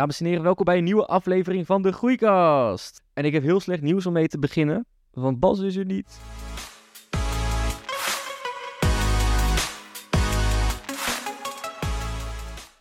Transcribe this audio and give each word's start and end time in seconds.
Dames 0.00 0.20
en 0.20 0.26
heren, 0.26 0.42
welkom 0.42 0.64
bij 0.64 0.78
een 0.78 0.84
nieuwe 0.84 1.06
aflevering 1.06 1.66
van 1.66 1.82
de 1.82 1.92
Groeikast. 1.92 3.02
En 3.12 3.24
ik 3.24 3.32
heb 3.32 3.42
heel 3.42 3.60
slecht 3.60 3.82
nieuws 3.82 4.06
om 4.06 4.12
mee 4.12 4.28
te 4.28 4.38
beginnen, 4.38 4.86
want 5.10 5.40
Bas 5.40 5.60
is 5.60 5.76
er 5.76 5.84
niet. 5.84 6.20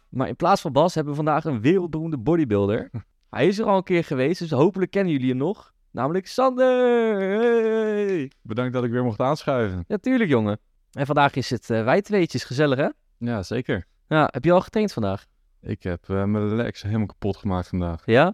Maar 0.09 0.27
in 0.27 0.35
plaats 0.35 0.61
van 0.61 0.71
Bas 0.71 0.93
hebben 0.93 1.11
we 1.13 1.23
vandaag 1.23 1.45
een 1.45 1.61
wereldberoemde 1.61 2.17
bodybuilder. 2.17 2.89
Hij 3.29 3.47
is 3.47 3.59
er 3.59 3.65
al 3.65 3.77
een 3.77 3.83
keer 3.83 4.03
geweest, 4.03 4.39
dus 4.39 4.51
hopelijk 4.51 4.91
kennen 4.91 5.13
jullie 5.13 5.29
hem 5.29 5.37
nog. 5.37 5.73
Namelijk 5.91 6.27
Sander! 6.27 7.19
Hey! 7.19 8.31
Bedankt 8.41 8.73
dat 8.73 8.83
ik 8.83 8.91
weer 8.91 9.03
mocht 9.03 9.19
aanschuiven. 9.19 9.83
Ja, 9.87 9.97
tuurlijk 9.97 10.29
jongen. 10.29 10.59
En 10.91 11.05
vandaag 11.05 11.35
is 11.35 11.49
het 11.49 11.69
eh 11.69 11.83
wij 11.83 12.01
tweetjes, 12.01 12.43
gezellig 12.43 12.77
hè? 12.77 12.89
Ja, 13.17 13.43
zeker. 13.43 13.85
Ja, 14.07 14.27
heb 14.31 14.43
je 14.43 14.51
al 14.51 14.61
getraind 14.61 14.93
vandaag? 14.93 15.25
Ik 15.61 15.83
heb 15.83 16.09
eh, 16.09 16.23
mijn 16.23 16.55
legs 16.55 16.81
helemaal 16.81 17.05
kapot 17.05 17.37
gemaakt 17.37 17.67
vandaag. 17.67 18.05
Ja? 18.05 18.33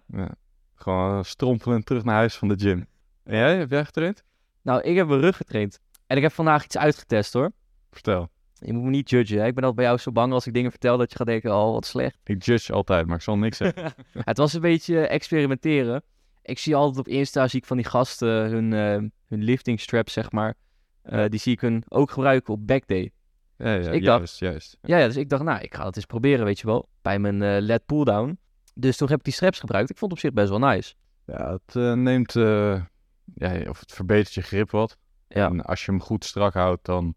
Gewoon 0.75 1.25
strompelend 1.25 1.85
terug 1.85 2.03
naar 2.03 2.15
huis 2.15 2.35
van 2.35 2.47
de 2.47 2.55
gym. 2.57 2.87
En 3.23 3.37
jij, 3.37 3.57
heb 3.57 3.69
jij 3.69 3.85
getraind? 3.85 4.23
Nou, 4.61 4.81
ik 4.81 4.95
heb 4.95 5.07
mijn 5.07 5.19
rug 5.19 5.37
getraind. 5.37 5.79
En 6.07 6.17
ik 6.17 6.23
heb 6.23 6.31
vandaag 6.31 6.63
iets 6.63 6.77
uitgetest 6.77 7.33
hoor. 7.33 7.51
Vertel. 7.91 8.29
Je 8.53 8.73
moet 8.73 8.83
me 8.83 8.89
niet 8.89 9.09
judgen. 9.09 9.39
Hè? 9.39 9.45
Ik 9.45 9.55
ben 9.55 9.63
altijd 9.63 9.75
bij 9.75 9.85
jou 9.85 9.97
zo 9.97 10.11
bang 10.11 10.33
als 10.33 10.47
ik 10.47 10.53
dingen 10.53 10.71
vertel 10.71 10.97
dat 10.97 11.11
je 11.11 11.17
gaat 11.17 11.27
denken, 11.27 11.55
oh 11.55 11.71
wat 11.71 11.85
slecht. 11.85 12.17
Ik 12.23 12.43
judge 12.43 12.73
altijd, 12.73 13.05
maar 13.05 13.15
ik 13.15 13.21
zal 13.21 13.37
niks 13.37 13.57
zeggen. 13.57 13.93
het 14.13 14.37
was 14.37 14.53
een 14.53 14.61
beetje 14.61 15.07
experimenteren. 15.07 16.03
Ik 16.41 16.59
zie 16.59 16.75
altijd 16.75 16.99
op 16.99 17.07
Insta, 17.07 17.47
zie 17.47 17.59
ik 17.59 17.65
van 17.65 17.77
die 17.77 17.85
gasten 17.85 18.27
hun, 18.27 18.73
eh, 18.73 19.09
hun 19.27 19.43
lifting 19.43 19.79
straps, 19.79 20.13
zeg 20.13 20.31
maar. 20.31 20.55
Eh, 21.01 21.25
die 21.29 21.39
zie 21.39 21.53
ik 21.53 21.61
hun 21.61 21.83
ook 21.87 22.11
gebruiken 22.11 22.53
op 22.53 22.67
backday. 22.67 23.11
Ja, 23.57 23.73
ja, 23.73 23.91
ik 23.91 24.03
juist, 24.03 24.39
juist. 24.39 24.77
Ja, 24.81 24.97
ja, 24.97 25.05
dus 25.05 25.15
ik 25.15 25.29
dacht, 25.29 25.43
nou, 25.43 25.61
ik 25.61 25.75
ga 25.75 25.85
het 25.85 25.95
eens 25.95 26.05
proberen, 26.05 26.45
weet 26.45 26.59
je 26.59 26.65
wel. 26.65 26.89
Bij 27.01 27.19
mijn 27.19 27.41
eh 27.41 27.61
LED 27.61 27.85
pulldown. 27.85 28.37
Dus 28.73 28.97
toen 28.97 29.07
heb 29.07 29.17
ik 29.17 29.23
die 29.23 29.33
straps 29.33 29.59
gebruikt. 29.59 29.89
Ik 29.89 29.97
vond 29.97 30.11
het 30.11 30.19
op 30.21 30.27
zich 30.27 30.35
best 30.35 30.49
wel 30.49 30.69
nice. 30.69 30.93
Ja, 31.25 31.51
het 31.51 31.75
eh, 31.75 31.93
neemt, 31.93 32.35
eh, 32.35 32.81
ja, 33.35 33.69
of 33.69 33.79
het 33.79 33.91
verbetert 33.91 34.33
je 34.33 34.41
grip 34.41 34.71
wat. 34.71 34.97
Ja. 35.27 35.49
En 35.49 35.61
als 35.61 35.85
je 35.85 35.91
hem 35.91 36.01
goed 36.01 36.25
strak 36.25 36.53
houdt, 36.53 36.85
dan 36.85 37.15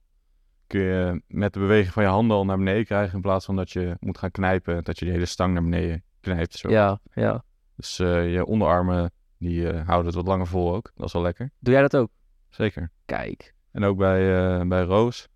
kun 0.67 0.81
je 0.81 1.23
met 1.27 1.53
de 1.53 1.59
beweging 1.59 1.93
van 1.93 2.03
je 2.03 2.09
handen 2.09 2.37
al 2.37 2.45
naar 2.45 2.57
beneden 2.57 2.85
krijgen. 2.85 3.15
In 3.15 3.21
plaats 3.21 3.45
van 3.45 3.57
dat 3.57 3.71
je 3.71 3.97
moet 4.01 4.19
gaan 4.19 4.31
knijpen, 4.31 4.85
dat 4.85 4.99
je 4.99 5.05
die 5.05 5.15
hele 5.15 5.27
stang 5.27 5.53
naar 5.53 5.63
beneden 5.63 6.03
knijpt. 6.21 6.55
Zo. 6.55 6.71
Ja, 6.71 7.01
ja. 7.15 7.45
Dus 7.77 7.97
je 7.97 8.45
onderarmen, 8.47 9.13
die 9.39 9.73
houden 9.73 10.07
het 10.07 10.15
wat 10.15 10.27
langer 10.27 10.47
vol 10.47 10.75
ook. 10.75 10.91
Dat 10.95 11.07
is 11.07 11.13
wel 11.13 11.23
lekker. 11.23 11.51
Doe 11.59 11.73
jij 11.73 11.83
dat 11.83 11.97
ook? 11.97 12.11
Zeker. 12.49 12.91
Kijk. 13.05 13.55
En 13.73 13.85
ook 13.85 13.97
bij, 13.97 14.67
bij 14.67 14.83
Roos. 14.83 15.29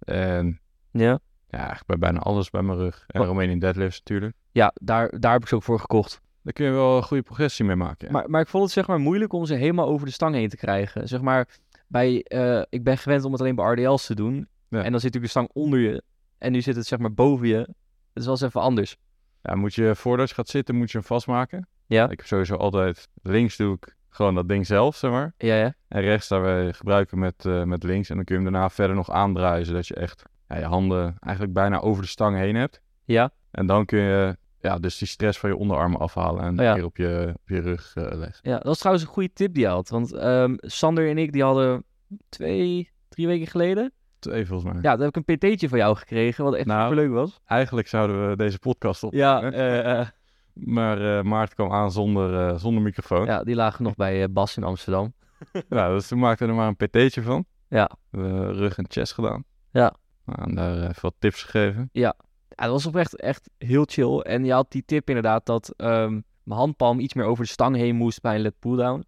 En 0.00 0.60
Ja? 0.90 1.18
ja, 1.48 1.58
eigenlijk 1.58 1.86
bij 1.86 1.98
bijna 1.98 2.18
alles 2.18 2.50
bij 2.50 2.62
mijn 2.62 2.78
rug. 2.78 3.04
En 3.06 3.18
Wat- 3.18 3.28
Romanian 3.28 3.58
deadlifts 3.58 3.98
natuurlijk. 3.98 4.36
Ja, 4.52 4.72
daar, 4.74 5.20
daar 5.20 5.32
heb 5.32 5.42
ik 5.42 5.48
ze 5.48 5.54
ook 5.54 5.62
voor 5.62 5.80
gekocht. 5.80 6.20
Daar 6.42 6.52
kun 6.52 6.64
je 6.66 6.70
wel 6.72 6.96
een 6.96 7.02
goede 7.02 7.22
progressie 7.22 7.64
mee 7.64 7.76
maken. 7.76 8.06
Ja. 8.06 8.12
Maar, 8.12 8.30
maar 8.30 8.40
ik 8.40 8.48
vond 8.48 8.64
het 8.64 8.72
zeg 8.72 8.86
maar 8.86 8.98
moeilijk 8.98 9.32
om 9.32 9.44
ze 9.44 9.54
helemaal 9.54 9.86
over 9.88 10.06
de 10.06 10.12
stang 10.12 10.34
heen 10.34 10.48
te 10.48 10.56
krijgen. 10.56 11.08
Zeg 11.08 11.20
maar, 11.20 11.48
bij, 11.86 12.22
eh, 12.22 12.62
ik 12.68 12.84
ben 12.84 12.98
gewend 12.98 13.24
om 13.24 13.32
het 13.32 13.40
alleen 13.40 13.54
bij 13.54 13.72
RDL's 13.72 14.06
te 14.06 14.14
doen. 14.14 14.34
Ja. 14.68 14.82
En 14.82 14.90
dan 14.90 15.00
zit 15.00 15.12
natuurlijk 15.14 15.22
de 15.22 15.28
stang 15.28 15.48
onder 15.52 15.78
je. 15.78 16.02
En 16.38 16.52
nu 16.52 16.60
zit 16.60 16.76
het 16.76 16.86
zeg 16.86 16.98
maar 16.98 17.12
boven 17.14 17.48
je. 17.48 17.56
Het 17.56 17.68
is 18.14 18.24
wel 18.24 18.30
eens 18.34 18.42
even 18.42 18.60
anders. 18.60 18.96
Ja, 19.42 19.54
moet 19.54 19.74
je, 19.74 19.94
voordat 19.94 20.28
je 20.28 20.34
gaat 20.34 20.48
zitten, 20.48 20.74
moet 20.76 20.90
je 20.90 20.98
hem 20.98 21.06
vastmaken. 21.06 21.68
Ja? 21.86 22.04
Ik 22.10 22.18
heb 22.18 22.26
sowieso 22.26 22.54
altijd, 22.54 23.08
links 23.22 23.56
doe 23.56 23.74
ik 23.74 23.96
gewoon 24.10 24.34
dat 24.34 24.48
ding 24.48 24.66
zelf, 24.66 24.96
zeg 24.96 25.10
maar. 25.10 25.32
Ja, 25.38 25.54
ja. 25.56 25.74
En 25.88 26.00
rechts 26.00 26.28
daar 26.28 26.40
wij 26.42 26.72
gebruiken 26.72 27.18
met, 27.18 27.44
eh, 27.46 27.62
met 27.62 27.82
links. 27.82 28.08
En 28.10 28.16
dan 28.16 28.24
kun 28.24 28.36
je 28.38 28.42
hem 28.42 28.52
daarna 28.52 28.70
verder 28.70 28.96
nog 28.96 29.10
aandraaien, 29.10 29.66
zodat 29.66 29.86
je 29.86 29.94
echt 29.94 30.22
ja, 30.48 30.56
je 30.56 30.64
handen 30.64 31.16
eigenlijk 31.20 31.54
bijna 31.54 31.78
over 31.80 32.02
de 32.02 32.08
stang 32.08 32.36
heen 32.36 32.54
hebt. 32.56 32.80
Ja? 33.04 33.30
En 33.50 33.66
dan 33.66 33.84
kun 33.84 33.98
je 33.98 34.36
ja, 34.60 34.78
dus 34.78 34.98
die 34.98 35.08
stress 35.08 35.38
van 35.38 35.50
je 35.50 35.56
onderarmen 35.56 36.00
afhalen 36.00 36.42
en 36.42 36.58
Oh 36.58 36.64
ja. 36.64 36.74
weer 36.74 36.84
op 36.84 36.96
je, 36.96 37.32
op 37.34 37.48
je 37.48 37.60
rug 37.60 37.92
eh, 37.96 38.04
leggen. 38.18 38.50
Ja, 38.50 38.54
dat 38.56 38.64
was 38.64 38.78
trouwens 38.78 39.06
een 39.06 39.12
goede 39.12 39.32
tip 39.32 39.54
die 39.54 39.62
je 39.62 39.68
had. 39.68 39.88
Want 39.88 40.12
ehm, 40.12 40.54
Sander 40.58 41.08
en 41.08 41.18
ik, 41.18 41.32
die 41.32 41.42
hadden 41.42 41.84
twee, 42.28 42.90
drie 43.08 43.26
weken 43.26 43.46
geleden. 43.46 43.92
Twee 44.18 44.46
volgens 44.46 44.72
mij. 44.72 44.82
Ja, 44.82 44.96
daar 44.96 45.06
heb 45.06 45.16
ik 45.16 45.28
een 45.28 45.36
pt'tje 45.36 45.68
van 45.68 45.78
jou 45.78 45.96
gekregen, 45.96 46.44
wat 46.44 46.54
echt 46.54 46.66
Nou. 46.66 46.82
superleuk 46.90 47.14
was. 47.14 47.40
Eigenlijk 47.46 47.88
zouden 47.88 48.28
we 48.30 48.36
deze 48.36 48.58
podcast 48.58 49.02
op. 49.02 49.12
Ja, 49.12 49.42
eh, 49.52 50.06
Maar 50.54 51.18
eh 51.18 51.24
Maarten 51.24 51.54
kwam 51.56 51.72
aan 51.72 51.92
zonder, 51.92 52.48
eh, 52.48 52.56
zonder 52.58 52.82
microfoon. 52.82 53.24
Ja. 53.24 53.32
ja, 53.32 53.44
die 53.44 53.54
lagen 53.54 53.84
nog 53.84 53.94
bij 53.94 54.22
eh, 54.22 54.28
Bas 54.30 54.56
in 54.56 54.64
Amsterdam. 54.64 55.12
dus 55.68 56.08
toen 56.08 56.18
maakten 56.18 56.46
we 56.46 56.52
er 56.52 56.58
maar 56.58 56.68
een 56.68 56.76
pt'tje 56.76 57.22
van. 57.22 57.44
Ja. 57.68 57.90
We 58.10 58.20
hebben 58.20 58.52
rug 58.54 58.78
en 58.78 58.84
chest 58.88 59.12
gedaan. 59.12 59.44
Ja. 59.70 59.94
Nou, 60.24 60.48
en 60.48 60.54
daar 60.54 60.76
even 60.88 61.02
wat 61.02 61.14
tips 61.18 61.42
gegeven. 61.42 61.88
Ja, 61.92 62.16
dat 62.48 62.70
was 62.70 62.86
oprecht 62.86 63.16
echt 63.16 63.50
heel 63.58 63.84
chill. 63.86 64.18
En 64.18 64.44
je 64.44 64.52
had 64.52 64.70
die 64.70 64.84
tip 64.84 65.08
inderdaad 65.08 65.46
dat 65.46 65.74
ehm, 65.76 66.12
mijn 66.42 66.58
handpalm 66.60 66.98
iets 67.00 67.14
meer 67.14 67.24
over 67.24 67.44
de 67.44 67.50
stang 67.50 67.76
heen 67.76 67.96
moest 67.96 68.20
bij 68.20 68.34
een 68.34 68.40
let 68.40 68.58
pulldown. 68.58 69.04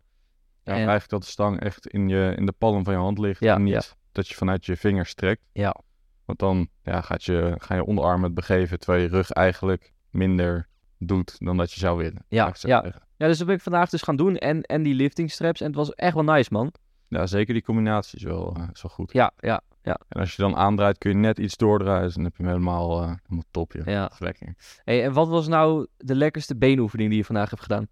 Ja, 0.62 0.72
En- 0.72 0.76
Eigenlijk 0.76 1.08
dat 1.08 1.20
de 1.22 1.26
stang 1.26 1.60
echt 1.60 1.86
in, 1.86 2.08
je, 2.08 2.34
in 2.36 2.46
de 2.46 2.52
palm 2.52 2.84
van 2.84 2.92
je 2.92 2.98
hand 2.98 3.18
ligt. 3.18 3.40
Ja, 3.40 3.54
en 3.54 3.62
niet 3.62 3.72
ja. 3.72 3.82
dat 4.12 4.28
je 4.28 4.34
vanuit 4.34 4.66
je 4.66 4.76
vingers 4.76 5.14
trekt. 5.14 5.42
Ja. 5.52 5.76
Want 6.24 6.38
dan 6.38 6.68
ja, 6.82 7.00
gaat 7.00 7.24
je, 7.24 7.54
gaan 7.58 7.76
je 7.76 7.84
onderarmen 7.84 8.24
het 8.24 8.34
begeven, 8.34 8.78
terwijl 8.78 9.02
je 9.02 9.08
rug 9.08 9.30
eigenlijk 9.30 9.92
minder 10.10 10.68
doet 11.06 11.36
dan 11.38 11.56
dat 11.56 11.72
je 11.72 11.80
zou 11.80 11.96
willen. 11.96 12.24
Ja, 12.28 12.46
ja. 12.46 12.54
zeggen. 12.54 13.02
Ja, 13.16 13.26
dus 13.28 13.38
dat 13.38 13.46
ben 13.46 13.56
ik 13.56 13.62
vandaag 13.62 13.90
dus 13.90 14.02
gaan 14.02 14.16
doen. 14.16 14.36
En, 14.36 14.62
en 14.62 14.82
die 14.82 14.94
lifting 14.94 15.30
straps. 15.30 15.60
En 15.60 15.66
het 15.66 15.76
was 15.76 15.94
echt 15.94 16.14
wel 16.14 16.24
nice, 16.24 16.48
man. 16.52 16.72
ja, 17.08 17.26
zeker 17.26 17.54
die 17.54 17.62
combinatie 17.62 18.18
is 18.18 18.24
wel, 18.24 18.56
is 18.72 18.82
wel 18.82 18.92
goed. 18.92 19.12
Ja, 19.12 19.32
ja, 19.38 19.60
ja. 19.82 20.00
En 20.08 20.20
als 20.20 20.36
je 20.36 20.42
dan 20.42 20.56
aandraait, 20.56 20.98
kun 20.98 21.10
je 21.10 21.16
net 21.16 21.38
iets 21.38 21.56
doordraaien. 21.56 22.02
Dus 22.02 22.14
dan 22.14 22.24
heb 22.24 22.36
je 22.36 22.42
hem 22.42 22.52
helemaal, 22.52 23.02
eh, 23.02 23.12
helemaal 23.22 23.44
top. 23.50 23.72
joh. 23.72 23.86
Ja. 23.86 24.10
Lekker. 24.18 24.54
Hey, 24.84 25.04
en 25.04 25.12
wat 25.12 25.28
was 25.28 25.48
nou 25.48 25.86
de 25.96 26.14
lekkerste 26.14 26.56
beenoefening 26.56 27.08
die 27.08 27.18
je 27.18 27.24
vandaag 27.24 27.50
hebt 27.50 27.62
gedaan? 27.62 27.86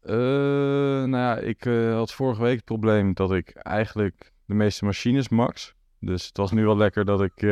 Eh, 0.00 0.14
nou 1.08 1.16
ja, 1.16 1.36
ik 1.36 1.64
had 1.92 2.12
vorige 2.12 2.42
week 2.42 2.56
het 2.56 2.64
probleem 2.64 3.14
dat 3.14 3.32
ik 3.32 3.50
eigenlijk 3.50 4.32
de 4.44 4.54
meeste 4.54 4.84
machines 4.84 5.28
max. 5.28 5.74
Dus 6.00 6.26
het 6.26 6.36
was 6.36 6.50
nu 6.50 6.64
wel 6.64 6.76
lekker 6.76 7.04
dat 7.04 7.22
ik 7.22 7.42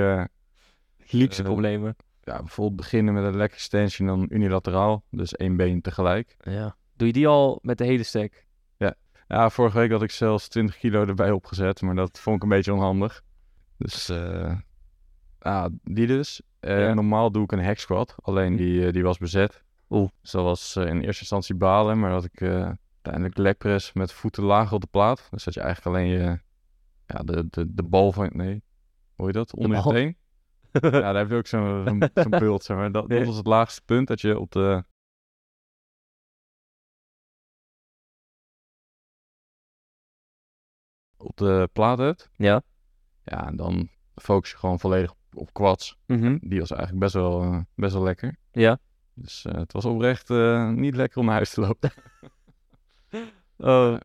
Luxe 1.10 1.42
problemen. 1.42 1.96
Ja, 2.24 2.38
bijvoorbeeld 2.38 2.76
beginnen 2.76 3.14
met 3.14 3.24
een 3.24 3.36
leg 3.36 3.50
extension 3.50 4.08
dan 4.08 4.26
unilateraal. 4.28 5.04
Dus 5.10 5.34
één 5.34 5.56
been 5.56 5.80
tegelijk. 5.80 6.36
Ja. 6.38 6.76
Doe 6.96 7.06
je 7.06 7.12
die 7.12 7.28
al 7.28 7.58
met 7.62 7.78
de 7.78 7.84
hele 7.84 8.02
stack? 8.02 8.44
Ja, 9.28 9.50
vorige 9.50 9.78
week 9.78 9.90
had 9.90 10.02
ik 10.02 10.10
zelfs 10.10 10.48
20 10.48 10.76
kilo 10.78 11.06
erbij 11.06 11.30
opgezet, 11.30 11.80
maar 11.80 11.94
dat 11.94 12.18
vond 12.18 12.36
ik 12.36 12.42
een 12.42 12.48
beetje 12.48 12.72
onhandig. 12.72 13.22
Dus 13.78 14.06
ja, 15.40 15.68
die 15.82 16.06
dus. 16.06 16.42
Ja. 16.60 16.94
Normaal 16.94 17.30
doe 17.30 17.44
ik 17.44 17.52
een 17.52 17.64
hack 17.64 17.78
squat, 17.78 18.14
alleen 18.22 18.56
die, 18.56 18.86
eh, 18.86 18.92
die 18.92 19.02
was 19.02 19.18
bezet. 19.18 19.62
Oeh. 19.90 20.08
Dus 20.20 20.30
dat 20.30 20.42
was 20.42 20.76
in 20.76 21.00
eerste 21.00 21.20
instantie 21.20 21.54
balen, 21.54 21.98
maar 21.98 22.10
dat 22.10 22.24
ik 22.24 22.42
uiteindelijk 22.42 23.36
leg 23.36 23.56
press 23.56 23.92
met 23.92 24.12
voeten 24.12 24.42
laag 24.42 24.72
op 24.72 24.80
de 24.80 24.86
plaat. 24.86 25.28
Dus 25.30 25.44
dat 25.44 25.54
je 25.54 25.60
eigenlijk 25.60 25.96
alleen 25.96 26.08
je, 26.08 26.38
ja, 27.06 27.22
de, 27.22 27.46
de, 27.50 27.74
de 27.74 27.82
bal 27.82 28.12
van, 28.12 28.30
nee, 28.32 28.62
hoe 29.14 29.26
je 29.26 29.32
dat? 29.32 29.54
Onder 29.54 29.76
je 29.76 29.82
bal? 29.82 29.92
teen. 29.92 30.16
Ja, 30.82 30.90
daar 30.90 31.16
heb 31.16 31.28
je 31.30 31.36
ook 31.36 31.46
zo'n 31.46 31.84
zo'n 32.14 32.58
zeg 32.62 32.76
maar. 32.76 32.92
Dat, 32.92 33.08
dat 33.08 33.18
Ja. 33.18 33.24
was 33.24 33.36
het 33.36 33.46
laagste 33.46 33.82
punt, 33.84 34.08
dat 34.08 34.20
je 34.20 34.38
op 34.38 34.50
de... 34.52 34.84
op 41.16 41.36
de 41.36 41.68
plaat 41.72 41.98
hebt. 41.98 42.30
Ja. 42.36 42.62
Ja, 43.24 43.46
en 43.46 43.56
dan 43.56 43.88
focus 44.14 44.50
je 44.50 44.56
gewoon 44.56 44.80
volledig 44.80 45.14
op, 45.32 45.52
quads. 45.52 45.96
Mhm. 46.06 46.38
Die 46.40 46.58
was 46.60 46.70
eigenlijk 46.70 47.00
best 47.00 47.14
wel, 47.14 47.42
eh, 47.42 47.60
best 47.74 47.92
wel 47.92 48.02
lekker. 48.02 48.36
Ja. 48.52 48.78
Dus 49.14 49.44
eh, 49.44 49.54
het 49.54 49.72
was 49.72 49.84
oprecht 49.84 50.30
eh, 50.30 50.70
niet 50.70 50.94
lekker 50.96 51.18
om 51.18 51.24
naar 51.26 51.34
huis 51.34 51.50
te 51.54 51.60
lopen. 51.60 51.90
Oh. 53.56 53.96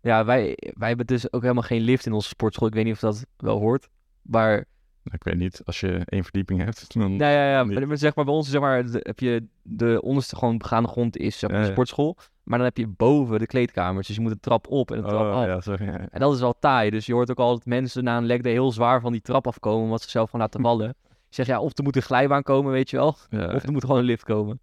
Ja, 0.00 0.24
wij, 0.24 0.56
wij 0.72 0.88
hebben 0.88 1.06
dus 1.06 1.32
ook 1.32 1.42
helemaal 1.42 1.62
geen 1.62 1.80
lift 1.80 2.06
in 2.06 2.12
onze 2.12 2.28
sportschool. 2.28 2.68
Ik 2.68 2.74
weet 2.74 2.84
niet 2.84 2.92
of 2.94 3.00
dat 3.00 3.26
wel 3.36 3.58
hoort. 3.58 3.88
Maar, 4.22 4.64
ik 5.12 5.24
weet 5.24 5.36
niet, 5.36 5.62
als 5.64 5.80
je 5.80 6.00
één 6.04 6.22
verdieping 6.22 6.62
hebt, 6.64 6.92
dan... 6.94 7.16
nou 7.16 7.32
ja, 7.32 7.50
ja, 7.50 7.64
Niet. 7.64 7.86
maar 7.86 7.98
zeg 7.98 8.14
maar 8.14 8.24
bij 8.24 8.34
ons 8.34 8.50
zeg 8.50 8.60
maar, 8.60 8.84
heb 8.84 9.18
je 9.18 9.46
de 9.62 10.00
onderste 10.02 10.36
gewoon 10.36 10.58
begaande 10.58 10.88
grond 10.88 11.16
is 11.16 11.38
zeg 11.38 11.50
maar, 11.50 11.58
Ja, 11.58 11.64
de 11.64 11.68
ja. 11.68 11.74
sportschool. 11.76 12.16
Maar 12.42 12.58
dan 12.58 12.66
heb 12.66 12.76
je 12.76 12.86
boven 12.86 13.38
de 13.38 13.46
kleedkamers. 13.46 14.06
Dus 14.06 14.16
je 14.16 14.22
moet 14.22 14.32
de 14.32 14.40
trap 14.40 14.66
op 14.68 14.90
en 14.90 14.96
de 15.02 15.08
trap 15.08 15.20
Oh, 15.20 15.34
af. 15.36 15.46
ja, 15.46 15.60
sorry. 15.60 15.84
ja. 15.86 16.08
En 16.10 16.20
dat 16.20 16.34
is 16.34 16.40
wel 16.40 16.54
taai. 16.58 16.90
Dus 16.90 17.06
je 17.06 17.12
hoort 17.12 17.30
ook 17.30 17.38
altijd 17.38 17.66
mensen 17.66 18.04
na 18.04 18.16
een 18.16 18.26
leg 18.26 18.40
day 18.40 18.52
heel 18.52 18.72
zwaar 18.72 19.00
van 19.00 19.12
die 19.12 19.20
trap 19.20 19.46
afkomen. 19.46 19.84
Omdat 19.84 20.02
ze 20.02 20.10
zelf 20.10 20.30
gewoon 20.30 20.40
laten 20.46 20.60
vallen. 20.68 20.88
Ik 21.28 21.34
zeg 21.34 21.46
ja, 21.46 21.60
of 21.60 21.78
er 21.78 21.84
moet 21.84 21.96
een 21.96 22.02
glijbaan 22.02 22.42
komen, 22.42 22.72
weet 22.72 22.90
je 22.90 22.96
wel. 22.96 23.16
Ja, 23.30 23.54
Of 23.54 23.62
er 23.62 23.72
moet 23.72 23.84
gewoon 23.84 23.98
een 23.98 24.04
lift 24.04 24.24
komen. 24.24 24.60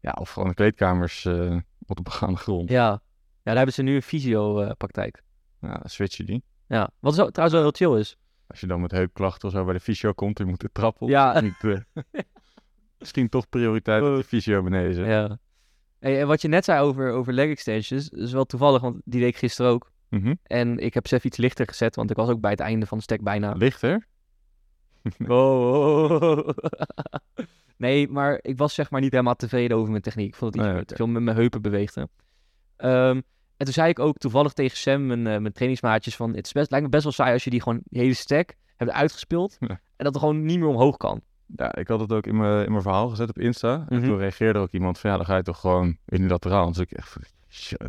ja, 0.00 0.16
of 0.20 0.30
gewoon 0.30 0.48
de 0.48 0.54
kleedkamers 0.54 1.24
eh, 1.24 1.56
op 1.86 1.96
de 1.96 2.02
begaande 2.02 2.36
grond. 2.36 2.68
Ja, 2.70 2.86
ja 2.90 3.00
daar 3.42 3.56
hebben 3.56 3.74
ze 3.74 3.82
nu 3.82 3.94
een 3.94 4.02
fysio-praktijk. 4.02 5.22
Ja, 5.60 5.68
dan 5.72 5.88
switch 5.90 6.16
je 6.16 6.24
die. 6.24 6.42
Ja, 6.66 6.90
wat 7.00 7.12
is 7.12 7.16
trouwens 7.32 7.52
wel 7.52 7.60
heel 7.62 7.72
chill 7.90 7.98
is. 8.00 8.16
Als 8.46 8.60
je 8.60 8.66
dan 8.66 8.80
met 8.80 8.90
heupklachten 8.90 9.48
of 9.48 9.54
zo 9.54 9.64
bij 9.64 9.74
de 9.74 9.80
fysio 9.80 10.12
komt, 10.12 10.38
je 10.38 10.44
moet 10.44 10.60
de 10.60 10.70
trap 10.72 11.00
op. 11.02 11.08
Ja. 11.08 11.40
Niet, 11.40 11.54
eh, 11.60 11.76
misschien 12.98 13.28
toch 13.28 13.48
prioriteit 13.48 14.02
op 14.02 14.16
de 14.16 14.24
fysio 14.24 14.62
beneden. 14.62 15.06
Ja. 15.06 15.38
Hey, 15.98 16.20
en 16.20 16.26
wat 16.26 16.42
je 16.42 16.48
net 16.48 16.64
zei 16.64 16.80
over, 16.80 17.10
over 17.10 17.32
leg 17.32 17.48
extensions, 17.48 18.08
is 18.08 18.32
wel 18.32 18.44
toevallig, 18.44 18.80
want 18.80 19.00
die 19.04 19.20
deed 19.20 19.28
ik 19.28 19.36
gisteren 19.36 19.70
ook. 19.70 19.92
Mhm. 20.08 20.34
En 20.42 20.78
ik 20.78 20.94
heb 20.94 21.06
zelf 21.06 21.24
iets 21.24 21.36
lichter 21.36 21.66
gezet, 21.66 21.96
want 21.96 22.10
ik 22.10 22.16
was 22.16 22.28
ook 22.28 22.40
bij 22.40 22.50
het 22.50 22.60
einde 22.60 22.86
van 22.86 22.98
de 22.98 23.04
stack 23.04 23.20
bijna. 23.20 23.52
Lichter? 23.52 24.06
Oh, 25.28 26.10
oh, 26.10 26.22
oh. 26.22 26.48
Nee, 27.76 28.08
maar 28.08 28.38
ik 28.42 28.58
was 28.58 28.74
zeg 28.74 28.90
maar 28.90 29.00
niet 29.00 29.10
helemaal 29.12 29.34
tevreden 29.36 29.76
over 29.76 29.90
mijn 29.90 30.02
techniek. 30.02 30.26
Ik 30.28 30.34
vond 30.34 30.54
het 30.54 30.62
iets 30.62 30.72
Nee, 30.72 30.82
oké. 30.82 30.96
veel 30.96 31.06
met 31.06 31.22
mijn 31.22 31.36
heupen 31.36 31.62
beweegde. 31.62 32.08
Ehm, 32.76 33.20
en 33.66 33.72
toen 33.72 33.82
zei 33.82 33.88
ik 33.88 33.98
ook 33.98 34.16
toevallig 34.18 34.52
tegen 34.52 34.76
Sam, 34.76 35.06
mijn, 35.06 35.26
eh, 35.26 35.38
mijn 35.38 35.52
trainingsmaatjes, 35.52 36.16
van 36.16 36.34
het 36.34 36.46
is 36.46 36.52
best, 36.52 36.70
lijkt 36.70 36.84
me 36.86 36.90
best 36.90 37.04
wel 37.04 37.12
saai 37.12 37.32
als 37.32 37.44
je 37.44 37.50
die 37.50 37.62
gewoon 37.62 37.80
hele 37.90 38.14
stack 38.14 38.54
hebt 38.76 38.90
uitgespeeld. 38.90 39.56
Ja. 39.60 39.68
En 39.96 40.04
dat 40.04 40.14
er 40.14 40.20
gewoon 40.20 40.44
niet 40.44 40.58
meer 40.58 40.68
omhoog 40.68 40.96
kan. 40.96 41.20
Ja, 41.56 41.74
ik 41.74 41.88
had 41.88 42.00
het 42.00 42.12
ook 42.12 42.26
in 42.26 42.36
mijn, 42.36 42.64
in 42.64 42.70
mijn 42.70 42.82
verhaal 42.82 43.08
gezet 43.08 43.28
op 43.28 43.38
Insta. 43.38 43.84
En 43.88 43.98
Mhm. 43.98 44.06
toen 44.08 44.18
reageerde 44.18 44.58
ook 44.58 44.70
iemand 44.70 44.98
van 44.98 45.10
ja, 45.10 45.16
dan 45.16 45.26
ga 45.26 45.36
je 45.36 45.42
toch 45.42 45.60
gewoon 45.60 45.96
unilateraal. 46.06 46.66
Dus 46.68 46.78
ik 46.78 46.92
echt 46.92 47.16
shit, 47.48 47.78
dat 47.78 47.88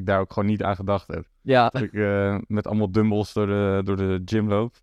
ik 0.00 0.06
daar 0.06 0.20
ook 0.20 0.32
gewoon 0.32 0.48
niet 0.48 0.62
aan 0.62 0.76
gedacht 0.76 1.06
heb. 1.08 1.24
Ja, 1.42 1.68
Dat 1.68 1.82
ik 1.82 1.92
eh, 1.92 2.38
met 2.46 2.66
allemaal 2.66 2.90
dumbbells 2.90 3.32
door 3.32 3.46
de, 3.46 3.80
door 3.84 3.96
de 3.96 4.22
gym 4.24 4.48
loop. 4.48 4.76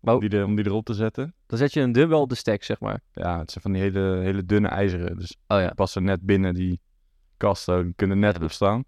Wow. 0.00 0.14
Om, 0.14 0.20
die 0.20 0.28
de, 0.28 0.44
om 0.44 0.54
die 0.56 0.66
erop 0.66 0.84
te 0.84 0.94
zetten. 0.94 1.34
dan 1.46 1.58
zet 1.58 1.72
je 1.72 1.80
een 1.80 1.92
dumbbell 1.92 2.18
op 2.18 2.28
de 2.28 2.34
stack, 2.34 2.62
zeg 2.62 2.80
maar. 2.80 3.00
Ja, 3.12 3.38
het 3.38 3.50
zijn 3.50 3.62
van 3.64 3.72
die 3.72 3.82
hele, 3.82 4.18
hele 4.22 4.44
dunne 4.44 4.68
ijzeren. 4.68 5.18
Dus 5.18 5.36
Oh 5.48 5.58
ja. 5.58 5.64
die 5.66 5.74
passen 5.74 6.04
net 6.04 6.20
binnen 6.22 6.54
die 6.54 6.80
kasten. 7.36 7.84
Die 7.84 7.92
kunnen 7.96 8.18
net 8.18 8.36
Ja. 8.38 8.44
opstaan. 8.44 8.84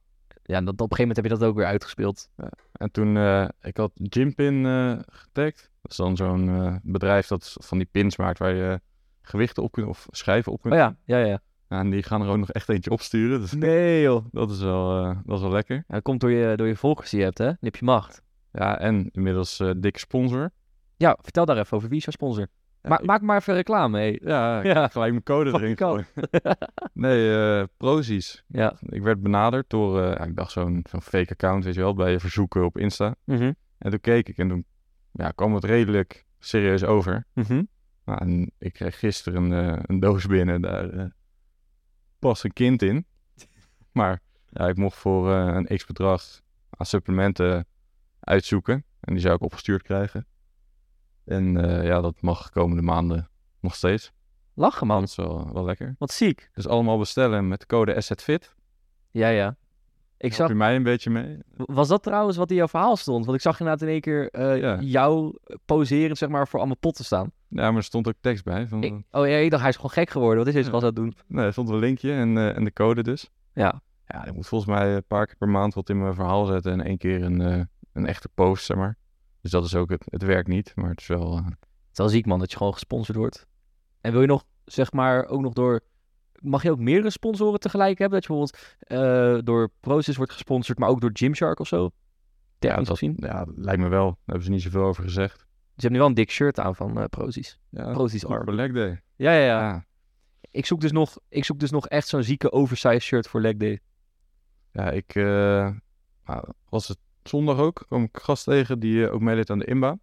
Ja, 0.46 0.60
dat, 0.60 0.74
op 0.74 0.80
een 0.80 0.96
gegeven 0.96 0.98
moment 0.98 1.16
heb 1.16 1.24
je 1.24 1.38
dat 1.38 1.48
ook 1.48 1.56
weer 1.56 1.66
uitgespeeld. 1.66 2.28
En 2.72 2.90
toen, 2.90 3.16
eh 3.16 3.48
ik 3.60 3.76
had 3.76 3.92
Gympin 3.94 4.66
eh 4.66 4.98
getagd. 5.06 5.70
Dat 5.82 5.90
is 5.90 5.96
dan 5.96 6.16
zo'n 6.16 6.48
eh, 6.48 6.76
bedrijf 6.82 7.26
dat 7.26 7.56
van 7.58 7.78
die 7.78 7.88
pins 7.90 8.16
maakt 8.16 8.38
waar 8.38 8.54
je 8.54 8.80
gewichten 9.22 9.62
op 9.62 9.72
kunt 9.72 9.86
of 9.86 10.06
schijven 10.10 10.52
op 10.52 10.60
kunt. 10.60 10.74
Oh 10.74 10.80
ja, 10.80 10.96
ja, 11.04 11.18
ja. 11.18 11.40
Ja, 11.68 11.78
en 11.78 11.90
die 11.90 12.02
gaan 12.02 12.22
er 12.22 12.28
ook 12.28 12.36
nog 12.36 12.50
echt 12.50 12.68
eentje 12.68 12.90
opsturen. 12.90 13.40
Dus 13.40 13.52
Nee 13.52 14.02
joh. 14.02 14.24
dat 14.32 14.50
is 14.50 14.60
wel, 14.60 15.14
dat 15.24 15.36
is 15.36 15.42
wel 15.42 15.50
lekker. 15.50 15.76
Ja, 15.76 15.94
dat 15.94 16.02
komt 16.02 16.20
door 16.20 16.30
je, 16.30 16.56
door 16.56 16.66
je 16.66 16.76
volgers 16.76 17.10
die 17.10 17.18
je 17.18 17.24
hebt, 17.24 17.38
hè? 17.38 17.52
Heb 17.60 17.76
je 17.76 17.84
macht. 17.84 18.22
Ja, 18.52 18.78
en 18.78 19.08
inmiddels 19.12 19.62
dikke 19.76 19.98
sponsor. 19.98 20.50
Ja, 20.96 21.18
vertel 21.20 21.44
daar 21.44 21.58
even 21.58 21.76
over. 21.76 21.88
Wie 21.88 21.98
is 21.98 22.04
jouw 22.04 22.12
sponsor? 22.12 22.46
Ma- 22.88 23.00
Maak 23.04 23.20
maar 23.20 23.36
even 23.36 23.54
reclame, 23.54 23.98
hé. 23.98 24.16
ja, 24.22 24.88
gelijk 24.88 25.10
mijn 25.10 25.22
code 25.22 25.50
erin 25.52 25.76
gooien. 25.76 26.06
Nee, 26.92 27.34
eh 27.36 27.64
Prozis. 27.76 28.44
Ja. 28.46 28.76
Ik 28.80 29.02
werd 29.02 29.22
benaderd 29.22 29.70
door, 29.70 30.02
eh, 30.02 30.08
ja, 30.12 30.24
ik 30.24 30.36
dacht 30.36 30.50
zo'n 30.52 30.84
zo'n 30.90 31.02
fake 31.02 31.30
account, 31.30 31.64
weet 31.64 31.74
je 31.74 31.80
wel, 31.80 31.94
bij 31.94 32.10
je 32.10 32.20
verzoeken 32.20 32.64
op 32.64 32.78
Insta. 32.78 33.14
Mhm. 33.24 33.52
En 33.78 33.90
toen 33.90 34.00
keek 34.00 34.28
ik 34.28 34.38
en 34.38 34.48
toen 34.48 34.64
ja, 35.12 35.30
kwam 35.30 35.54
het 35.54 35.64
redelijk 35.64 36.24
serieus 36.38 36.84
over. 36.84 37.24
Mhm. 37.32 37.62
Nou, 38.04 38.18
en 38.20 38.50
ik 38.58 38.72
kreeg 38.72 38.98
gisteren 38.98 39.50
een, 39.50 39.66
eh, 39.74 39.82
een 39.82 40.00
doos 40.00 40.26
binnen, 40.26 40.60
daar 40.60 41.12
past 42.18 42.44
een 42.44 42.52
kind 42.52 42.82
in. 42.82 43.06
Maar 43.92 44.20
ja, 44.48 44.68
ik 44.68 44.76
mocht 44.76 44.96
voor 44.98 45.30
een 45.30 45.76
x-bedrag 45.76 46.22
aan 46.70 46.86
supplementen 46.86 47.66
uitzoeken. 48.20 48.84
En 49.00 49.12
die 49.12 49.22
zou 49.22 49.34
ik 49.34 49.42
opgestuurd 49.42 49.82
krijgen. 49.82 50.26
En 51.26 51.64
eh, 51.64 51.86
ja, 51.86 52.00
dat 52.00 52.14
mag 52.20 52.44
de 52.44 52.50
komende 52.50 52.82
maanden 52.82 53.28
nog 53.60 53.74
steeds. 53.74 54.12
Lachen, 54.54 54.86
man. 54.86 55.00
Dat 55.00 55.08
is 55.08 55.16
wel, 55.16 55.50
wel 55.52 55.64
lekker. 55.64 55.94
Wat 55.98 56.12
ziek. 56.12 56.50
Dus 56.54 56.68
allemaal 56.68 56.98
bestellen 56.98 57.48
met 57.48 57.66
code 57.66 58.00
SZFIT. 58.00 58.54
Ja, 59.10 59.28
ja. 59.28 59.56
Ik 60.18 60.34
zag... 60.34 60.48
je 60.48 60.54
mij 60.54 60.76
een 60.76 60.82
beetje 60.82 61.10
mee? 61.10 61.38
Was 61.56 61.88
dat 61.88 62.02
trouwens 62.02 62.36
wat 62.36 62.50
in 62.50 62.56
jouw 62.56 62.68
verhaal 62.68 62.96
stond? 62.96 63.24
Want 63.24 63.36
ik 63.36 63.42
zag 63.42 63.60
inderdaad 63.60 63.82
in 63.82 63.92
één 63.92 64.00
keer 64.00 64.30
eh, 64.30 64.58
Ja. 64.58 64.78
jou 64.80 65.36
poseren, 65.64 66.16
zeg 66.16 66.28
maar, 66.28 66.48
voor 66.48 66.58
allemaal 66.58 66.76
potten 66.76 67.04
staan. 67.04 67.30
Ja, 67.48 67.68
maar 67.68 67.76
er 67.76 67.82
stond 67.82 68.08
ook 68.08 68.14
tekst 68.20 68.44
bij. 68.44 68.66
Van, 68.66 68.82
Ik, 68.82 68.92
oh 69.10 69.26
ja, 69.26 69.36
ik 69.36 69.50
dacht, 69.50 69.60
hij 69.62 69.70
is 69.70 69.76
gewoon 69.76 69.90
gek 69.90 70.10
geworden. 70.10 70.38
Wat 70.38 70.46
is 70.46 70.54
dit? 70.54 70.64
Ja. 70.64 70.70
Wat 70.70 70.80
dat 70.80 70.96
doen? 70.96 71.14
Nee, 71.26 71.44
er 71.46 71.52
stond 71.52 71.68
een 71.68 71.78
linkje 71.78 72.12
en, 72.12 72.36
eh, 72.38 72.56
en 72.56 72.64
de 72.64 72.72
code 72.72 73.02
dus. 73.02 73.30
Ja. 73.52 73.80
Ja, 74.06 74.24
ik 74.24 74.34
moet 74.34 74.46
volgens 74.46 74.70
mij 74.70 74.94
een 74.94 75.04
paar 75.06 75.26
keer 75.26 75.36
per 75.36 75.48
maand 75.48 75.74
wat 75.74 75.88
in 75.88 76.00
mijn 76.00 76.14
verhaal 76.14 76.44
zetten 76.46 76.72
en 76.72 76.80
één 76.80 76.98
keer 76.98 77.22
een, 77.22 77.40
eh, 77.40 77.60
een 77.92 78.06
echte 78.06 78.28
post, 78.34 78.64
zeg 78.64 78.76
maar. 78.76 78.96
Dus 79.46 79.54
dat 79.54 79.64
is 79.64 79.74
ook 79.74 79.90
het, 79.90 80.04
het 80.10 80.22
werkt 80.22 80.48
niet, 80.48 80.72
maar 80.74 80.90
het 80.90 81.00
is 81.00 81.06
wel... 81.06 81.36
eh, 81.36 81.44
Het 81.46 81.56
is 81.92 81.98
wel 81.98 82.08
ziek, 82.08 82.26
man, 82.26 82.38
dat 82.38 82.50
je 82.50 82.56
gewoon 82.56 82.72
gesponsord 82.72 83.18
wordt. 83.18 83.46
En 84.00 84.12
wil 84.12 84.20
je 84.20 84.26
nog, 84.26 84.44
zeg 84.64 84.92
maar, 84.92 85.26
ook 85.26 85.40
nog 85.40 85.52
door... 85.52 85.80
Mag 86.40 86.62
je 86.62 86.70
ook 86.70 86.78
meerdere 86.78 87.10
sponsoren 87.10 87.60
tegelijk 87.60 87.98
hebben? 87.98 88.20
Dat 88.20 88.28
je 88.28 88.34
bijvoorbeeld 88.34 88.76
eh, 89.38 89.44
door 89.44 89.70
Proces 89.80 90.16
wordt 90.16 90.32
gesponsord, 90.32 90.78
maar 90.78 90.88
ook 90.88 91.00
door 91.00 91.10
Gymshark 91.12 91.58
of 91.60 91.66
zo? 91.66 91.90
ja, 92.58 92.76
dat, 92.76 92.88
gezien. 92.88 93.14
ja, 93.16 93.46
lijkt 93.56 93.80
me 93.82 93.88
wel. 93.88 94.04
Daar 94.06 94.16
hebben 94.24 94.44
ze 94.44 94.50
niet 94.50 94.62
zoveel 94.62 94.82
over 94.84 95.02
gezegd. 95.04 95.38
Ze 95.38 95.46
hebben 95.74 95.92
nu 95.92 95.98
wel 95.98 96.06
een 96.08 96.14
dik 96.14 96.30
shirt 96.30 96.60
aan 96.60 96.74
van 96.74 97.00
eh 97.00 97.04
Prozis. 97.04 97.58
Ja, 97.70 97.82
arm. 98.28 98.50
leg 98.50 98.72
day. 98.72 99.02
Ja, 99.16 99.32
ja, 99.32 99.44
ja. 99.44 99.60
Ja. 99.60 99.84
Ik, 100.50 100.66
zoek 100.66 100.80
dus 100.80 100.92
nog, 100.92 101.18
ik 101.28 101.44
zoek 101.44 101.58
dus 101.58 101.70
nog 101.70 101.88
echt 101.88 102.08
zo'n 102.08 102.22
zieke 102.22 102.52
oversized 102.52 103.02
shirt 103.02 103.28
voor 103.28 103.40
leg 103.40 103.56
day. 103.56 103.80
Ja, 104.72 104.90
ik 104.90 105.14
nou, 106.24 106.52
was 106.68 106.88
het 106.88 106.98
zondag 107.28 107.58
ook. 107.58 107.84
kwam 107.86 108.02
ik 108.02 108.16
een 108.16 108.22
gast 108.22 108.44
tegen 108.44 108.78
die 108.78 109.06
eh, 109.06 109.14
ook 109.14 109.20
meedeed 109.20 109.50
aan 109.50 109.58
de 109.58 109.64
IMBA. 109.66 109.98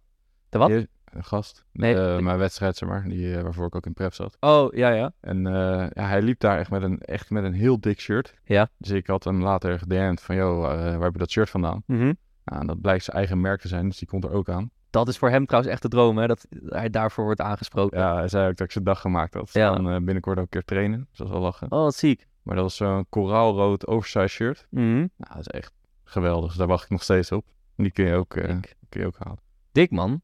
De 0.48 0.58
wat? 0.58 0.68
Die- 0.68 0.88
een 1.04 1.24
gast. 1.24 1.64
Nee, 1.72 1.94
Eh, 1.94 2.18
mijn 2.18 2.38
wedstrijd, 2.38 2.76
zeg 2.76 2.88
maar. 2.88 3.02
Die, 3.08 3.36
eh, 3.36 3.42
waarvoor 3.42 3.66
ik 3.66 3.74
ook 3.74 3.86
in 3.86 3.92
prep 3.94 4.14
zat. 4.14 4.36
Oh, 4.40 4.72
ja, 4.72 4.88
ja. 4.90 5.12
En 5.20 5.42
ja, 5.44 5.90
hij 6.06 6.22
liep 6.22 6.40
daar 6.40 6.58
echt 6.58 6.70
met 6.70 6.82
een, 6.82 6.98
echt 7.00 7.30
met 7.30 7.44
een 7.44 7.52
heel 7.52 7.80
dik 7.80 8.00
shirt. 8.00 8.34
Ja. 8.44 8.68
Dus 8.78 8.90
ik 8.90 9.06
had 9.06 9.24
hem 9.24 9.42
later 9.42 9.78
gedM'd 9.78 10.20
van, 10.20 10.36
joh, 10.36 10.60
waar 10.60 11.00
heb 11.02 11.12
je 11.12 11.18
dat 11.18 11.30
shirt 11.30 11.50
vandaan? 11.50 11.82
Mhm. 11.86 12.12
Nou, 12.44 12.60
en 12.60 12.66
dat 12.66 12.80
blijkt 12.80 13.04
zijn 13.04 13.16
eigen 13.16 13.40
merk 13.40 13.60
te 13.60 13.68
zijn, 13.68 13.88
dus 13.88 13.98
die 13.98 14.08
komt 14.08 14.24
er 14.24 14.32
ook 14.32 14.48
aan. 14.48 14.70
Dat 14.90 15.08
is 15.08 15.18
voor 15.18 15.30
hem 15.30 15.46
trouwens 15.46 15.72
echt 15.72 15.82
de 15.82 15.88
droom, 15.88 16.18
hè? 16.18 16.26
Dat 16.26 16.46
hij 16.66 16.90
daarvoor 16.90 17.24
wordt 17.24 17.40
aangesproken. 17.40 17.98
Ja, 17.98 18.14
hij 18.16 18.28
zei 18.28 18.48
ook 18.48 18.56
dat 18.56 18.66
ik 18.66 18.72
zijn 18.72 18.84
dag 18.84 19.00
gemaakt 19.00 19.34
had. 19.34 19.50
Ja. 19.52 19.74
Dan 19.78 20.04
binnenkort 20.04 20.36
ook 20.38 20.42
een 20.44 20.48
keer 20.50 20.64
trainen, 20.64 21.06
dus 21.08 21.18
dat 21.18 21.26
is 21.26 21.32
wel 21.32 21.42
lachen. 21.42 21.72
Oh, 21.72 21.78
wat 21.82 21.94
ziek. 21.94 22.26
Maar 22.42 22.54
dat 22.54 22.64
was 22.64 22.76
zo'n 22.76 23.06
koraalrood 23.08 23.86
oversized 23.86 24.30
shirt. 24.30 24.66
Mhm. 24.70 24.84
Nou, 24.96 25.08
dat 25.16 25.38
is 25.38 25.46
echt 25.48 25.72
geweldig, 26.14 26.56
daar 26.56 26.66
wacht 26.66 26.84
ik 26.84 26.90
nog 26.90 27.02
steeds 27.02 27.32
op. 27.32 27.44
Die 27.76 27.90
kun 27.90 28.04
je 28.04 28.14
ook, 28.14 28.34
Dik. 28.34 28.76
kun 28.88 29.00
je 29.00 29.06
ook 29.06 29.16
halen. 29.18 29.38
Dik, 29.72 29.90
man. 29.90 30.20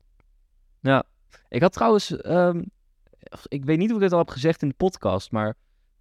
Ja. 0.80 1.04
Ik 1.48 1.62
had 1.62 1.72
trouwens... 1.72 2.16
ehm, 2.20 2.62
ik 3.48 3.64
weet 3.64 3.78
niet 3.78 3.88
of 3.90 3.94
ik 3.96 4.02
dit 4.02 4.12
al 4.12 4.18
heb 4.18 4.28
gezegd 4.28 4.62
in 4.62 4.68
de 4.68 4.74
podcast, 4.74 5.30
maar... 5.30 5.48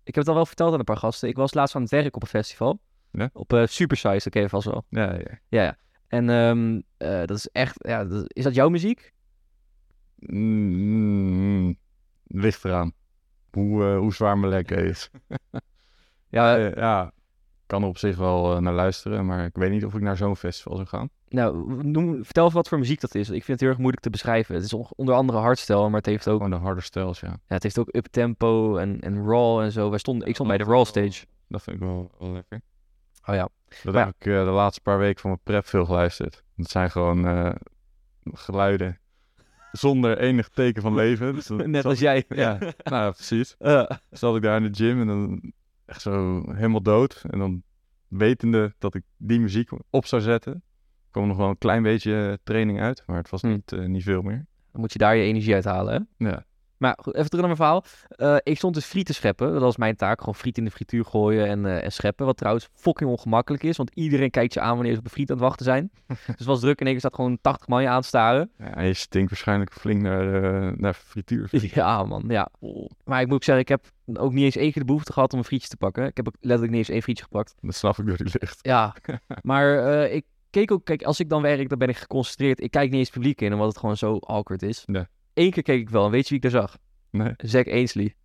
Ik 0.04 0.16
heb 0.16 0.24
het 0.24 0.28
al 0.28 0.34
wel 0.36 0.46
verteld 0.46 0.74
aan 0.74 0.80
een 0.80 0.86
paar 0.86 0.98
gasten. 0.98 1.30
Ik 1.30 1.36
was 1.36 1.54
laatst 1.54 1.76
aan 1.76 1.82
het 1.82 1.92
werk 1.92 2.16
op 2.16 2.22
een 2.22 2.28
festival. 2.28 2.80
Ja? 3.12 3.30
Op 3.34 3.54
eh 3.54 3.66
Supersize, 3.66 4.24
dat 4.24 4.30
ken 4.30 4.42
je 4.42 4.50
vast 4.50 4.66
wel. 4.66 4.86
Ja, 4.90 5.14
ja. 5.14 5.40
Ja, 5.48 5.64
ja. 5.64 5.78
En 6.08 6.30
ehm, 6.30 6.82
eh, 6.98 7.26
dat 7.26 7.38
is 7.38 7.48
echt... 7.48 7.76
Ja, 7.88 8.06
dat- 8.06 8.34
is 8.34 8.44
dat 8.44 8.56
jouw 8.56 8.70
muziek? 8.70 9.14
Mm, 10.16 11.78
ligt 12.28 12.66
eraan. 12.66 12.92
Hoe, 13.52 13.84
hoe 13.96 14.14
zwaar 14.14 14.38
mijn 14.38 14.52
lek 14.52 14.72
is. 14.72 15.10
Ja, 16.32 16.56
ja, 16.56 17.12
kan 17.70 17.82
er 17.82 17.88
op 17.88 17.98
zich 17.98 18.18
wel 18.18 18.56
eh, 18.56 18.62
naar 18.62 18.74
luisteren, 18.74 19.26
maar 19.26 19.46
ik 19.46 19.56
weet 19.56 19.72
niet 19.72 19.86
of 19.86 19.94
ik 19.94 20.02
naar 20.02 20.18
zo'n 20.18 20.36
festival 20.36 20.76
zou 20.76 20.88
gaan. 20.88 21.10
nou, 21.28 21.74
noem, 21.84 22.24
vertel 22.26 22.44
even 22.46 22.56
wat 22.56 22.68
voor 22.68 22.80
muziek 22.80 23.02
dat 23.02 23.16
is. 23.16 23.28
Ik 23.30 23.44
vind 23.44 23.48
het 23.48 23.60
heel 23.60 23.70
erg 23.70 23.78
moeilijk 23.78 24.04
te 24.04 24.10
beschrijven. 24.10 24.56
Het 24.56 24.64
is 24.64 24.74
on- 24.74 24.88
onder 24.96 25.16
andere 25.16 25.40
hardstyle, 25.40 25.86
maar 25.90 25.98
het 25.98 26.06
heeft 26.06 26.28
ook... 26.28 26.42
Gewoon 26.42 26.60
de 26.60 26.66
harde 26.66 26.82
stijls, 26.82 27.20
ja. 27.20 27.28
Ja, 27.28 27.38
het 27.48 27.64
heeft 27.64 27.80
ook 27.80 27.96
uptempo 27.96 28.78
en, 28.78 29.00
en 29.00 29.26
raw 29.26 29.60
en 29.60 29.72
zo. 29.72 29.90
Wij 29.90 30.00
stonden, 30.00 30.28
ik 30.28 30.34
stond 30.34 30.50
bij 30.50 30.58
de 30.58 30.64
raw 30.64 30.86
stage. 30.86 31.26
Dat 31.48 31.64
vind 31.64 31.76
ik 31.76 31.82
wel, 31.82 32.12
wel 32.20 32.32
lekker. 32.32 32.62
Oh 33.26 33.36
ja. 33.36 33.50
Dat 33.84 33.94
Maar 33.94 34.06
heb 34.06 34.16
ik 34.20 34.26
eh, 34.26 34.44
de 34.44 34.52
laatste 34.52 34.82
paar 34.82 34.98
weken 34.98 35.22
van 35.22 35.30
mijn 35.30 35.42
prep 35.44 35.66
veel 35.66 35.86
geluisterd. 35.86 36.44
Dat 36.56 36.70
zijn 36.70 36.92
gewoon 36.92 37.28
eh, 37.28 37.52
geluiden 38.34 39.00
zonder 39.72 40.18
enig 40.18 40.50
teken 40.50 40.82
van 40.82 40.96
leven. 40.96 41.36
Dus 41.36 41.48
Net 41.66 41.86
als 41.86 42.00
jij. 42.00 42.26
Ja, 42.30 42.58
nou 42.60 42.74
ja, 42.84 43.12
precies. 43.12 43.56
Eh, 43.60 43.90
Zat 44.10 44.36
ik 44.36 44.42
daar 44.42 44.58
in 44.64 44.72
de 44.72 44.78
gym 44.78 45.02
en 45.02 45.08
dan 45.08 45.52
echt 45.90 46.02
zo 46.02 46.44
helemaal 46.52 46.82
dood. 46.82 47.24
En 47.30 47.40
dan 47.40 47.64
wetende 48.08 48.74
dat 48.78 48.96
ik 48.96 49.04
die 49.18 49.40
muziek 49.40 49.70
op 49.90 50.06
zou 50.06 50.22
zetten, 50.22 50.64
kwam 51.12 51.28
nog 51.28 51.38
wel 51.38 51.50
een 51.50 51.58
klein 51.58 51.84
beetje 51.84 52.28
eh, 52.30 52.34
training 52.44 52.80
uit. 52.82 53.04
Maar 53.06 53.18
het 53.18 53.30
was 53.30 53.42
Hm. 53.42 53.48
niet, 53.48 53.72
eh, 53.72 53.86
niet 53.86 54.04
veel 54.04 54.22
meer. 54.22 54.46
dan 54.72 54.82
moet 54.82 54.94
je 54.94 55.00
daar 55.00 55.16
je 55.16 55.24
energie 55.24 55.54
uit 55.54 55.64
halen, 55.66 56.08
hè? 56.18 56.30
Ja. 56.30 56.46
Maar 56.80 56.98
goed, 57.02 57.16
even 57.16 57.30
terug 57.30 57.46
naar 57.46 57.58
mijn 57.58 57.70
verhaal. 57.70 57.84
Eh, 58.10 58.38
ik 58.44 58.58
stond 58.58 58.74
dus 58.74 58.86
friet 58.86 59.06
te 59.06 59.14
scheppen. 59.14 59.52
Dat 59.52 59.62
was 59.62 59.78
mijn 59.78 59.96
taak. 59.96 60.20
Gewoon 60.20 60.36
friet 60.36 60.58
in 60.58 60.66
de 60.66 60.72
frituur 60.72 61.06
gooien 61.06 61.48
en, 61.48 61.66
eh, 61.66 61.84
en 61.84 61.92
scheppen. 61.92 62.26
Wat 62.26 62.38
trouwens 62.38 62.70
fucking 62.74 63.10
ongemakkelijk 63.10 63.64
is. 63.64 63.78
Want 63.78 63.92
iedereen 63.94 64.30
kijkt 64.30 64.54
je 64.54 64.60
aan 64.60 64.76
wanneer 64.76 64.94
ze 64.94 65.00
op 65.00 65.06
een 65.06 65.12
friet 65.12 65.30
aan 65.30 65.36
het 65.36 65.46
wachten 65.46 65.66
zijn. 65.66 65.92
dus 66.08 66.18
het 66.26 66.46
was 66.46 66.60
druk. 66.60 66.80
En 66.80 66.86
keer 66.86 67.00
staat 67.00 67.16
gewoon 67.16 67.38
80 67.42 67.68
man 67.68 67.82
je 67.82 67.88
aan 67.88 68.02
te 68.02 68.08
staren. 68.08 68.52
ja 68.58 68.82
je 68.82 68.94
stinkt 68.94 69.30
waarschijnlijk 69.30 69.74
flink 69.74 70.02
naar, 70.02 70.44
eh, 70.44 70.78
naar 70.78 70.94
frituur. 70.94 71.50
Ja, 71.80 72.04
man. 72.04 72.24
Ja. 72.28 72.50
Maar 73.04 73.22
ik 73.22 73.28
moet 73.28 73.36
ook 73.36 73.44
zeggen, 73.44 73.64
ik 73.64 73.70
heb 73.70 73.86
ook 74.14 74.34
niet 74.34 74.44
eens 74.44 74.56
één 74.56 74.72
keer 74.72 74.82
de 74.82 74.88
behoefte 74.88 75.14
gehad 75.14 75.34
om 75.34 75.40
een 75.40 75.46
frietje 75.46 75.68
te 75.68 75.78
pakken. 75.78 76.06
Ik 76.06 76.18
heb 76.18 76.28
ook 76.28 76.36
letterlijk 76.40 76.72
niet 76.72 76.80
eens 76.80 76.90
één 76.90 77.02
frietje 77.02 77.24
gepakt. 77.24 77.56
Dat 77.62 77.76
snap 77.76 77.98
ik 77.98 78.06
door 78.06 78.18
die 78.18 78.36
licht. 78.40 78.60
Ja, 78.62 78.96
maar 79.42 79.86
eh, 79.86 80.16
ik 80.16 80.26
keek 80.50 80.72
ook, 80.72 80.86
kijk, 80.86 81.04
als 81.04 81.20
ik 81.20 81.30
dan 81.30 81.42
werk, 81.42 81.70
dan 81.70 81.78
ben 81.78 81.90
ik 81.90 81.98
geconcentreerd. 81.98 82.62
Ik 82.62 82.72
kijk 82.72 82.90
niet 82.90 83.00
eens 83.00 83.10
publiek 83.10 83.42
in, 83.42 83.54
omdat 83.54 83.68
het 83.68 83.78
gewoon 83.78 83.98
zo 83.98 84.18
awkward 84.18 84.62
is. 84.62 84.84
Ja. 84.86 85.08
Eén 85.34 85.52
keer 85.52 85.64
keek 85.64 85.80
ik 85.80 85.90
wel, 85.90 86.06
en 86.06 86.12
weet 86.12 86.24
je 86.24 86.30
wie 86.30 86.38
ik 86.44 86.52
daar 86.52 86.62
zag? 86.62 86.78
Nee. 87.10 87.34
Zack 87.38 87.68
Ainsley. 87.68 88.16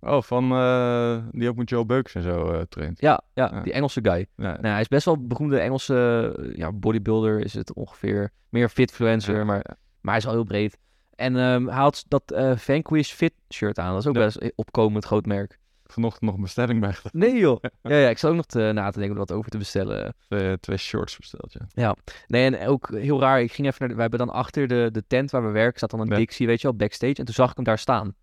Oh, 0.00 0.22
van 0.22 0.52
eh, 0.52 1.18
die 1.30 1.48
ook 1.48 1.56
met 1.56 1.68
Joe 1.68 1.86
Beukers 1.86 2.14
en 2.14 2.22
zo 2.22 2.52
eh 2.52 2.60
traint. 2.68 3.00
Ja, 3.00 3.20
ja, 3.34 3.50
Ja. 3.52 3.60
die 3.60 3.72
Engelse 3.72 4.00
guy. 4.02 4.26
Ja, 4.36 4.52
Nou, 4.52 4.66
hij 4.66 4.80
is 4.80 4.88
best 4.88 5.04
wel 5.04 5.14
een 5.14 5.28
beroemde 5.28 5.58
Engelse 5.58 6.34
eh, 6.38 6.56
ja, 6.56 6.72
bodybuilder, 6.72 7.40
is 7.40 7.54
het 7.54 7.74
ongeveer. 7.74 8.32
Meer 8.48 8.68
fitfluencer, 8.68 9.36
Ja, 9.36 9.44
maar, 9.44 9.62
maar 10.00 10.12
hij 10.12 10.16
is 10.16 10.24
wel 10.24 10.32
heel 10.34 10.44
breed. 10.44 10.78
En 11.14 11.36
ehm, 11.36 11.66
hij 11.66 11.76
had 11.80 12.04
dat 12.08 12.22
Vanquish 12.56 13.12
Fit 13.12 13.32
shirt 13.54 13.78
aan. 13.78 13.92
Dat 13.92 14.00
is 14.00 14.06
ook 14.06 14.14
best 14.14 14.52
opkomend 14.54 15.04
groot 15.04 15.26
merk. 15.26 15.58
Vanochtend 15.86 16.22
nog 16.24 16.34
een 16.34 16.40
bestelling 16.42 16.80
bij 16.80 16.92
gedaan. 16.92 17.10
Nee 17.20 17.38
joh. 17.38 17.60
Ja, 17.82 17.96
ja, 17.96 18.08
ik 18.08 18.18
zal 18.18 18.30
ook 18.30 18.36
nog 18.36 18.46
te, 18.46 18.70
na 18.74 18.90
te 18.90 18.98
denken 18.98 19.12
om 19.18 19.26
wat 19.26 19.32
over 19.32 19.50
te 19.50 19.58
bestellen. 19.58 20.14
Twee, 20.28 20.60
twee 20.60 20.76
shorts 20.76 21.16
besteld, 21.16 21.56
ja. 21.74 21.96
Nee, 22.26 22.54
en 22.56 22.66
ook 22.68 22.88
heel 22.90 23.20
raar. 23.20 23.40
Ik 23.40 23.52
ging 23.52 23.66
even 23.66 23.76
naar. 23.80 23.88
De, 23.88 23.94
we 23.94 24.00
hebben 24.00 24.18
dan 24.18 24.30
achter 24.30 24.66
de, 24.68 24.88
de 24.92 25.04
tent 25.06 25.30
waar 25.30 25.44
we 25.46 25.50
werken, 25.50 25.76
staat 25.76 25.90
dan 25.90 26.00
een 26.00 26.06
Ja. 26.08 26.16
Dixie, 26.16 26.46
weet 26.46 26.60
je 26.60 26.66
wel, 26.68 26.76
backstage. 26.76 27.14
En 27.14 27.24
toen 27.24 27.34
zag 27.34 27.50
ik 27.50 27.56
hem 27.56 27.64
daar 27.64 27.78
staan. 27.78 28.14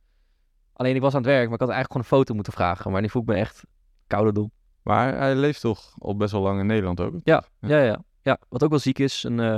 Alleen 0.73 0.95
ik 0.95 1.01
was 1.01 1.13
aan 1.13 1.21
het 1.21 1.29
werk, 1.29 1.43
maar 1.45 1.53
ik 1.53 1.59
had 1.59 1.69
eigenlijk 1.69 1.91
gewoon 1.91 2.03
een 2.11 2.17
foto 2.17 2.33
moeten 2.33 2.53
vragen. 2.53 2.91
Maar 2.91 3.01
die 3.01 3.11
voel 3.11 3.21
ik 3.21 3.27
me 3.27 3.35
echt 3.35 3.63
koude 4.07 4.31
dom. 4.31 4.51
Maar 4.83 5.17
hij 5.17 5.35
leeft 5.35 5.61
toch 5.61 5.93
al 5.97 6.15
best 6.15 6.31
wel 6.31 6.41
lang 6.41 6.59
in 6.59 6.65
Nederland 6.65 6.99
ook? 6.99 7.13
Ja, 7.23 7.43
ja, 7.59 7.79
ja. 7.81 8.03
ja. 8.21 8.37
Wat 8.49 8.63
ook 8.63 8.69
wel 8.69 8.79
ziek 8.79 8.99
is, 8.99 9.23
een 9.23 9.39
eh 9.39 9.55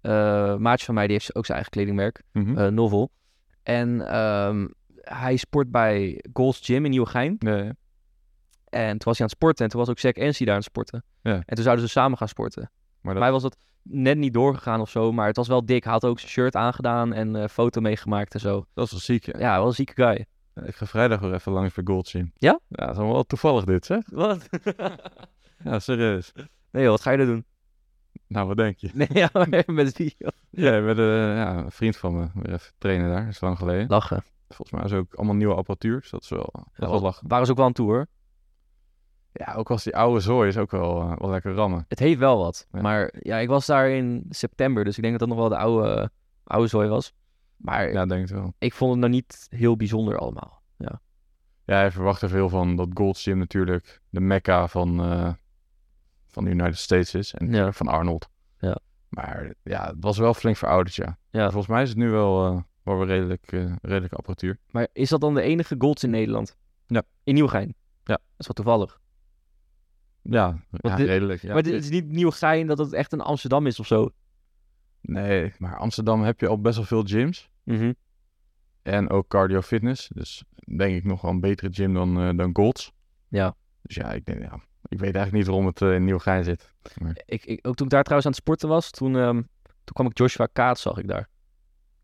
eh, 0.00 0.56
maatje 0.56 0.84
van 0.84 0.94
mij, 0.94 1.04
die 1.06 1.12
heeft 1.16 1.34
ook 1.34 1.44
zijn 1.46 1.56
eigen 1.58 1.72
kledingmerk, 1.76 2.22
Mhm. 2.32 2.58
eh, 2.58 2.68
Novel. 2.68 3.10
En 3.62 4.08
ehm, 4.08 4.66
hij 5.04 5.36
sport 5.36 5.70
bij 5.70 6.24
Gold's 6.32 6.60
Gym 6.66 6.84
in 6.84 6.90
Nieuwegein. 6.90 7.36
ja. 7.38 7.72
En 8.68 8.88
toen 8.90 8.98
was 9.04 9.18
hij 9.18 9.26
aan 9.26 9.26
het 9.26 9.30
sporten 9.30 9.64
en 9.64 9.70
toen 9.70 9.80
was 9.80 9.88
ook 9.88 9.98
Zack 9.98 10.16
Ensi 10.16 10.44
daar 10.44 10.54
aan 10.54 10.60
het 10.60 10.68
sporten. 10.70 11.04
Ja. 11.22 11.32
En 11.46 11.54
toen 11.54 11.64
zouden 11.64 11.84
ze 11.84 11.90
samen 11.90 12.18
gaan 12.18 12.28
sporten. 12.28 12.62
Maar 12.62 12.70
Voor 13.00 13.12
dat, 13.12 13.22
mij 13.22 13.32
was 13.32 13.42
dat 13.42 13.56
net 13.82 14.18
niet 14.18 14.32
doorgegaan 14.34 14.80
of 14.80 14.90
zo, 14.90 15.12
maar 15.12 15.26
het 15.26 15.36
was 15.36 15.48
wel 15.48 15.64
dik. 15.66 15.84
Hij 15.84 15.92
had 15.92 16.04
ook 16.04 16.18
zijn 16.18 16.30
shirt 16.30 16.56
aangedaan 16.56 17.12
en 17.12 17.36
eh 17.36 17.48
foto 17.48 17.80
meegemaakt 17.80 18.34
en 18.34 18.40
zo. 18.40 18.66
dat 18.74 18.84
is 18.84 18.90
wel 18.90 19.00
ziek, 19.00 19.26
ja. 19.26 19.38
Ja, 19.38 19.56
wel 19.58 19.66
een 19.66 19.72
zieke 19.72 19.92
guy. 19.94 20.26
Ik 20.66 20.74
ga 20.74 20.86
vrijdag 20.86 21.20
weer 21.20 21.34
even 21.34 21.52
langs 21.52 21.74
bij 21.74 21.84
Gold 21.86 22.08
Gym. 22.08 22.32
Ja? 22.34 22.60
Ja, 22.68 22.86
dat 22.86 22.90
is 22.96 23.02
wel 23.02 23.24
toevallig 23.24 23.64
dit, 23.64 23.84
zeg. 23.86 24.02
Wat? 24.10 24.48
Ja, 25.64 25.78
serieus. 25.78 26.32
nee 26.70 26.82
joh, 26.82 26.90
wat 26.90 27.00
ga 27.00 27.10
je 27.10 27.18
er 27.18 27.26
doen? 27.26 27.44
Nou, 28.26 28.46
wat 28.46 28.56
denk 28.56 28.78
je? 28.78 28.90
Nee, 28.94 29.08
ja, 29.12 29.30
met 29.66 29.96
wie? 29.96 30.14
joh? 30.18 30.30
Ja, 30.50 30.80
met 30.80 30.98
eh, 30.98 31.04
ja, 31.36 31.56
een 31.56 31.70
vriend 31.70 31.96
van 31.96 32.16
me 32.18 32.28
weer 32.34 32.52
even 32.52 32.72
trainen 32.78 33.10
daar. 33.10 33.24
Dat 33.24 33.32
is 33.34 33.40
lang 33.40 33.58
geleden. 33.58 33.88
Lachen. 33.88 34.24
Volgens 34.48 34.70
mij 34.70 34.84
is 34.84 34.92
ook 34.92 35.14
allemaal 35.14 35.34
nieuwe 35.34 35.54
apparatuur. 35.54 36.00
Dus 36.00 36.10
dat 36.10 36.22
is 36.22 36.28
wel, 36.28 36.50
dat 36.52 36.66
is 36.72 36.88
wel 36.88 37.00
lachen. 37.00 37.28
Waren 37.28 37.44
ze 37.46 37.50
ook 37.52 37.56
wel 37.58 37.66
aan 37.66 37.72
toe 37.72 37.86
hoor. 37.90 38.06
Ja, 39.32 39.54
ook 39.54 39.70
als 39.70 39.84
die 39.84 39.96
oude 39.96 40.20
zooi 40.20 40.48
is 40.48 40.56
ook 40.56 40.70
wel, 40.70 41.00
eh, 41.00 41.12
wel 41.18 41.30
lekker 41.30 41.54
rammen. 41.54 41.84
Het 41.88 41.98
heeft 41.98 42.18
wel 42.18 42.38
wat. 42.38 42.66
Ja. 42.72 42.80
Maar 42.80 43.14
ja, 43.18 43.36
ik 43.38 43.48
was 43.48 43.66
daar 43.66 43.88
in 43.90 44.26
september, 44.28 44.84
dus 44.84 44.96
ik 44.96 45.02
denk 45.02 45.18
dat 45.18 45.28
dat 45.28 45.38
nog 45.38 45.48
wel 45.48 45.58
de 45.58 45.64
oude, 45.64 46.10
oude 46.44 46.68
zooi 46.68 46.88
was. 46.88 47.12
Maar 47.56 47.92
Ja, 47.92 48.06
denk 48.06 48.28
ik 48.28 48.34
wel. 48.34 48.54
ik 48.58 48.74
vond 48.74 48.90
het 48.90 49.00
nou 49.00 49.12
niet 49.12 49.46
heel 49.50 49.76
bijzonder 49.76 50.18
allemaal. 50.18 50.62
Ja, 51.66 51.74
hij 51.74 51.90
verwacht 51.90 52.22
er 52.22 52.28
veel 52.28 52.48
van 52.48 52.76
dat 52.76 52.88
Gold 52.94 53.18
Gym 53.18 53.38
natuurlijk 53.38 54.00
de 54.10 54.20
mekka 54.20 54.66
van, 54.68 55.00
eh, 55.04 55.32
van 56.26 56.44
de 56.44 56.50
United 56.50 56.78
States 56.78 57.14
is. 57.14 57.34
En 57.34 57.52
Ja. 57.52 57.72
van 57.72 57.88
Arnold. 57.88 58.28
Ja. 58.58 58.78
Maar 59.08 59.54
ja, 59.62 59.86
het 59.86 59.96
was 60.00 60.18
wel 60.18 60.34
flink 60.34 60.56
verouderd, 60.56 60.94
ja. 60.94 61.18
Ja. 61.30 61.44
Volgens 61.44 61.66
mij 61.66 61.82
is 61.82 61.88
het 61.88 61.98
nu 61.98 62.10
wel, 62.10 62.64
wel 62.84 62.96
weer 62.96 63.06
redelijk, 63.06 63.52
eh, 63.52 63.72
redelijke 63.82 64.16
apparatuur. 64.16 64.58
Maar 64.70 64.88
is 64.92 65.08
dat 65.08 65.20
dan 65.20 65.34
de 65.34 65.42
enige 65.42 65.74
golds 65.78 66.04
in 66.04 66.10
Nederland? 66.10 66.56
Ja. 66.86 67.02
In 67.24 67.34
Nieuwegein? 67.34 67.74
Ja. 68.04 68.14
Dat 68.14 68.20
is 68.36 68.46
wel 68.46 68.54
toevallig. 68.54 69.00
Ja, 70.22 70.62
ja 70.70 70.96
dit- 70.96 71.06
redelijk. 71.06 71.42
Ja. 71.42 71.48
maar 71.48 71.56
het 71.56 71.66
is 71.66 71.90
niet 71.90 72.08
Nieuwegein 72.08 72.66
dat 72.66 72.78
het 72.78 72.92
echt 72.92 73.12
een 73.12 73.20
Amsterdam 73.20 73.66
is 73.66 73.80
of 73.80 73.86
zo. 73.86 74.10
Nee, 75.00 75.52
maar 75.58 75.76
Amsterdam 75.78 76.22
heb 76.22 76.40
je 76.40 76.48
al 76.48 76.60
best 76.60 76.76
wel 76.76 76.84
veel 76.84 77.02
gyms. 77.02 77.50
Mhm. 77.62 77.92
En 78.82 79.10
ook 79.10 79.28
cardio 79.28 79.60
fitness. 79.60 80.08
Dus 80.14 80.44
denk 80.76 80.96
ik 80.96 81.04
nog 81.04 81.20
wel 81.20 81.30
een 81.30 81.40
betere 81.40 81.72
gym 81.72 81.94
dan, 81.94 82.20
eh, 82.20 82.36
dan 82.36 82.50
Golds. 82.52 82.92
Ja. 83.28 83.56
Dus 83.82 83.94
ja, 83.96 84.12
ik, 84.12 84.24
denk, 84.24 84.42
ja, 84.42 84.54
ik 84.88 84.98
weet 84.98 85.14
eigenlijk 85.14 85.32
niet 85.32 85.46
waarom 85.46 85.66
het 85.66 85.82
eh, 85.82 85.94
in 85.94 86.04
Nieuwegein 86.04 86.44
zit. 86.44 86.72
Ik, 87.26 87.44
ik, 87.44 87.66
ook 87.66 87.74
toen 87.74 87.86
ik 87.86 87.92
daar 87.92 88.02
trouwens 88.02 88.26
aan 88.26 88.32
het 88.32 88.40
sporten 88.40 88.68
was, 88.68 88.90
toen, 88.90 89.16
ehm, 89.16 89.34
toen 89.62 89.94
kwam 89.94 90.06
ik 90.06 90.18
Joshua 90.18 90.48
Kaat, 90.52 90.78
zag 90.78 90.98
ik 90.98 91.08
daar. 91.08 91.28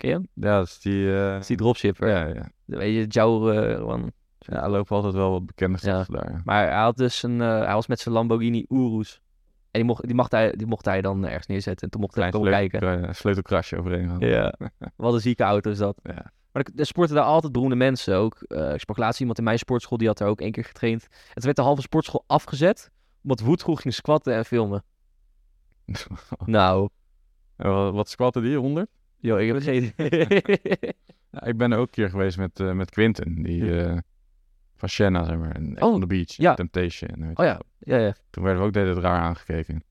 Ken 0.01 0.09
je 0.09 0.15
hem? 0.15 0.29
Ja, 0.35 0.59
dat 0.59 0.67
is 0.67 0.81
die... 0.81 1.15
eh, 1.17 1.31
Dat 1.33 1.41
is 1.41 1.47
die 1.47 1.57
dropshipper. 1.57 2.09
ja, 2.09 2.27
ja. 2.27 2.51
Weet 2.65 2.95
je, 2.95 3.07
Jou, 3.07 3.57
eh, 3.57 3.85
man. 3.85 4.13
ja, 4.39 4.63
er 4.63 4.71
lopen 4.71 4.97
altijd 4.97 5.15
wel 5.15 5.31
wat 5.31 5.47
bekende 5.47 5.79
Ja. 5.83 5.93
gasten 5.97 6.15
daar. 6.15 6.41
Maar 6.45 6.67
hij 6.69 6.81
had 6.81 6.97
dus 6.97 7.23
een, 7.23 7.41
eh, 7.41 7.59
hij 7.65 7.75
was 7.75 7.87
met 7.87 8.01
zijn 8.01 8.15
Lamborghini 8.15 8.65
Urus. 8.69 9.21
En 9.71 9.81
die 9.81 9.85
mocht, 9.85 10.07
die, 10.07 10.15
mocht 10.15 10.33
hij, 10.33 10.53
die 10.57 10.67
mocht 10.67 10.85
hij 10.85 11.01
dan 11.03 11.25
ergens 11.27 11.47
neerzetten. 11.47 11.85
En 11.85 11.91
toen 11.91 12.01
mocht 12.01 12.15
hij 12.15 12.31
Klein 12.31 12.43
komen 12.45 12.59
sleutel- 12.59 12.81
kijken. 12.91 13.09
eh, 13.09 13.15
sleutelkrasje 13.15 13.77
overheen 13.79 14.09
gaan. 14.09 14.19
Ja. 14.21 14.55
Wat 14.97 15.15
een 15.15 15.21
zieke 15.21 15.43
auto 15.43 15.71
is 15.71 15.79
dat. 15.79 15.99
Ja. 16.03 16.33
Maar 16.53 16.63
er- 16.63 16.73
er 16.81 16.87
sporten 16.87 17.15
daar 17.15 17.25
altijd 17.25 17.53
beroemde 17.53 17.75
mensen 17.77 18.17
ook. 18.17 18.43
Eh, 18.43 18.73
ik 18.75 18.81
sprak 18.81 18.97
laatst 18.97 19.21
iemand 19.21 19.39
in 19.39 19.45
mijn 19.45 19.59
sportschool, 19.59 19.99
die 19.99 20.07
had 20.07 20.19
daar 20.19 20.29
ook 20.29 20.41
één 20.41 20.53
keer 20.53 20.65
getraind. 20.65 21.03
En 21.11 21.35
toen 21.35 21.45
werd 21.45 21.57
de 21.57 21.63
halve 21.63 21.83
sportschool 21.83 22.25
afgezet, 22.27 22.91
omdat 23.23 23.41
Woodroe 23.41 23.77
ging 23.77 23.95
squatten 23.95 24.35
en 24.35 24.45
filmen. 24.45 24.83
Nou, 26.45 26.89
En 27.57 27.71
wat- 27.71 27.93
wat 27.95 28.09
squatten 28.09 28.43
die? 28.43 28.57
100? 28.57 28.89
Joh, 29.21 29.41
ik 29.41 29.53
heb 29.53 29.63
geen 29.63 29.93
Ja, 31.31 31.43
ik 31.51 31.57
ben 31.57 31.73
er 31.73 31.79
ook 31.79 31.87
een 31.87 31.93
keer 31.93 32.11
geweest 32.11 32.39
met, 32.39 32.61
eh, 32.61 32.73
met 32.73 32.91
Quinten. 32.91 33.43
Die 33.43 33.83
eh, 33.85 33.97
van 34.77 34.89
Shanna, 34.89 35.25
zeg 35.25 35.37
maar. 35.37 35.51
En 35.55 35.83
Oh, 35.83 35.93
on 35.93 36.01
the 36.01 36.07
Beach. 36.07 36.37
ja. 36.37 36.55
Temptation. 36.55 37.27
weet 37.27 37.39
Oh 37.39 37.45
ja, 37.45 37.61
ja, 37.79 37.97
ja. 37.97 38.15
Toen 38.31 38.43
werden 38.45 38.63
we 38.63 38.69
ook 38.69 38.73
de 38.75 38.79
hele 38.79 38.93
tijd 38.93 39.05
raar 39.05 39.21
aangekeken. 39.21 39.85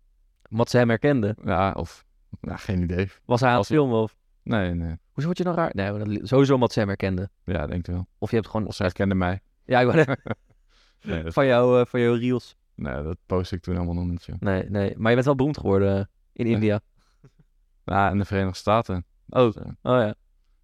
Omdat 0.49 0.69
ze 0.69 0.77
hem 0.77 0.89
herkenden. 0.89 1.35
Ja, 1.43 1.71
of... 1.71 2.05
Nou, 2.41 2.57
geen 2.59 2.81
idee. 2.81 3.09
Was 3.25 3.39
hij 3.39 3.49
aan 3.49 3.57
het 3.57 3.67
Als- 3.67 3.77
filmen 3.77 4.01
of... 4.01 4.15
Nee, 4.43 4.73
nee. 4.73 4.95
Hoezo 5.11 5.25
word 5.27 5.37
je 5.37 5.43
nou 5.43 5.55
raar? 5.55 5.71
Nee, 5.73 6.19
sowieso 6.23 6.53
omdat 6.53 6.71
ze 6.73 6.79
hem 6.79 6.87
herkenden. 6.87 7.31
Ja, 7.43 7.67
denk 7.67 7.87
ik 7.87 7.93
wel. 7.93 8.07
Of 8.17 8.29
je 8.29 8.35
hebt 8.35 8.47
gewoon... 8.47 8.67
Of 8.67 8.75
zij 8.75 8.85
herkende 8.85 9.15
mij. 9.15 9.39
Ja, 9.65 9.79
ik 9.81 9.85
wou- 9.91 10.05
Nee, 11.01 11.23
dat, 11.23 11.33
van, 11.33 11.45
jou, 11.45 11.79
eh, 11.79 11.85
van 11.85 11.99
jouw 12.01 12.13
reels. 12.13 12.55
nee, 12.75 13.03
dat 13.03 13.17
post 13.25 13.51
ik 13.51 13.61
toen 13.61 13.73
helemaal 13.73 13.95
nog 13.95 14.05
niet. 14.07 14.23
Joh. 14.25 14.35
Nee, 14.39 14.69
nee. 14.69 14.93
Maar 14.97 15.07
je 15.09 15.13
bent 15.13 15.25
wel 15.25 15.35
beroemd 15.35 15.57
geworden 15.57 16.09
in. 16.33 16.45
India. 16.45 16.79
Ja, 17.85 18.09
in 18.09 18.17
de 18.17 18.25
Verenigde 18.25 18.57
Staten. 18.57 19.05
Oh, 19.29 19.43
Dus, 19.43 19.55
eh, 19.55 19.63
oh 19.65 19.99
ja. 19.99 20.13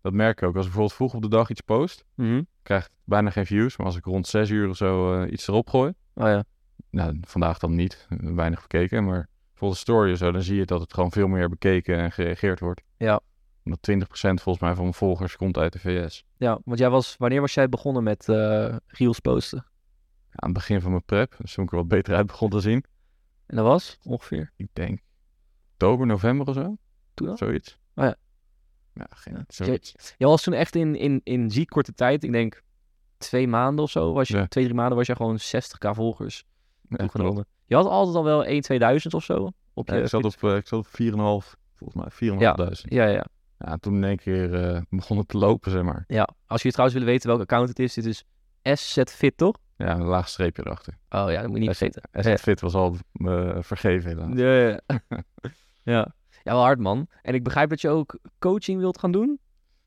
dat 0.02 0.14
merk 0.14 0.42
ik 0.42 0.48
ook. 0.48 0.56
Als 0.56 0.66
ik 0.66 0.72
bijvoorbeeld 0.72 0.94
vroeg 0.94 1.14
op 1.14 1.22
de 1.22 1.28
dag 1.38 1.50
iets 1.50 1.62
post, 1.62 2.06
Mhm. 2.16 2.42
krijg 2.64 2.86
ik 2.86 2.92
bijna 3.04 3.30
geen 3.30 3.46
views. 3.46 3.78
Maar 3.78 3.86
als 3.86 3.96
ik 3.96 4.06
rond 4.06 4.28
6 4.28 4.50
uur 4.50 4.70
of 4.70 4.78
zo 4.78 5.22
eh, 5.22 5.32
iets 5.32 5.48
erop 5.48 5.70
gooi, 5.70 5.94
Oh 6.14 6.26
ja. 6.28 6.44
nou, 6.90 7.18
vandaag 7.22 7.58
dan 7.60 7.76
niet, 7.76 8.08
eh, 8.10 8.18
weinig 8.34 8.62
bekeken, 8.62 9.04
maar 9.06 9.28
voor 9.54 9.70
de 9.70 9.76
story 9.76 10.12
of 10.12 10.18
zo, 10.18 10.32
dan 10.32 10.42
zie 10.42 10.56
je 10.56 10.66
dat 10.66 10.82
het 10.82 10.94
gewoon 10.94 11.12
veel 11.12 11.28
meer 11.28 11.50
bekeken 11.50 11.98
en 11.98 12.12
gereageerd 12.12 12.60
wordt. 12.60 12.82
Ja. 12.98 13.20
Omdat 13.64 13.82
20% 13.82 14.42
volgens 14.42 14.64
mij 14.66 14.74
van 14.74 14.84
mijn 14.84 14.94
volgers 14.96 15.36
komt 15.36 15.58
uit 15.58 15.74
de 15.74 15.80
VS. 15.80 16.24
Ja, 16.38 16.60
want 16.66 16.80
jij 16.80 16.90
was... 16.90 17.16
Wanneer 17.18 17.42
was 17.42 17.54
jij 17.54 17.70
begonnen 17.70 18.04
met 18.04 18.30
eh 18.30 18.76
reels 18.88 19.20
posten? 19.20 19.66
Ja, 20.30 20.36
aan 20.36 20.50
het 20.50 20.54
begin 20.54 20.82
van 20.82 20.92
mijn 20.92 21.04
prep, 21.06 21.36
dus 21.38 21.54
toen 21.54 21.64
ik 21.66 21.72
er 21.72 21.78
wat 21.78 21.88
beter 21.88 22.16
uit 22.16 22.26
begon 22.26 22.50
te 22.50 22.60
zien. 22.60 22.84
En 23.46 23.56
dat 23.56 23.66
was 23.66 23.98
ongeveer 24.04 24.52
Ik 24.56 24.68
denk 24.74 25.00
oktober, 25.72 26.06
november 26.08 26.48
of 26.48 26.54
zo. 26.54 26.76
toen 27.14 27.30
al? 27.30 27.38
Zoiets. 27.38 27.80
Oh 27.96 28.04
ja. 28.06 28.16
Ja, 28.96 29.08
geen, 29.10 29.34
Ja. 29.34 29.44
zoiets. 29.48 30.14
Jij 30.18 30.28
was 30.28 30.44
toen 30.44 30.54
echt 30.54 30.76
in, 30.76 30.96
in, 30.96 31.22
in 31.24 31.52
ziek 31.52 31.70
korte 31.70 31.94
tijd, 31.94 32.24
ik 32.24 32.32
denk 32.32 32.64
twee 33.18 33.48
maanden 33.48 33.84
of 33.84 33.90
zo, 33.92 34.14
was 34.14 34.28
je, 34.28 34.38
Ja. 34.38 34.48
twee, 34.48 34.64
drie 34.64 34.76
maanden 34.76 34.98
was 34.98 35.08
je 35.08 35.16
gewoon 35.16 35.40
60k 35.40 35.90
volgers 35.92 36.44
Ja. 36.90 37.08
Je 37.66 37.76
had 37.76 37.86
altijd 37.86 38.16
al 38.16 38.24
wel 38.24 38.46
1, 38.46 38.62
2000 38.62 39.14
of 39.14 39.24
zo 39.24 39.52
op 39.74 39.88
je 39.88 39.96
Ja, 39.96 40.02
ik, 40.02 40.08
zat 40.08 40.24
op, 40.24 40.44
eh, 40.44 40.56
ik 40.56 40.68
zat 40.68 40.80
op 40.80 40.88
4,5, 40.88 41.56
volgens 41.74 41.94
mij 41.94 42.10
4.500. 42.12 42.82
Ja, 42.94 43.06
ja, 43.08 43.26
Ja, 43.58 43.72
en 43.72 43.80
toen 43.80 43.96
in 43.96 44.04
één 44.04 44.18
keer 44.18 44.54
eh, 44.76 44.82
begon 44.90 45.18
het 45.18 45.28
te 45.28 45.38
lopen, 45.38 45.72
zeg 45.72 45.82
maar. 45.84 46.04
ja. 46.08 46.30
Als 46.48 46.62
jullie 46.62 46.72
trouwens 46.72 46.94
willen 47.00 47.14
weten 47.14 47.28
welke 47.28 47.44
account 47.44 47.70
het 47.70 47.80
is, 47.80 47.94
dit 47.94 48.06
is 48.06 48.24
SZFit, 48.64 49.38
toch? 49.38 49.56
Ja, 49.78 49.92
een 49.96 50.04
laag 50.04 50.28
streepje 50.30 50.64
erachter. 50.66 50.94
Oh 51.10 51.32
ja, 51.32 51.42
dat 51.42 51.48
moet 51.50 51.58
je 51.60 51.68
niet 51.68 51.78
vergeten. 51.78 52.02
SZ 52.12 52.42
Fit 52.42 52.62
was 52.62 52.74
al 52.74 52.96
eh, 53.14 53.58
vergeven 53.60 54.10
helaas. 54.10 54.38
Ja, 54.38 54.54
ja. 54.68 54.80
ja. 55.84 56.14
ja, 56.46 56.54
wel 56.54 56.64
hard 56.64 56.80
man. 56.80 57.08
En 57.22 57.34
ik 57.34 57.44
begrijp 57.44 57.70
dat 57.70 57.82
je 57.82 57.90
ook 57.90 58.20
coaching 58.40 58.80
wilt 58.80 59.00
gaan 59.00 59.12
doen. 59.12 59.40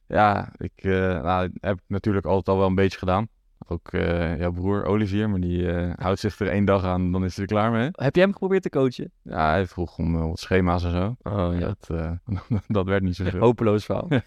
Ja, 0.06 0.52
ik 0.56 0.72
eh, 0.76 1.22
nou, 1.22 1.50
heb 1.60 1.78
natuurlijk 1.86 2.26
altijd 2.26 2.48
al 2.48 2.58
wel 2.58 2.66
een 2.66 2.74
beetje 2.74 2.98
gedaan. 2.98 3.28
Ook 3.70 3.88
eh, 3.88 4.38
jouw 4.38 4.52
broer 4.52 4.84
Olivier, 4.84 5.30
maar 5.30 5.40
die 5.40 5.72
eh, 5.72 5.92
houdt 5.96 6.20
zich 6.20 6.38
er 6.38 6.48
één 6.48 6.64
dag 6.64 6.84
aan, 6.84 7.12
dan 7.12 7.24
is 7.24 7.36
hij 7.36 7.44
er 7.44 7.50
klaar 7.50 7.70
mee. 7.70 7.88
Heb 7.92 8.14
jij 8.14 8.24
hem 8.24 8.32
geprobeerd 8.32 8.62
te 8.62 8.70
coachen? 8.70 9.12
Ja, 9.22 9.50
hij 9.50 9.66
vroeg 9.66 9.98
om 9.98 10.28
wat 10.28 10.38
schema's 10.38 10.84
en 10.84 10.90
zo. 10.90 11.16
Oh 11.22 11.60
Dat, 11.60 11.88
eh, 11.90 12.12
dat 12.66 12.86
werd 12.86 13.02
niet 13.02 13.16
zoveel. 13.16 13.40
Hopeloos 13.48 13.84
verhaal. 13.84 14.08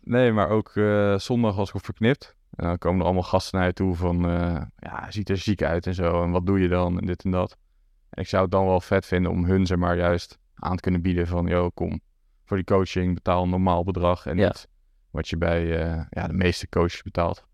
Nee, 0.00 0.32
maar 0.32 0.48
ook 0.48 0.72
zondag 1.16 1.56
was 1.56 1.72
ik 1.72 1.84
verknipt. 1.84 2.36
En 2.50 2.66
dan 2.66 2.78
komen 2.78 2.98
er 2.98 3.04
allemaal 3.04 3.22
gasten 3.22 3.58
naar 3.58 3.68
je 3.68 3.74
toe 3.74 3.94
van, 3.94 4.20
ja, 4.76 5.10
ziet 5.10 5.28
er 5.28 5.36
ziek 5.36 5.62
uit 5.62 5.86
en 5.86 5.94
zo. 5.94 6.22
En 6.22 6.30
wat 6.30 6.46
doe 6.46 6.60
je 6.60 6.68
dan 6.68 6.98
en 6.98 7.06
dit 7.06 7.24
en 7.24 7.30
dat. 7.30 7.56
En 8.10 8.22
ik 8.22 8.28
zou 8.28 8.42
het 8.42 8.50
dan 8.50 8.66
wel 8.66 8.80
vet 8.80 9.06
vinden 9.06 9.30
om 9.30 9.44
hun, 9.44 9.66
zeg 9.66 9.78
maar, 9.78 9.96
juist 9.96 10.38
aan 10.60 10.76
te 10.76 10.82
kunnen 10.82 11.02
bieden 11.02 11.26
van, 11.26 11.46
yo, 11.46 11.70
kom 11.70 12.00
voor 12.44 12.56
die 12.56 12.66
coaching, 12.66 13.14
betaal 13.14 13.42
een 13.42 13.50
normaal 13.50 13.84
bedrag. 13.84 14.26
En 14.26 14.36
Ja. 14.36 14.46
niet 14.46 14.68
wat 15.10 15.28
je 15.28 15.36
bij 15.36 15.80
eh, 15.82 16.04
ja, 16.10 16.26
de 16.26 16.32
meeste 16.32 16.68
coaches 16.68 17.02
betaalt. 17.02 17.36
Het 17.36 17.46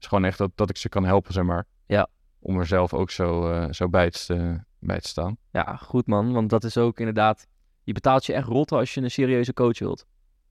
is 0.00 0.06
gewoon 0.06 0.24
echt 0.24 0.38
dat, 0.38 0.50
dat 0.54 0.70
ik 0.70 0.76
ze 0.76 0.88
kan 0.88 1.04
helpen, 1.04 1.32
zeg 1.32 1.44
maar. 1.44 1.66
Ja. 1.86 2.08
Om 2.38 2.58
er 2.58 2.66
zelf 2.66 2.94
ook 2.94 3.10
zo, 3.10 3.50
eh, 3.52 3.72
zo 3.72 3.88
bij, 3.88 4.10
te, 4.10 4.60
bij 4.78 5.00
te 5.00 5.08
staan. 5.08 5.36
Ja, 5.50 5.76
goed 5.76 6.06
man. 6.06 6.32
Want 6.32 6.50
dat 6.50 6.64
is 6.64 6.76
ook 6.76 6.98
inderdaad... 6.98 7.46
Je 7.82 7.92
betaalt 7.92 8.26
je 8.26 8.32
echt 8.32 8.46
rotte 8.46 8.76
als 8.76 8.94
je 8.94 9.00
een 9.00 9.10
serieuze 9.10 9.52
coach 9.52 9.78
wilt. 9.78 10.06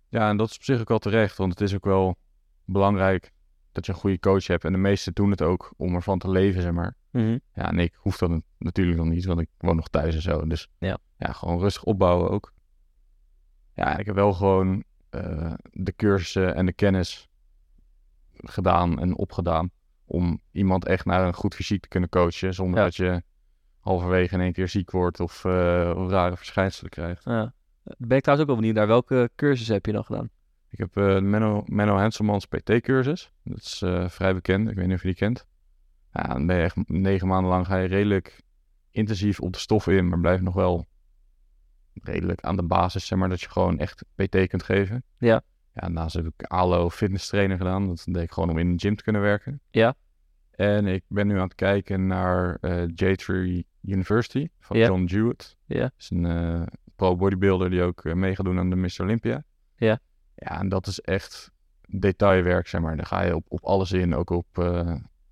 Ja, 0.09 0.29
en 0.29 0.37
dat 0.37 0.49
is 0.49 0.55
op 0.55 0.63
zich 0.63 0.79
ook 0.79 0.87
wel 0.87 0.99
terecht, 0.99 1.37
want 1.37 1.51
het 1.51 1.61
is 1.61 1.75
ook 1.75 1.85
wel 1.85 2.15
belangrijk 2.65 3.31
dat 3.71 3.85
je 3.85 3.91
een 3.91 3.97
goede 3.97 4.19
coach 4.19 4.47
hebt. 4.47 4.65
En 4.65 4.71
de 4.71 4.77
meesten 4.77 5.13
doen 5.13 5.31
het 5.31 5.41
ook 5.41 5.73
om 5.77 5.95
ervan 5.95 6.19
te 6.19 6.29
leven, 6.29 6.61
zeg 6.61 6.71
maar. 6.71 6.95
Ja, 7.53 7.69
en 7.69 7.79
ik 7.79 7.93
hoef 7.95 8.17
dat 8.17 8.41
natuurlijk 8.57 8.97
nog 8.97 9.07
niet, 9.07 9.25
want 9.25 9.39
ik 9.39 9.49
woon 9.57 9.75
nog 9.75 9.87
thuis 9.87 10.15
en 10.15 10.21
zo. 10.21 10.47
Dus 10.47 10.67
Ja. 10.79 10.97
Ja 11.19 11.31
gewoon 11.31 11.59
rustig 11.59 11.83
opbouwen 11.83 12.29
ook. 12.29 12.53
Ja, 13.73 13.97
ik 13.97 14.05
heb 14.05 14.15
wel 14.15 14.33
gewoon 14.33 14.83
eh, 15.09 15.53
de 15.71 15.95
cursussen 15.95 16.55
en 16.55 16.65
de 16.65 16.73
kennis 16.73 17.29
gedaan 18.33 18.99
en 18.99 19.15
opgedaan 19.17 19.71
om 20.05 20.41
iemand 20.51 20.85
echt 20.85 21.05
naar 21.05 21.27
een 21.27 21.33
goed 21.33 21.55
fysiek 21.55 21.81
te 21.81 21.87
kunnen 21.87 22.09
coachen, 22.09 22.53
zonder 22.53 22.77
Ja. 22.79 22.83
dat 22.85 22.95
je 22.95 23.23
halverwege 23.79 24.33
in 24.33 24.41
één 24.41 24.53
keer 24.53 24.67
ziek 24.67 24.91
wordt 24.91 25.19
of, 25.19 25.45
eh, 25.45 25.93
of 25.95 26.09
rare 26.09 26.37
verschijnselen 26.37 26.89
krijgt. 26.91 27.23
Ja. 27.23 27.53
Ben 27.97 28.17
ik 28.17 28.23
trouwens 28.23 28.39
ook 28.41 28.45
wel 28.47 28.55
benieuwd 28.55 28.75
naar 28.75 28.87
welke 28.87 29.29
cursus 29.35 29.67
heb 29.67 29.85
je 29.85 29.91
dan 29.91 30.03
gedaan? 30.03 30.29
Ik 30.69 30.77
heb 30.79 30.93
de 30.93 31.19
Menno, 31.21 31.63
Menno 31.65 31.97
Henselmans 31.97 32.45
PT-cursus. 32.45 33.31
Dat 33.43 33.57
is 33.57 33.83
vrij 34.13 34.33
bekend. 34.33 34.69
Ik 34.69 34.75
weet 34.75 34.85
niet 34.85 34.95
of 34.95 35.01
je 35.01 35.07
die 35.07 35.17
kent. 35.17 35.47
Ja, 36.13 36.21
dan 36.23 36.45
ben 36.45 36.55
je 36.55 36.63
echt 36.63 36.75
negen 36.89 37.27
maanden 37.27 37.51
lang 37.51 37.65
ga 37.65 37.77
je 37.77 37.87
redelijk 37.87 38.41
intensief 38.91 39.39
op 39.39 39.53
de 39.53 39.59
stoffen 39.59 39.93
in, 39.93 40.09
maar 40.09 40.19
blijf 40.19 40.41
nog 40.41 40.53
wel 40.53 40.85
redelijk 42.03 42.41
aan 42.41 42.55
de 42.55 42.63
basis, 42.63 43.05
zeg 43.05 43.19
maar, 43.19 43.29
dat 43.29 43.41
je 43.41 43.49
gewoon 43.49 43.79
echt 43.79 44.03
PT 44.15 44.47
kunt 44.47 44.63
geven. 44.63 45.03
Ja. 45.17 45.41
Ja, 45.73 45.81
daarnaast 45.81 46.15
heb 46.15 46.25
ik 46.25 46.43
ALO 46.43 46.89
fitness 46.89 47.27
trainer 47.27 47.57
gedaan. 47.57 47.87
Dat 47.87 48.05
deed 48.05 48.23
ik 48.23 48.31
gewoon 48.31 48.49
om 48.49 48.57
in 48.57 48.71
de 48.71 48.79
gym 48.79 48.95
te 48.95 49.03
kunnen 49.03 49.21
werken. 49.21 49.61
Ja. 49.69 49.95
En 50.51 50.87
ik 50.87 51.03
ben 51.07 51.27
nu 51.27 51.35
aan 51.35 51.43
het 51.43 51.55
kijken 51.55 52.07
naar 52.07 52.57
eh, 52.61 52.83
J3 52.83 53.33
University 53.81 54.49
van 54.59 54.77
Ja. 54.77 54.87
John 54.87 55.03
Jewett. 55.03 55.57
Ja. 55.65 55.79
Dat 55.79 55.93
is 55.97 56.09
een 56.09 56.25
eh, 56.25 56.61
pro 56.95 57.15
bodybuilder 57.15 57.69
die 57.69 57.81
ook 57.81 58.05
eh, 58.05 58.13
mee 58.13 58.35
gaat 58.35 58.45
doen 58.45 58.59
aan 58.59 58.69
de 58.69 58.75
Mr. 58.75 59.01
Olympia. 59.01 59.43
Ja. 59.75 59.99
Ja, 60.35 60.59
en 60.59 60.69
dat 60.69 60.87
is 60.87 61.01
echt 61.01 61.51
detailwerk, 61.87 62.67
zeg 62.67 62.81
maar. 62.81 62.95
Daar 62.95 63.05
ga 63.05 63.21
je 63.21 63.35
op, 63.35 63.45
op 63.47 63.65
alles 63.65 63.91
in, 63.91 64.15
ook 64.15 64.29
op 64.29 64.47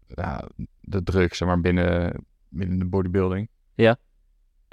ja, 0.07 0.47
de 0.81 1.03
druk, 1.03 1.33
zeg 1.33 1.47
maar, 1.47 1.61
binnen, 1.61 2.25
binnen 2.49 2.79
de 2.79 2.85
bodybuilding. 2.85 3.49
Ja. 3.73 3.97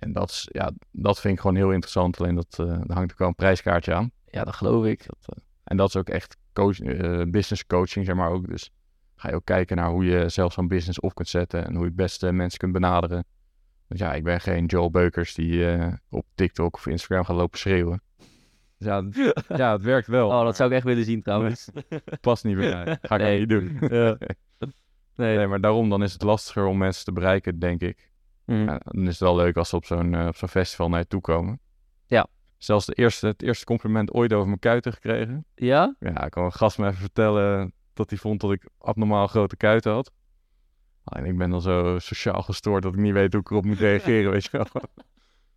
En 0.05 0.13
dat, 0.13 0.31
is, 0.31 0.49
ja, 0.53 0.73
dat 0.91 1.21
vind 1.21 1.35
ik 1.35 1.41
gewoon 1.41 1.57
heel 1.57 1.71
interessant. 1.73 2.21
Alleen 2.21 2.35
dat, 2.35 2.57
eh 2.59 2.67
daar 2.67 2.97
hangt 2.97 3.13
ook 3.13 3.19
wel 3.19 3.29
een 3.29 3.35
prijskaartje 3.35 3.95
aan. 3.95 4.11
Ja, 4.27 4.45
dat 4.45 4.55
geloof 4.55 4.85
ik. 4.85 5.07
Dat, 5.07 5.37
eh, 5.37 5.43
en 5.65 5.77
dat 5.77 5.89
is 5.89 5.97
ook 5.97 6.09
echt 6.09 6.37
coach, 6.53 6.81
eh, 6.81 7.23
business 7.31 7.67
coaching, 7.67 8.07
zeg 8.07 8.15
maar 8.15 8.31
ook. 8.31 8.49
Dus 8.49 8.71
ga 9.17 9.29
je 9.29 9.35
ook 9.35 9.45
kijken 9.45 9.77
naar 9.77 9.91
hoe 9.91 10.05
je 10.05 10.29
zelf 10.29 10.53
zo'n 10.53 10.69
business 10.69 11.01
op 11.01 11.15
kunt 11.15 11.29
zetten 11.29 11.65
en 11.67 11.71
hoe 11.73 11.81
je 11.81 11.87
het 11.87 11.97
beste 11.97 12.33
mensen 12.33 12.59
kunt 12.59 12.73
benaderen. 12.73 13.25
Dus 13.89 13.99
ja, 13.99 14.15
ik 14.15 14.25
ben 14.25 14.41
geen 14.41 14.67
Joel 14.67 14.91
Beukers 14.91 15.35
die 15.35 15.71
eh, 15.73 15.93
op 16.11 16.27
TikTok 16.35 16.75
of 16.75 16.87
Instagram 16.87 17.25
gaat 17.25 17.37
lopen 17.37 17.59
schreeuwen. 17.59 18.03
Dus 18.79 18.87
ja, 18.89 19.05
ja, 19.57 19.73
het 19.73 19.83
werkt 19.83 20.07
wel. 20.07 20.29
Oh, 20.29 20.45
dat 20.45 20.57
zou 20.57 20.71
ik 20.71 20.77
echt 20.77 20.85
willen 20.85 21.05
zien 21.05 21.23
trouwens. 21.23 21.69
Past 22.21 22.45
niet 22.45 22.57
bij 22.57 22.85
mij. 22.85 22.99
Ga 23.03 23.15
ik 23.15 23.21
Nee. 23.21 23.39
niet 23.39 23.49
doen. 23.49 23.77
Ja. 23.81 24.17
Nee. 24.19 24.29
Nee, 25.37 25.47
maar 25.47 25.61
daarom 25.61 25.89
dan 25.91 26.03
is 26.03 26.13
het 26.13 26.23
lastiger 26.23 26.67
om 26.67 26.79
mensen 26.79 27.05
te 27.05 27.13
bereiken, 27.13 27.59
denk 27.59 27.81
ik. 27.81 28.11
Ja, 28.47 28.81
dan 28.85 29.03
is 29.03 29.09
het 29.09 29.19
wel 29.19 29.37
leuk 29.37 29.57
als 29.57 29.69
ze 29.69 29.77
op 29.77 29.85
zo'n 29.85 30.15
eh, 30.15 30.27
op 30.27 30.37
zo'n 30.37 30.49
festival 30.49 30.89
naar 30.89 30.99
je 30.99 31.07
toe 31.07 31.21
komen. 31.21 31.61
Ja. 32.07 32.27
Zelfs 32.57 32.87
de 32.87 32.93
eerste, 32.93 33.27
het 33.27 33.43
eerste 33.43 33.65
compliment 33.65 34.13
ooit 34.13 34.33
over 34.33 34.47
mijn 34.47 34.59
kuiten 34.59 34.93
gekregen. 34.93 35.47
Ja? 35.55 35.97
Ja, 35.99 36.25
ik 36.25 36.31
kan 36.31 36.45
een 36.45 36.53
gast 36.53 36.79
me 36.79 36.87
even 36.87 36.99
vertellen 37.01 37.73
dat 37.93 38.11
hij 38.11 38.19
vond 38.19 38.41
dat 38.41 38.53
ik 38.53 38.69
abnormaal 38.79 39.27
grote 39.27 39.57
kuiten 39.57 39.93
had. 39.93 40.13
Alleen 41.05 41.25
ik 41.25 41.39
ben 41.39 41.51
dan 41.51 41.61
zo 41.61 41.99
sociaal 41.99 42.43
gestoord 42.43 42.83
dat 42.83 42.95
ik 42.95 43.01
niet 43.01 43.13
weet 43.13 43.33
hoe 43.33 43.41
ik 43.41 43.51
erop 43.51 43.65
moet 43.65 43.79
reageren, 43.79 44.31
weet 44.33 44.45
je 44.45 44.51
wel. 44.51 44.67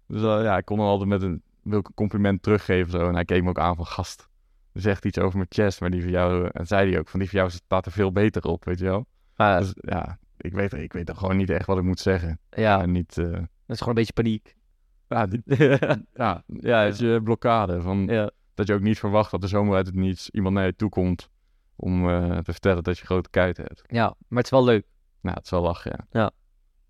Dus 0.08 0.22
eh, 0.22 0.44
ja, 0.44 0.58
ik 0.58 0.65
kon 0.65 0.77
dan 0.77 0.88
altijd 0.88 1.10
met 1.10 1.22
een, 1.22 1.44
wil 1.63 1.79
ik 1.79 1.88
een 1.88 1.94
compliment 1.94 2.44
teruggeven 2.44 2.91
zo. 2.91 3.08
En 3.08 3.13
hij 3.13 3.25
keek 3.25 3.44
me 3.44 3.50
ook 3.50 3.60
aan 3.60 3.75
van 3.75 3.86
gast. 3.86 4.29
Er 4.74 4.82
zegt 4.82 5.06
iets 5.06 5.20
over 5.20 5.38
mijn 5.38 5.50
chest, 5.51 5.79
maar 5.82 5.89
die 5.89 6.01
van 6.01 6.12
jou, 6.12 6.50
en 6.53 6.67
zei 6.67 6.89
hij 6.89 7.00
ook, 7.00 7.10
van 7.10 7.20
die 7.20 7.29
van 7.29 7.39
jou 7.39 7.51
staat 7.51 7.86
er 7.86 7.91
veel 7.91 8.12
beter 8.12 8.44
op, 8.44 8.65
weet 8.65 8.79
je 8.79 8.86
wel. 8.86 9.06
Dus 9.36 9.74
ja, 9.75 10.20
ik 10.48 10.54
weet, 10.54 10.74
ik 10.74 10.94
weet 10.94 11.08
dan 11.08 11.18
gewoon 11.18 11.38
niet 11.38 11.50
echt 11.50 11.66
wat 11.66 11.77
ik 11.77 11.84
moet 11.84 12.00
zeggen. 12.00 12.39
ja, 12.50 12.82
En 12.82 12.92
niet, 12.92 13.18
eh, 13.18 13.32
dat 13.32 13.42
is 13.68 13.77
gewoon 13.80 13.88
een 13.88 13.94
beetje 13.94 14.13
paniek. 14.13 14.56
ja, 15.08 15.27
ja, 15.46 15.98
ja, 16.13 16.44
ja, 16.48 16.86
dat 16.86 16.98
je 17.00 17.20
blokkade. 17.24 17.82
Van, 17.82 18.06
ja. 18.08 18.32
Dat 18.54 18.68
je 18.68 18.74
ook 18.74 18.82
niet 18.82 19.00
verwacht 19.00 19.32
dat 19.32 19.44
er 19.44 19.50
zomaar 19.50 19.75
uit 19.75 19.86
het 19.86 19.96
niets 19.96 20.30
iemand 20.30 20.56
naar 20.56 20.66
je 20.66 20.75
toe 20.75 20.89
komt 20.89 21.30
om 21.75 22.10
eh, 22.10 22.38
te 22.38 22.51
vertellen 22.51 22.84
dat 22.84 22.98
je 22.98 23.06
grote 23.06 23.30
kuiten 23.30 23.63
hebt. 23.63 23.82
ja, 23.88 24.06
maar 24.27 24.38
het 24.38 24.46
is 24.46 24.51
wel 24.51 24.63
leuk. 24.63 24.86
Nou, 25.22 25.36
het 25.36 25.46
is 25.46 25.51
wel 25.51 25.62
lachen, 25.62 26.08
ja. 26.10 26.24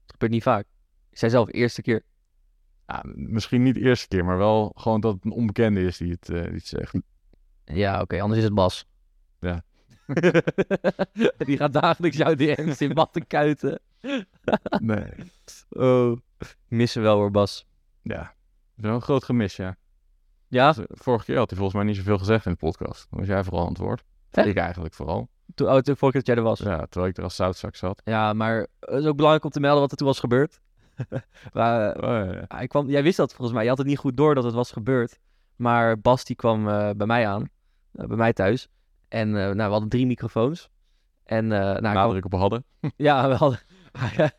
Het 0.02 0.12
gebeurt 0.12 0.32
niet 0.32 0.44
vaak. 0.44 0.66
Ik 1.12 1.18
zei 1.18 1.32
zelf, 1.32 1.54
eerste 1.54 1.82
keer. 1.82 2.02
ja. 2.88 3.04
Misschien 3.16 3.64
niet 3.64 3.74
de 3.74 3.82
eerste 3.82 4.08
keer, 4.08 4.26
maar 4.26 4.38
wel 4.38 4.72
gewoon 4.76 5.02
dat 5.02 5.14
het 5.14 5.26
een 5.26 5.32
onbekende 5.32 5.82
is 5.82 5.98
die 5.98 6.12
het, 6.12 6.30
eh, 6.30 6.44
die 6.44 6.52
het 6.54 6.68
zegt. 6.68 6.96
Ja, 7.66 8.02
oké, 8.02 8.22
anders 8.22 8.40
is 8.40 8.46
het 8.46 8.54
Bas. 8.56 8.86
Ja. 9.40 9.64
Die 11.48 11.58
gaat 11.58 11.74
dagelijks 11.74 12.18
jouw 12.18 12.36
DM's 12.36 12.82
in 12.82 12.94
matten 12.94 13.28
kuiten. 13.28 13.80
Nee. 14.80 15.10
Oh, 15.70 16.18
missen 16.68 17.02
wel 17.02 17.16
hoor, 17.16 17.32
Bas. 17.32 17.66
Ja, 18.02 18.18
dat 18.22 18.32
is 18.78 18.84
wel 18.84 18.94
een 18.94 19.02
groot 19.02 19.24
gemis, 19.24 19.56
ja. 19.56 19.76
Ja, 20.48 20.70
eh, 20.70 20.84
Vorige 20.88 21.26
keer 21.26 21.38
had 21.38 21.50
hij 21.50 21.58
volgens 21.60 21.78
mij 21.78 21.88
niet 21.88 21.96
zoveel 21.98 22.18
gezegd 22.18 22.46
in 22.46 22.52
de 22.52 22.58
podcast. 22.58 23.08
Dan 23.10 23.20
was 23.20 23.28
jij 23.28 23.44
vooral 23.44 23.62
aan 23.64 23.70
het 23.70 23.78
woord. 23.78 24.04
Echt? 24.32 24.48
Ik 24.48 24.58
eigenlijk 24.58 24.94
vooral. 24.94 25.30
toen, 25.56 25.68
oh, 25.68 25.78
toen 25.78 25.96
vorige 25.98 26.18
keer 26.18 26.26
dat 26.26 26.26
jij 26.26 26.36
er 26.36 26.42
was. 26.42 26.60
Ja, 26.60 26.86
terwijl 26.86 27.12
ik 27.12 27.18
er 27.18 27.24
als 27.24 27.36
zoutzak 27.36 27.76
zat. 27.76 28.02
Ja, 28.06 28.34
maar 28.34 28.68
het 28.80 29.00
is 29.00 29.06
ook 29.06 29.16
belangrijk 29.16 29.46
om 29.46 29.52
te 29.52 29.60
melden 29.60 29.82
wat 29.82 29.92
er 29.92 29.98
toen 29.98 30.08
was 30.08 30.20
gebeurd. 30.20 30.60
maar, 31.54 31.96
Oh, 31.96 32.34
ja, 32.34 32.46
hij 32.48 32.68
kwam, 32.68 32.90
jij 32.90 33.04
wist 33.04 33.18
dat 33.18 33.34
volgens 33.34 33.52
mij. 33.56 33.64
Je 33.64 33.70
had 33.70 33.78
het 33.78 33.88
niet 33.88 33.98
goed 33.98 34.18
door 34.18 34.36
dat 34.36 34.44
het 34.44 34.54
was 34.54 34.72
gebeurd. 34.72 35.20
Maar 35.56 36.00
Bas 36.00 36.24
die 36.24 36.36
kwam 36.36 36.68
eh, 36.70 36.90
bij 36.98 37.08
mij 37.08 37.28
aan. 37.28 37.50
eh, 37.94 38.06
bij 38.08 38.18
mij 38.18 38.34
thuis. 38.34 38.68
En 39.08 39.28
eh, 39.28 39.44
nou, 39.44 39.56
we 39.56 39.62
hadden 39.62 39.90
drie 39.90 40.06
microfoons. 40.06 40.70
En 41.24 41.52
eh, 41.52 41.60
nou, 41.60 41.72
hij 41.72 41.80
kwam- 41.80 41.94
Nadruk 41.94 42.26
op 42.26 42.34
hadden. 42.34 42.64
ja, 42.96 43.28
we 43.28 43.36
hadden, 43.36 43.60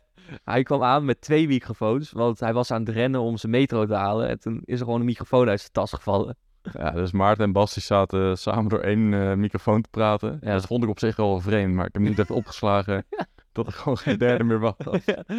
hij, 0.43 0.63
kwam 0.63 0.83
aan 0.83 1.05
met 1.05 1.21
twee 1.21 1.47
microfoons. 1.47 2.11
Want 2.11 2.39
hij 2.39 2.53
was 2.53 2.71
aan 2.71 2.79
het 2.79 2.89
rennen 2.89 3.21
om 3.21 3.37
zijn 3.37 3.51
metro 3.51 3.85
te 3.85 3.93
halen. 3.93 4.27
En 4.27 4.39
toen 4.39 4.61
is 4.65 4.79
er 4.79 4.85
gewoon 4.85 4.99
een 4.99 5.05
microfoon 5.05 5.49
uit 5.49 5.59
zijn 5.59 5.71
tas 5.71 5.93
gevallen. 5.93 6.37
Ja, 6.61 6.91
dus 6.91 7.11
Maarten 7.11 7.43
en 7.45 7.51
Bas 7.51 7.73
die 7.73 7.83
zaten 7.83 8.37
samen 8.37 8.69
door 8.69 8.79
één 8.79 9.13
eh, 9.13 9.33
microfoon 9.33 9.81
te 9.81 9.89
praten. 9.89 10.37
Ja. 10.41 10.53
Dat 10.53 10.65
vond 10.65 10.83
ik 10.83 10.89
op 10.89 10.99
zich 10.99 11.15
wel 11.15 11.39
vreemd, 11.39 11.73
maar 11.73 11.85
ik 11.85 11.93
heb 11.93 12.01
niet 12.01 12.19
even 12.19 12.35
opgeslagen 12.35 13.05
dat 13.51 13.67
er 13.67 13.73
gewoon 13.73 13.97
geen 13.97 14.17
derde 14.17 14.43
meer 14.43 14.59
was. 14.59 14.75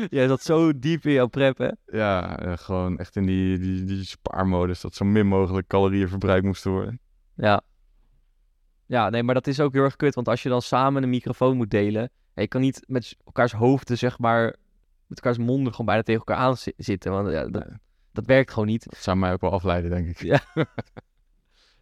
Jij 0.08 0.28
zat 0.28 0.42
zo 0.42 0.78
diep 0.78 1.04
in 1.04 1.12
jouw 1.12 1.26
prep, 1.26 1.58
hè? 1.58 1.70
Ja, 1.86 2.38
gewoon 2.56 2.98
echt 2.98 3.16
in 3.16 3.26
die, 3.26 3.58
die, 3.58 3.84
die 3.84 4.04
spaarmodus 4.04 4.80
dat 4.80 4.94
zo 4.94 5.04
min 5.04 5.26
mogelijk 5.26 5.66
calorieën 5.66 6.08
verbruikt 6.08 6.44
moesten 6.46 6.70
worden. 6.70 7.00
Ja. 7.34 7.62
Ja, 8.90 9.10
nee, 9.10 9.22
maar 9.22 9.34
dat 9.34 9.46
is 9.46 9.60
ook 9.60 9.72
heel 9.72 9.82
erg 9.82 9.96
kut. 9.96 10.14
Want 10.14 10.28
als 10.28 10.42
je 10.42 10.48
dan 10.48 10.62
samen 10.62 11.02
een 11.02 11.08
microfoon 11.08 11.56
moet 11.56 11.70
delen. 11.70 12.02
En 12.34 12.42
je 12.42 12.48
kan 12.48 12.60
niet 12.60 12.82
met 12.86 13.16
elkaars 13.24 13.52
hoofden, 13.52 13.98
zeg 13.98 14.18
maar. 14.18 14.44
Met 15.06 15.20
elkaars 15.20 15.38
monden 15.38 15.70
gewoon 15.70 15.86
bijna 15.86 16.02
tegen 16.02 16.24
elkaar 16.26 16.36
aan 16.44 16.56
zi- 16.56 16.72
zitten. 16.76 17.12
Want 17.12 17.30
ja, 17.30 17.46
dat, 17.48 17.66
Nee. 17.68 17.78
dat 18.12 18.26
werkt 18.26 18.50
gewoon 18.52 18.68
niet. 18.68 18.84
Dat 18.90 18.98
zou 18.98 19.16
mij 19.16 19.32
ook 19.32 19.40
wel 19.40 19.50
afleiden, 19.52 19.90
denk 19.90 20.06
ik. 20.08 20.38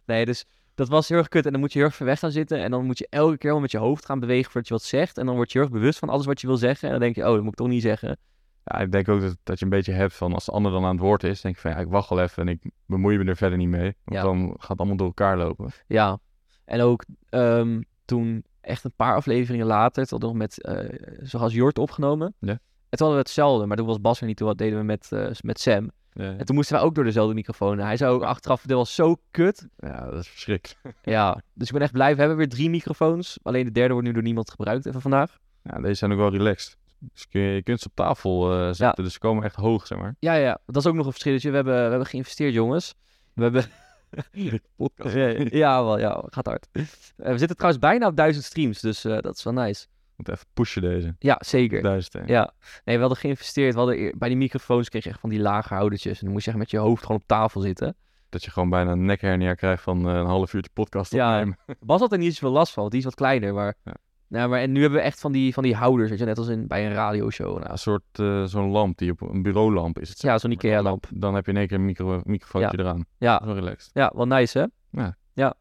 Nee, 0.05 0.25
dus 0.25 0.45
dat 0.75 0.87
was 0.89 1.09
heel 1.09 1.17
erg 1.17 1.27
kut. 1.27 1.45
En 1.45 1.51
dan 1.51 1.59
moet 1.61 1.73
je 1.73 1.79
heel 1.79 1.87
erg 1.87 1.95
ver 1.97 2.05
weg 2.05 2.19
gaan 2.19 2.31
zitten. 2.31 2.59
En 2.59 2.71
dan 2.71 2.85
moet 2.85 2.97
je 2.97 3.07
elke 3.09 3.37
keer 3.37 3.51
wel 3.51 3.59
met 3.59 3.71
je 3.71 3.77
hoofd 3.77 4.05
gaan 4.05 4.19
bewegen 4.19 4.51
voordat 4.51 4.67
je 4.67 4.73
wat 4.73 4.83
zegt. 4.83 5.17
En 5.17 5.25
dan 5.25 5.35
word 5.35 5.51
je 5.51 5.57
heel 5.59 5.67
erg 5.67 5.77
bewust 5.77 5.99
van 5.99 6.09
alles 6.09 6.25
wat 6.25 6.41
je 6.41 6.47
wil 6.47 6.57
zeggen. 6.57 6.85
En 6.85 6.91
dan 6.93 6.99
denk 7.03 7.15
je, 7.15 7.21
oh, 7.27 7.33
dat 7.33 7.41
moet 7.41 7.51
ik 7.51 7.57
toch 7.57 7.67
niet 7.67 7.81
zeggen. 7.81 8.17
Ja, 8.63 8.79
ik 8.79 8.91
denk 8.91 9.09
ook 9.09 9.21
dat, 9.21 9.37
dat 9.43 9.59
je 9.59 9.65
een 9.65 9.71
beetje 9.71 9.91
hebt 9.91 10.13
van 10.13 10.33
als 10.33 10.45
de 10.45 10.51
ander 10.51 10.71
dan 10.71 10.83
aan 10.85 10.91
het 10.95 10.99
woord 10.99 11.23
is, 11.23 11.41
denk 11.41 11.55
je 11.55 11.61
van 11.61 11.71
ja, 11.71 11.77
ik 11.77 11.87
wacht 11.87 12.09
wel 12.09 12.21
even 12.21 12.47
en 12.47 12.49
ik 12.49 12.71
bemoei 12.85 13.17
me 13.17 13.23
er 13.25 13.35
verder 13.37 13.57
niet 13.57 13.67
mee. 13.69 13.93
Want 14.03 14.17
Ja. 14.17 14.21
dan 14.23 14.53
gaat 14.57 14.67
het 14.69 14.77
allemaal 14.79 14.97
door 14.97 15.07
elkaar 15.07 15.37
lopen. 15.37 15.71
Ja. 15.87 16.19
En 16.69 16.81
ook 16.81 17.05
ehm, 17.29 17.81
toen, 18.05 18.43
echt 18.61 18.83
een 18.83 18.93
paar 18.95 19.15
afleveringen 19.15 19.65
later, 19.65 20.05
toen 20.05 20.19
nog 20.19 20.33
met, 20.33 20.61
eh 20.61 20.89
zoals 21.21 21.53
Jort 21.53 21.79
opgenomen. 21.79 22.33
Ja. 22.39 22.49
En 22.49 22.97
toen 22.97 23.07
hadden 23.07 23.15
we 23.15 23.21
hetzelfde, 23.21 23.65
maar 23.65 23.77
toen 23.77 23.85
was 23.85 24.01
Bas 24.01 24.21
er 24.21 24.27
niet, 24.27 24.37
toen 24.37 24.47
wat 24.47 24.57
deden 24.57 24.79
we 24.79 24.85
met, 24.85 25.11
eh, 25.11 25.29
met 25.41 25.59
Sam. 25.59 25.91
Ja, 26.11 26.35
En 26.37 26.45
toen 26.45 26.55
moesten 26.55 26.75
wij 26.75 26.85
ook 26.85 26.95
door 26.95 27.03
dezelfde 27.03 27.33
microfoon. 27.33 27.79
Hij 27.79 27.97
zei 27.97 28.11
ook 28.11 28.23
achteraf, 28.23 28.61
dit 28.61 28.75
was 28.75 28.95
zo 28.95 29.15
kut. 29.31 29.67
ja 29.77 30.09
dat 30.09 30.19
is 30.19 30.27
verschrikkelijk. 30.27 30.97
Ja, 31.03 31.41
dus 31.53 31.67
ik 31.67 31.73
ben 31.73 31.81
echt 31.81 31.91
blij. 31.91 32.13
We 32.13 32.19
hebben 32.19 32.37
weer 32.37 32.49
drie 32.49 32.69
microfoons. 32.69 33.39
Alleen 33.43 33.65
de 33.65 33.71
derde 33.71 33.93
wordt 33.93 34.07
nu 34.07 34.13
door 34.13 34.23
niemand 34.23 34.51
gebruikt 34.51 34.85
even 34.85 35.01
vandaag. 35.01 35.37
Ja, 35.63 35.81
deze 35.81 35.93
zijn 35.93 36.11
ook 36.11 36.17
wel 36.17 36.31
relaxed. 36.31 36.77
Dus 36.99 37.27
kun 37.27 37.41
je, 37.41 37.53
je 37.53 37.63
kunt 37.63 37.79
ze 37.79 37.87
op 37.87 37.95
tafel 37.95 38.53
eh, 38.53 38.73
zetten, 38.73 39.03
dus 39.03 39.13
ze 39.13 39.19
komen 39.19 39.43
echt 39.43 39.55
hoog, 39.55 39.87
zeg 39.87 39.97
maar. 39.97 40.15
Ja, 40.19 40.33
ja, 40.33 40.59
dat 40.65 40.75
is 40.75 40.87
ook 40.87 40.95
nog 40.95 41.05
een 41.05 41.11
verschilletje. 41.11 41.49
We 41.49 41.55
hebben, 41.55 41.73
we 41.83 41.89
hebben 41.89 42.07
geïnvesteerd, 42.07 42.53
jongens. 42.53 42.95
We 43.33 43.43
hebben... 43.43 43.65
Podcast. 44.75 45.15
ja, 45.15 45.27
ja, 45.49 45.83
wel, 45.83 45.99
ja, 45.99 46.23
gaat 46.25 46.45
hard. 46.45 46.67
Eh, 46.71 46.83
we 47.15 47.37
zitten 47.37 47.55
trouwens 47.57 47.81
bijna 47.83 48.07
op 48.07 48.15
duizend 48.15 48.45
streams, 48.45 48.81
dus 48.81 49.05
eh, 49.05 49.17
dat 49.19 49.35
is 49.35 49.43
wel 49.43 49.53
nice. 49.53 49.85
Moet 50.15 50.29
even 50.29 50.45
pushen 50.53 50.81
deze. 50.81 51.15
Ja, 51.19 51.37
zeker. 51.45 51.81
Duizend. 51.81 52.13
hè. 52.13 52.19
Ja, 52.25 52.53
nee, 52.85 52.95
we 52.95 53.01
hadden 53.01 53.17
geïnvesteerd. 53.19 53.73
We 53.73 53.79
hadden 53.79 54.17
bij 54.17 54.27
die 54.29 54.37
microfoons 54.37 54.89
kreeg 54.89 55.03
je 55.03 55.09
echt 55.09 55.19
van 55.19 55.29
die 55.29 55.39
lage 55.39 55.73
houdertjes. 55.73 56.17
En 56.19 56.23
dan 56.23 56.31
moest 56.33 56.45
je 56.45 56.49
echt 56.51 56.59
met 56.59 56.71
je 56.71 56.77
hoofd 56.77 57.01
gewoon 57.05 57.21
op 57.21 57.27
tafel 57.27 57.61
zitten. 57.61 57.95
Dat 58.29 58.43
je 58.43 58.51
gewoon 58.51 58.69
bijna 58.69 58.91
een 58.91 59.05
nekhernia 59.05 59.53
krijgt 59.53 59.83
van 59.83 60.09
eh, 60.09 60.15
een 60.15 60.25
half 60.25 60.53
uurtje 60.53 60.71
podcast 60.73 61.11
Ja. 61.13 61.33
opnemen. 61.33 61.57
Bas 61.79 61.99
had 61.99 62.11
er 62.11 62.17
niet 62.17 62.33
zoveel 62.33 62.51
last 62.55 62.73
van, 62.73 62.79
want 62.81 62.91
die 62.91 62.99
is 63.01 63.07
wat 63.07 63.15
kleiner. 63.15 63.53
Maar, 63.53 63.73
Ja. 63.83 63.93
Nou, 64.29 64.49
maar 64.49 64.59
en 64.59 64.71
nu 64.71 64.81
hebben 64.81 64.99
we 64.99 65.05
echt 65.05 65.19
van 65.19 65.31
die, 65.31 65.53
van 65.53 65.63
die 65.63 65.75
houders, 65.75 66.09
weet 66.09 66.19
je, 66.19 66.25
net 66.25 66.37
als 66.37 66.47
in, 66.47 66.67
bij 66.67 66.85
een 66.85 66.93
radioshow. 66.93 67.57
Nou, 67.57 67.71
een 67.71 67.77
soort 67.77 68.03
eh, 68.11 68.43
zo'n 68.43 68.69
lamp, 68.69 68.97
die 68.97 69.11
op 69.11 69.21
een 69.21 69.41
bureaulamp 69.41 69.99
is 69.99 70.09
het. 70.09 70.21
ja, 70.21 70.37
zo'n 70.37 70.51
Ikea-lamp. 70.51 71.07
Dan 71.13 71.35
heb 71.35 71.45
je 71.45 71.51
in 71.51 71.57
één 71.57 71.67
keer 71.67 71.77
een 71.77 71.85
micro, 71.85 72.21
microfoontje 72.23 72.79
eraan. 72.79 73.05
Ja, 73.17 73.41
wel 73.45 73.53
relaxed. 73.55 73.89
ja, 73.93 74.11
wel 74.15 74.25
nice, 74.27 74.59
hè? 74.59 74.65
Ja. 75.01 75.15
ja. 75.33 75.53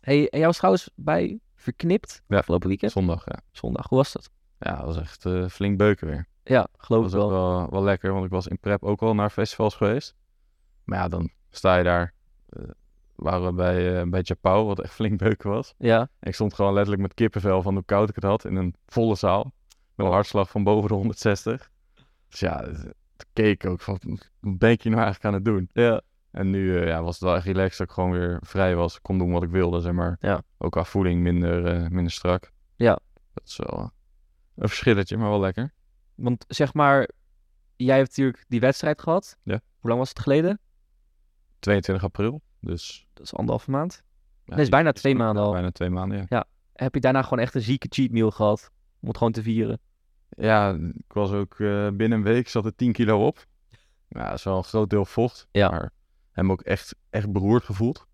Hey, 0.00 0.28
en 0.28 0.38
jij 0.38 0.46
was 0.46 0.56
trouwens 0.56 0.90
bij 0.94 1.38
Verknipt 1.54 2.22
Ja. 2.28 2.38
afgelopen 2.38 2.68
weekend? 2.68 2.92
Zondag, 2.92 3.24
ja. 3.26 3.40
Zondag. 3.52 3.88
Hoe 3.88 3.98
was 3.98 4.12
dat? 4.12 4.30
Ja, 4.58 4.76
dat 4.76 4.84
was 4.84 4.96
echt 4.98 5.26
eh, 5.26 5.48
flink 5.48 5.78
beuken 5.78 6.06
weer. 6.06 6.26
Ja, 6.44 6.68
geloof 6.76 7.02
Dat 7.02 7.12
ik 7.12 7.18
wel. 7.18 7.30
wel, 7.30 7.70
wel 7.70 7.82
lekker, 7.82 8.12
want 8.12 8.24
ik 8.24 8.30
was 8.30 8.46
in 8.46 8.58
prep 8.58 8.82
ook 8.82 9.02
al 9.02 9.14
naar 9.14 9.30
festivals 9.30 9.74
geweest. 9.74 10.14
Maar 10.84 10.98
ja, 10.98 11.08
dan 11.08 11.30
sta 11.50 11.76
je 11.76 11.84
daar. 11.84 12.14
eh, 12.48 12.62
waren 13.22 13.46
we 13.46 13.52
bij, 13.52 14.00
eh 14.00 14.08
bij 14.08 14.24
wat 14.64 14.80
echt 14.80 14.94
flink 14.94 15.18
beuken 15.18 15.50
was. 15.50 15.74
Ja, 15.78 16.08
ik 16.20 16.34
stond 16.34 16.54
gewoon 16.54 16.72
letterlijk 16.72 17.02
met 17.02 17.14
kippenvel 17.14 17.62
van 17.62 17.74
hoe 17.74 17.84
koud 17.84 18.08
ik 18.08 18.14
het 18.14 18.24
had 18.24 18.44
in 18.44 18.56
een 18.56 18.74
volle 18.86 19.14
zaal. 19.14 19.52
Met 19.94 20.06
een 20.06 20.12
hartslag 20.12 20.50
van 20.50 20.64
boven 20.64 20.88
de 20.88 20.94
160. 20.94 21.70
Dus 22.28 22.40
ja, 22.40 22.64
het- 22.64 22.82
toen 23.16 23.30
keek 23.32 23.64
ik 23.64 23.70
ook 23.70 23.80
van, 23.80 23.98
wat 24.40 24.58
ben 24.58 24.70
ik 24.70 24.82
hier 24.82 24.92
nou 24.92 25.04
eigenlijk 25.04 25.24
aan 25.34 25.40
het 25.40 25.44
doen? 25.44 25.68
ja. 25.72 26.00
En 26.30 26.50
nu 26.50 26.78
eh, 26.80 26.86
ja, 26.86 27.02
was 27.02 27.14
het 27.14 27.24
wel 27.24 27.34
echt 27.36 27.44
relaxed 27.46 27.78
dat 27.78 27.86
ik 27.86 27.92
gewoon 27.92 28.10
weer 28.10 28.38
vrij 28.42 28.74
was. 28.76 28.96
Ik 28.96 29.02
kon 29.02 29.18
doen 29.18 29.32
wat 29.32 29.42
ik 29.42 29.50
wilde, 29.50 29.80
zeg 29.80 29.92
maar. 29.92 30.16
Ja. 30.20 30.42
Ook 30.58 30.70
qua 30.72 30.84
voeding 30.84 31.20
minder, 31.22 31.66
eh, 31.66 31.88
minder 31.88 32.12
strak. 32.12 32.50
Ja. 32.76 32.98
Dat 33.34 33.46
is 33.46 33.56
wel 33.56 33.90
een 34.54 34.68
verschilletje, 34.68 35.16
maar 35.16 35.28
wel 35.28 35.40
lekker. 35.40 35.72
Want 36.14 36.44
zeg 36.48 36.74
maar, 36.74 37.08
jij 37.76 37.96
hebt 37.96 38.08
natuurlijk 38.08 38.44
die 38.48 38.60
wedstrijd 38.60 39.02
gehad. 39.02 39.36
Ja. 39.42 39.60
Hoe 39.78 39.88
lang 39.88 39.98
was 39.98 40.08
het 40.08 40.18
geleden? 40.20 40.60
22 41.58 42.04
april, 42.04 42.40
dus... 42.62 43.06
Dat 43.12 43.24
is 43.24 43.34
anderhalve 43.34 43.70
maand. 43.70 44.02
Ja, 44.44 44.54
Nee, 44.54 44.64
is 44.64 44.70
bijna 44.70 44.92
twee 44.92 45.14
maanden 45.14 45.42
al. 45.42 45.52
Bijna 45.52 45.70
twee 45.70 45.90
maanden, 45.90 46.26
ja. 46.28 46.44
Heb 46.72 46.94
je 46.94 47.00
daarna 47.00 47.22
gewoon 47.22 47.38
echt 47.38 47.54
een 47.54 47.60
zieke 47.60 47.86
cheat 47.90 48.10
meal 48.10 48.30
gehad? 48.30 48.70
Om 49.00 49.08
het 49.08 49.16
gewoon 49.16 49.32
te 49.32 49.42
vieren. 49.42 49.80
Ja, 50.28 50.70
ik 50.94 51.12
was 51.12 51.32
ook 51.32 51.60
eh, 51.60 51.88
binnen 51.88 52.18
een 52.18 52.24
week 52.24 52.48
zat 52.48 52.64
er 52.64 52.74
10 52.74 52.92
kilo 52.92 53.26
op. 53.26 53.46
Ja, 54.08 54.28
dat 54.28 54.38
is 54.38 54.44
wel 54.44 54.56
een 54.56 54.64
groot 54.64 54.90
deel 54.90 55.04
vocht. 55.04 55.48
Ja. 55.52 55.70
Maar 55.70 55.90
heb 56.30 56.44
me 56.44 56.52
ook 56.52 56.62
echt, 56.62 56.94
echt 57.10 57.32
beroerd 57.32 57.64
gevoeld. 57.64 58.06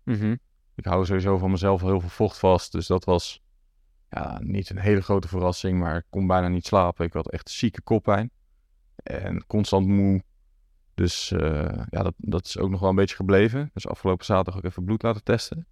Ik 0.75 0.85
hou 0.85 1.05
sowieso 1.05 1.37
van 1.37 1.51
mezelf 1.51 1.81
heel 1.81 1.99
veel 1.99 2.09
vocht 2.09 2.37
vast. 2.37 2.71
Dus 2.71 2.87
dat 2.87 3.05
was 3.05 3.41
ja, 4.09 4.39
niet 4.41 4.69
een 4.69 4.79
hele 4.79 5.01
grote 5.01 5.27
verrassing. 5.27 5.79
Maar 5.79 5.97
ik 5.97 6.05
kon 6.09 6.27
bijna 6.27 6.47
niet 6.47 6.65
slapen. 6.65 7.05
Ik 7.05 7.13
had 7.13 7.31
echt 7.31 7.49
zieke 7.49 7.81
koppijn. 7.81 8.31
En 9.03 9.45
constant 9.47 9.87
moe. 9.87 10.23
Dus 10.99 11.31
eh, 11.31 11.83
ja, 11.89 12.03
dat, 12.03 12.13
dat 12.17 12.45
is 12.45 12.57
ook 12.57 12.69
nog 12.69 12.79
wel 12.79 12.89
een 12.89 12.95
beetje 12.95 13.15
gebleven. 13.15 13.69
Dus 13.73 13.87
afgelopen 13.87 14.25
zaterdag 14.25 14.57
ook 14.57 14.63
even 14.63 14.83
bloed 14.83 15.03
laten 15.03 15.23
testen. 15.23 15.67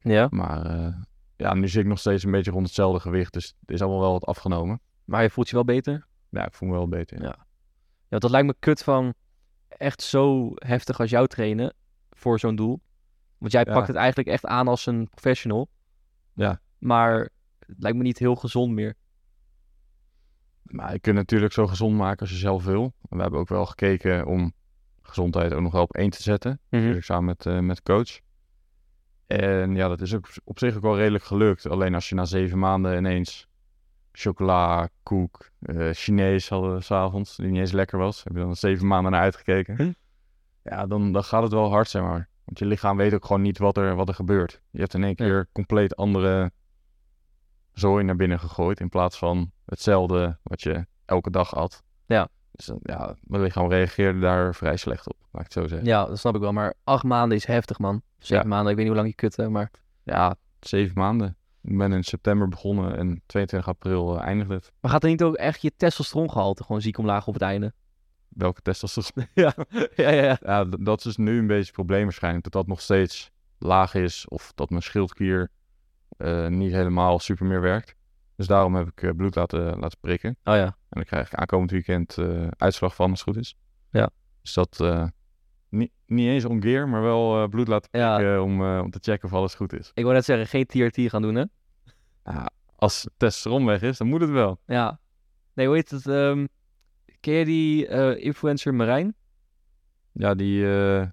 Ja. 0.00 0.26
Maar 0.30 0.66
eh, 0.66 0.94
ja, 1.36 1.54
nu 1.54 1.68
zit 1.68 1.82
ik 1.82 1.88
nog 1.88 1.98
steeds 1.98 2.24
een 2.24 2.30
beetje 2.30 2.50
rond 2.50 2.66
hetzelfde 2.66 3.00
gewicht. 3.00 3.32
Dus 3.32 3.54
het 3.60 3.70
is 3.70 3.82
allemaal 3.82 4.00
wel 4.00 4.12
wat 4.12 4.24
afgenomen. 4.26 4.80
Maar 5.04 5.22
je 5.22 5.30
voelt 5.30 5.48
je 5.48 5.54
wel 5.54 5.64
beter? 5.64 6.06
Ja, 6.28 6.46
ik 6.46 6.54
voel 6.54 6.68
me 6.68 6.74
wel 6.74 6.88
beter. 6.88 7.22
Ja. 7.22 7.46
Ja. 8.08 8.18
Dat 8.18 8.30
lijkt 8.30 8.46
me 8.46 8.54
kut 8.58 8.82
van 8.82 9.14
echt 9.68 10.02
zo 10.02 10.52
heftig 10.54 11.00
als 11.00 11.10
jou 11.10 11.26
trainen 11.26 11.74
voor 12.10 12.38
zo'n 12.38 12.56
doel. 12.56 12.80
Want 13.38 13.52
jij 13.52 13.64
Ja. 13.66 13.72
pakt 13.72 13.86
het 13.86 13.96
eigenlijk 13.96 14.28
echt 14.28 14.46
aan 14.46 14.68
als 14.68 14.86
een 14.86 15.08
professional. 15.10 15.68
Ja. 16.34 16.60
Maar 16.78 17.28
het 17.58 17.76
lijkt 17.78 17.96
me 17.96 18.02
niet 18.02 18.18
heel 18.18 18.36
gezond 18.36 18.72
meer. 18.72 18.94
Maar 20.62 20.92
je 20.92 21.00
kunt 21.00 21.16
natuurlijk 21.16 21.52
zo 21.52 21.66
gezond 21.66 21.96
maken 21.96 22.20
als 22.20 22.30
je 22.30 22.36
zelf 22.36 22.64
wil. 22.64 22.92
We 23.08 23.20
hebben 23.20 23.40
ook 23.40 23.48
wel 23.48 23.66
gekeken 23.66 24.26
om 24.26 24.52
gezondheid 25.02 25.52
ook 25.52 25.60
nog 25.62 25.72
wel 25.72 25.82
op 25.82 25.94
één 25.94 26.10
te 26.10 26.22
zetten. 26.22 26.60
Natuurlijk 26.68 27.04
samen 27.04 27.24
met, 27.24 27.46
eh, 27.46 27.58
met 27.58 27.82
coach. 27.82 28.20
En 29.26 29.74
ja, 29.74 29.88
dat 29.88 30.00
is 30.00 30.14
ook 30.14 30.28
op 30.44 30.58
zich 30.58 30.76
ook 30.76 30.82
wel 30.82 30.96
redelijk 30.96 31.24
gelukt. 31.24 31.66
Alleen 31.68 31.94
als 31.94 32.08
je 32.08 32.14
na 32.14 32.24
zeven 32.24 32.58
maanden 32.58 32.96
ineens 32.96 33.48
chocola, 34.12 34.88
koek, 35.02 35.50
eh, 35.60 35.88
Chinees 35.92 36.48
hadden 36.48 36.74
we 36.74 36.80
s'avonds, 36.80 37.36
die 37.36 37.46
niet 37.46 37.60
eens 37.60 37.72
lekker 37.72 37.98
was. 37.98 38.24
Heb 38.24 38.32
je 38.32 38.38
dan 38.38 38.56
zeven 38.56 38.86
maanden 38.86 39.12
naar 39.12 39.20
uitgekeken. 39.20 39.76
Hm. 39.76 39.92
Ja, 40.62 40.86
dan, 40.86 41.12
dan 41.12 41.24
gaat 41.24 41.42
het 41.42 41.52
wel 41.52 41.70
hard, 41.70 41.88
zeg 41.88 42.02
maar. 42.02 42.28
Want 42.44 42.58
je 42.58 42.64
lichaam 42.64 42.96
weet 42.96 43.14
ook 43.14 43.24
gewoon 43.24 43.42
niet 43.42 43.58
wat 43.58 43.76
er, 43.76 43.94
wat 43.94 44.08
er 44.08 44.14
gebeurt. 44.14 44.62
Je 44.70 44.80
hebt 44.80 44.94
in 44.94 45.02
één 45.04 45.14
Ja. 45.16 45.24
keer 45.24 45.48
compleet 45.52 45.96
andere 45.96 46.52
zooi 47.72 48.04
naar 48.04 48.16
binnen 48.16 48.40
gegooid. 48.40 48.80
In 48.80 48.88
plaats 48.88 49.18
van 49.18 49.50
hetzelfde 49.70 50.38
wat 50.42 50.62
je 50.62 50.86
elke 51.04 51.30
dag 51.30 51.50
had. 51.50 51.82
Ja. 52.06 52.28
Dus 52.52 52.66
dan, 52.66 52.78
ja, 52.82 53.14
mijn 53.20 53.42
lichaam 53.42 53.68
reageerde 53.68 54.18
daar 54.18 54.54
vrij 54.54 54.76
slecht 54.76 55.08
op, 55.08 55.16
laat 55.20 55.46
ik 55.46 55.52
het 55.52 55.62
zo 55.62 55.66
zeggen. 55.66 55.88
Ja, 55.88 56.04
dat 56.06 56.18
snap 56.18 56.34
ik 56.34 56.40
wel. 56.40 56.52
Maar 56.52 56.74
acht 56.84 57.04
maanden 57.04 57.36
is 57.36 57.44
heftig, 57.46 57.78
man. 57.78 58.02
Zeven 58.18 58.42
Ja. 58.42 58.48
maanden, 58.48 58.70
ik 58.70 58.76
weet 58.76 58.84
niet 58.86 58.94
hoe 58.94 58.96
lang 59.02 59.08
je 59.08 59.14
kutte, 59.14 59.48
maar... 59.48 59.70
Ja, 60.02 60.34
zeven 60.60 60.94
maanden. 60.98 61.36
Ik 61.62 61.78
ben 61.78 61.92
in 61.92 62.04
september 62.04 62.48
begonnen 62.48 62.96
en 62.96 63.22
22 63.26 63.68
april 63.68 64.16
eh, 64.18 64.26
eindigde 64.26 64.54
het. 64.54 64.72
Maar 64.80 64.90
gaat 64.90 65.02
er 65.02 65.08
niet 65.10 65.22
ook 65.22 65.34
echt 65.34 65.62
je 65.62 65.72
testosterongehalte 65.76 66.64
gewoon 66.64 66.80
ziek 66.80 66.98
omlaag 66.98 67.26
op 67.26 67.34
het 67.34 67.42
einde? 67.42 67.72
Welke 68.28 68.62
testosteron? 68.62 69.26
ja. 69.34 69.54
ja, 69.94 70.10
ja, 70.10 70.22
ja. 70.22 70.38
Ja, 70.42 70.64
dat 70.64 70.98
is 70.98 71.04
dus 71.04 71.16
nu 71.16 71.38
een 71.38 71.46
beetje 71.46 71.64
het 71.64 71.72
probleem 71.72 72.02
waarschijnlijk. 72.02 72.44
Dat 72.44 72.52
dat 72.52 72.66
nog 72.66 72.80
steeds 72.80 73.30
laag 73.58 73.94
is 73.94 74.28
of 74.28 74.52
dat 74.54 74.70
mijn 74.70 74.82
schildklier 74.82 75.50
eh, 76.16 76.46
niet 76.46 76.72
helemaal 76.72 77.18
super 77.18 77.46
meer 77.46 77.60
werkt. 77.60 77.94
Dus 78.40 78.48
daarom 78.48 78.74
heb 78.74 78.88
ik 78.88 79.02
eh, 79.02 79.10
bloed 79.16 79.34
laten, 79.34 79.78
laten 79.78 79.98
prikken. 80.00 80.36
Oh 80.44 80.54
ja. 80.54 80.64
En 80.64 80.74
dan 80.88 81.04
krijg 81.04 81.26
ik 81.26 81.34
aankomend 81.34 81.70
weekend 81.70 82.18
eh, 82.18 82.46
uitslag 82.56 82.94
van 82.94 83.10
als 83.10 83.20
het 83.24 83.28
goed 83.28 83.38
is. 83.42 83.56
Ja. 83.90 84.10
Dus 84.42 84.54
dat 84.54 84.80
eh, 84.80 85.06
niet, 85.68 85.92
niet 86.06 86.28
eens 86.28 86.44
omgeer, 86.44 86.88
maar 86.88 87.02
wel 87.02 87.42
eh, 87.42 87.48
bloed 87.48 87.68
laten 87.68 87.98
Ja. 88.00 88.14
prikken 88.16 88.42
om, 88.42 88.64
eh, 88.64 88.80
om 88.84 88.90
te 88.90 88.98
checken 89.02 89.28
of 89.28 89.34
alles 89.34 89.54
goed 89.54 89.72
is. 89.72 89.90
Ik 89.94 90.02
wou 90.02 90.14
net 90.14 90.24
zeggen, 90.24 90.46
geen 90.46 90.66
TRT 90.66 91.10
gaan 91.10 91.22
doen, 91.22 91.34
hè? 91.34 91.44
Ja, 92.24 92.50
als 92.76 93.08
testosteron 93.16 93.64
weg 93.64 93.82
is, 93.82 93.98
dan 93.98 94.06
moet 94.06 94.20
het 94.20 94.30
wel. 94.30 94.60
Ja. 94.66 95.00
Nee, 95.54 95.66
hoe 95.66 95.74
heet 95.76 95.90
het? 95.90 96.06
ehm, 96.06 96.46
ken 97.20 97.34
je 97.34 97.44
die 97.44 97.86
eh, 97.86 98.24
influencer 98.24 98.74
Marijn? 98.74 99.14
Ja, 100.12 100.34
die, 100.34 100.74
eh, 100.78 101.06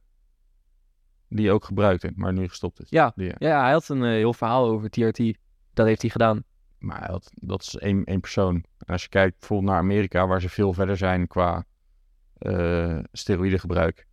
die 1.29 1.51
ook 1.51 1.63
gebruikte, 1.65 2.11
maar 2.15 2.33
nu 2.33 2.47
gestopt 2.47 2.79
is. 2.81 2.89
Ja. 2.89 3.11
Die, 3.15 3.25
Ja, 3.27 3.35
ja, 3.37 3.61
hij 3.61 3.71
had 3.71 3.89
een 3.89 4.03
eh, 4.03 4.09
heel 4.09 4.33
verhaal 4.33 4.67
over 4.67 4.89
TRT. 4.89 5.37
Dat 5.73 5.85
heeft 5.85 6.01
hij 6.01 6.09
gedaan. 6.11 6.43
Maar 6.77 7.09
had- 7.09 7.31
dat 7.33 7.61
is 7.61 7.75
één, 7.77 8.03
één 8.03 8.19
persoon. 8.19 8.55
En 8.55 8.85
als 8.93 9.01
je 9.03 9.09
kijkt 9.09 9.39
bijvoorbeeld 9.39 9.69
naar 9.71 9.79
Amerika, 9.79 10.27
waar 10.27 10.41
ze 10.41 10.49
veel 10.49 10.73
verder 10.73 10.97
zijn 10.97 11.27
qua 11.27 11.65
eh 12.37 12.99
steroïdegebruik, 13.11 14.07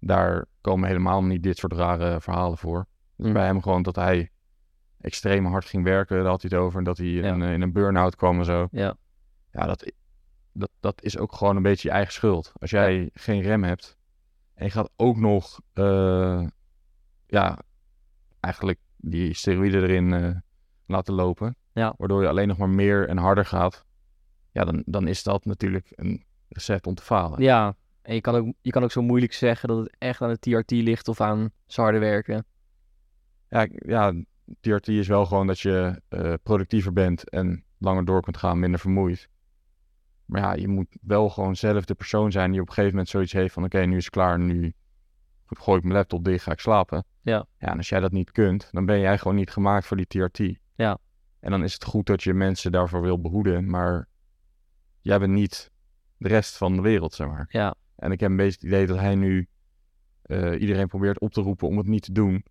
daar 0.00 0.46
komen 0.60 0.88
helemaal 0.88 1.24
niet 1.24 1.42
dit 1.42 1.58
soort 1.58 1.72
rare 1.72 2.20
verhalen 2.20 2.58
voor. 2.58 2.86
Dus 3.16 3.26
Mm. 3.26 3.32
bij 3.32 3.44
hem 3.46 3.62
gewoon 3.62 3.82
dat 3.82 3.96
hij 3.96 4.30
extreem 5.00 5.46
hard 5.46 5.64
ging 5.64 5.84
werken, 5.84 6.16
daar 6.16 6.26
had 6.26 6.42
hij 6.42 6.50
het 6.54 6.60
over. 6.60 6.78
En 6.78 6.84
dat 6.84 6.96
hij 6.98 7.06
in, 7.06 7.22
Ja. 7.24 7.32
een, 7.32 7.42
in 7.42 7.60
een 7.62 7.72
burn-out 7.72 8.16
kwam 8.16 8.38
en 8.38 8.44
zo. 8.44 8.68
Ja. 8.70 8.96
Ja, 9.50 9.66
dat, 9.66 9.92
dat, 10.52 10.70
dat 10.80 11.02
is 11.02 11.18
ook 11.18 11.34
gewoon 11.34 11.56
een 11.56 11.62
beetje 11.62 11.88
je 11.88 11.94
eigen 11.94 12.12
schuld. 12.12 12.52
Als 12.58 12.70
jij 12.70 13.10
geen 13.12 13.40
rem 13.40 13.64
hebt 13.64 13.96
en 14.54 14.64
je 14.64 14.70
gaat 14.70 14.90
ook 14.96 15.16
nog, 15.16 15.60
eh, 15.72 16.46
ja, 17.26 17.58
eigenlijk 18.40 18.78
die 18.96 19.34
steroïden 19.34 19.82
erin 19.82 20.12
eh, 20.12 20.36
laten 20.86 21.14
lopen, 21.14 21.56
Ja. 21.74 21.94
waardoor 21.96 22.22
je 22.22 22.28
alleen 22.28 22.48
nog 22.48 22.56
maar 22.56 22.68
meer 22.68 23.08
en 23.08 23.16
harder 23.16 23.46
gaat, 23.46 23.84
ja, 24.52 24.64
dan, 24.64 24.82
dan 24.86 25.08
is 25.08 25.22
dat 25.22 25.44
natuurlijk 25.44 25.92
een 25.94 26.24
recept 26.48 26.86
om 26.86 26.94
te 26.94 27.02
falen. 27.02 27.42
Ja. 27.42 27.76
En 28.02 28.14
je 28.14 28.20
kan, 28.20 28.34
ook, 28.34 28.54
je 28.60 28.70
kan 28.70 28.82
ook 28.82 28.92
zo 28.92 29.02
moeilijk 29.02 29.32
zeggen 29.32 29.68
dat 29.68 29.78
het 29.78 29.96
echt 29.98 30.20
aan 30.22 30.28
het 30.28 30.40
TRT 30.40 30.70
ligt 30.70 31.08
of 31.08 31.20
aan 31.20 31.50
harde 31.66 31.98
werken. 31.98 32.44
Ja, 33.48 33.68
ja, 33.70 34.12
TRT 34.60 34.88
is 34.88 35.08
wel 35.08 35.26
gewoon 35.26 35.46
dat 35.46 35.60
je 35.60 36.00
eh, 36.08 36.32
productiever 36.42 36.92
bent 36.92 37.30
en 37.30 37.64
langer 37.78 38.04
door 38.04 38.22
kunt 38.22 38.36
gaan, 38.36 38.58
minder 38.58 38.80
vermoeid. 38.80 39.28
Maar 40.24 40.40
ja, 40.40 40.52
je 40.52 40.68
moet 40.68 40.96
wel 41.00 41.28
gewoon 41.28 41.56
zelf 41.56 41.84
de 41.84 41.94
persoon 41.94 42.32
zijn 42.32 42.50
die 42.50 42.60
op 42.60 42.66
een 42.66 42.72
gegeven 42.72 42.94
moment 42.94 43.12
zoiets 43.12 43.32
heeft 43.32 43.54
van... 43.54 43.64
Oké, 43.64 43.80
nu 43.80 43.96
is 43.96 44.04
het 44.04 44.12
klaar, 44.12 44.38
nu 44.38 44.72
gooi 45.46 45.78
ik 45.78 45.84
mijn 45.84 45.96
laptop 45.96 46.24
dicht, 46.24 46.44
ga 46.44 46.52
ik 46.52 46.60
slapen. 46.60 47.04
Ja. 47.22 47.46
Ja, 47.58 47.68
en 47.68 47.76
als 47.76 47.88
jij 47.88 48.00
dat 48.00 48.12
niet 48.12 48.32
kunt, 48.32 48.68
dan 48.72 48.86
ben 48.86 49.00
jij 49.00 49.18
gewoon 49.18 49.36
niet 49.36 49.50
gemaakt 49.50 49.86
voor 49.86 49.96
die 49.96 50.06
TRT. 50.06 50.58
Ja. 50.74 50.98
En 51.44 51.50
dan 51.50 51.64
is 51.64 51.72
het 51.72 51.84
goed 51.84 52.06
dat 52.06 52.22
je 52.22 52.34
mensen 52.34 52.72
daarvoor 52.72 53.02
wil 53.02 53.20
behoeden, 53.20 53.70
maar 53.70 54.08
jij 55.00 55.18
bent 55.18 55.32
niet 55.32 55.70
de 56.16 56.28
rest 56.28 56.56
van 56.56 56.76
de 56.76 56.82
wereld, 56.82 57.14
zeg 57.14 57.26
maar. 57.26 57.46
Ja. 57.48 57.74
En 57.96 58.12
ik 58.12 58.20
heb 58.20 58.30
een 58.30 58.36
beetje 58.36 58.52
het 58.52 58.62
idee 58.62 58.86
dat 58.86 58.98
hij 58.98 59.14
nu 59.14 59.48
eh, 60.22 60.60
iedereen 60.60 60.88
probeert 60.88 61.20
op 61.20 61.32
te 61.32 61.40
roepen 61.40 61.68
om 61.68 61.76
het 61.76 61.86
niet 61.86 62.02
te 62.02 62.12
doen. 62.12 62.44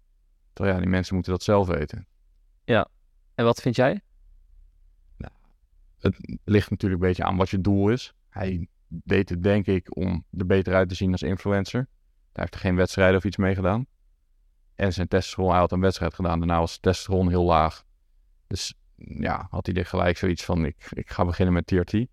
Terwijl 0.53 0.75
ja, 0.75 0.81
die 0.81 0.91
mensen 0.91 1.13
moeten 1.15 1.31
dat 1.31 1.43
zelf 1.43 1.67
weten. 1.67 2.07
En 3.35 3.45
wat 3.45 3.61
vind 3.61 3.75
jij? 3.75 4.01
Het 5.99 6.39
ligt 6.43 6.69
natuurlijk 6.69 7.01
een 7.01 7.07
beetje 7.07 7.23
aan 7.23 7.37
wat 7.37 7.49
je 7.49 7.61
doel 7.61 7.89
is. 7.89 8.13
Hij 8.29 8.67
deed 8.87 9.29
het 9.29 9.43
denk 9.43 9.65
ik 9.65 9.95
om 9.95 10.25
er 10.37 10.45
beter 10.45 10.73
uit 10.73 10.89
te 10.89 10.95
zien 10.95 11.11
als 11.11 11.21
influencer. 11.21 11.87
Hij 12.09 12.43
heeft 12.43 12.53
er 12.53 12.59
geen 12.59 12.75
wedstrijden 12.75 13.17
of 13.17 13.23
iets 13.23 13.37
mee 13.37 13.55
gedaan. 13.55 13.85
En 14.75 14.93
zijn 14.93 15.07
testosteron, 15.07 15.49
hij 15.49 15.59
had 15.59 15.71
een 15.71 15.79
wedstrijd 15.79 16.13
gedaan. 16.13 16.39
Daarna 16.39 16.59
was 16.59 16.73
het 16.73 16.81
testosteron 16.81 17.29
heel 17.29 17.43
laag. 17.43 17.83
Dus 18.47 18.77
ja, 18.95 19.47
had 19.49 19.65
hij 19.65 19.75
er 19.75 19.85
gelijk 19.85 20.17
zoiets 20.17 20.43
van, 20.45 20.65
ik, 20.65 20.87
ik 20.89 21.09
ga 21.09 21.25
beginnen 21.25 21.53
met 21.53 21.67
TRT. 21.67 22.05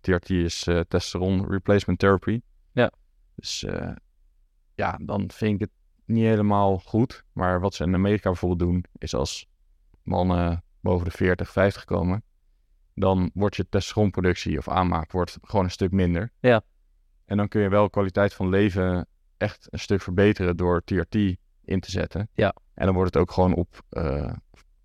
TRT 0.00 0.30
is 0.30 0.66
eh 0.66 0.80
testosteron 0.80 1.46
replacement 1.50 1.98
therapy. 1.98 2.40
Ja. 2.72 2.92
Dus 3.34 3.64
eh, 3.64 3.92
ja, 4.74 4.98
dan 5.02 5.30
vind 5.30 5.54
ik 5.54 5.60
het 5.60 5.70
niet 6.04 6.24
helemaal 6.24 6.78
goed. 6.78 7.24
Maar 7.32 7.60
wat 7.60 7.74
ze 7.74 7.84
in 7.84 7.94
Amerika 7.94 8.30
bijvoorbeeld 8.30 8.70
doen, 8.70 8.84
is 8.98 9.14
als 9.14 9.46
mannen 10.02 10.64
boven 10.80 11.04
de 11.04 11.10
40, 11.10 11.50
50 11.50 11.84
komen, 11.84 12.22
dan 12.94 13.30
wordt 13.34 13.56
je 13.56 13.68
testosteronproductie 13.68 14.58
of 14.58 14.68
aanmaak 14.68 15.12
wordt 15.12 15.38
gewoon 15.42 15.64
een 15.64 15.70
stuk 15.70 15.90
minder. 15.90 16.32
Ja. 16.40 16.62
En 17.24 17.36
dan 17.36 17.48
kun 17.48 17.60
je 17.60 17.68
wel 17.68 17.90
kwaliteit 17.90 18.34
van 18.34 18.48
leven 18.48 19.06
echt 19.36 19.66
een 19.70 19.78
stuk 19.78 20.02
verbeteren 20.02 20.56
door 20.56 20.84
TRT 20.84 21.14
in 21.64 21.80
te 21.80 21.90
zetten. 21.90 22.28
Ja. 22.34 22.54
En 22.74 22.84
dan 22.86 22.94
wordt 22.94 23.14
het 23.14 23.22
ook 23.22 23.30
gewoon 23.30 23.54
op, 23.54 23.82
eh, 23.88 24.32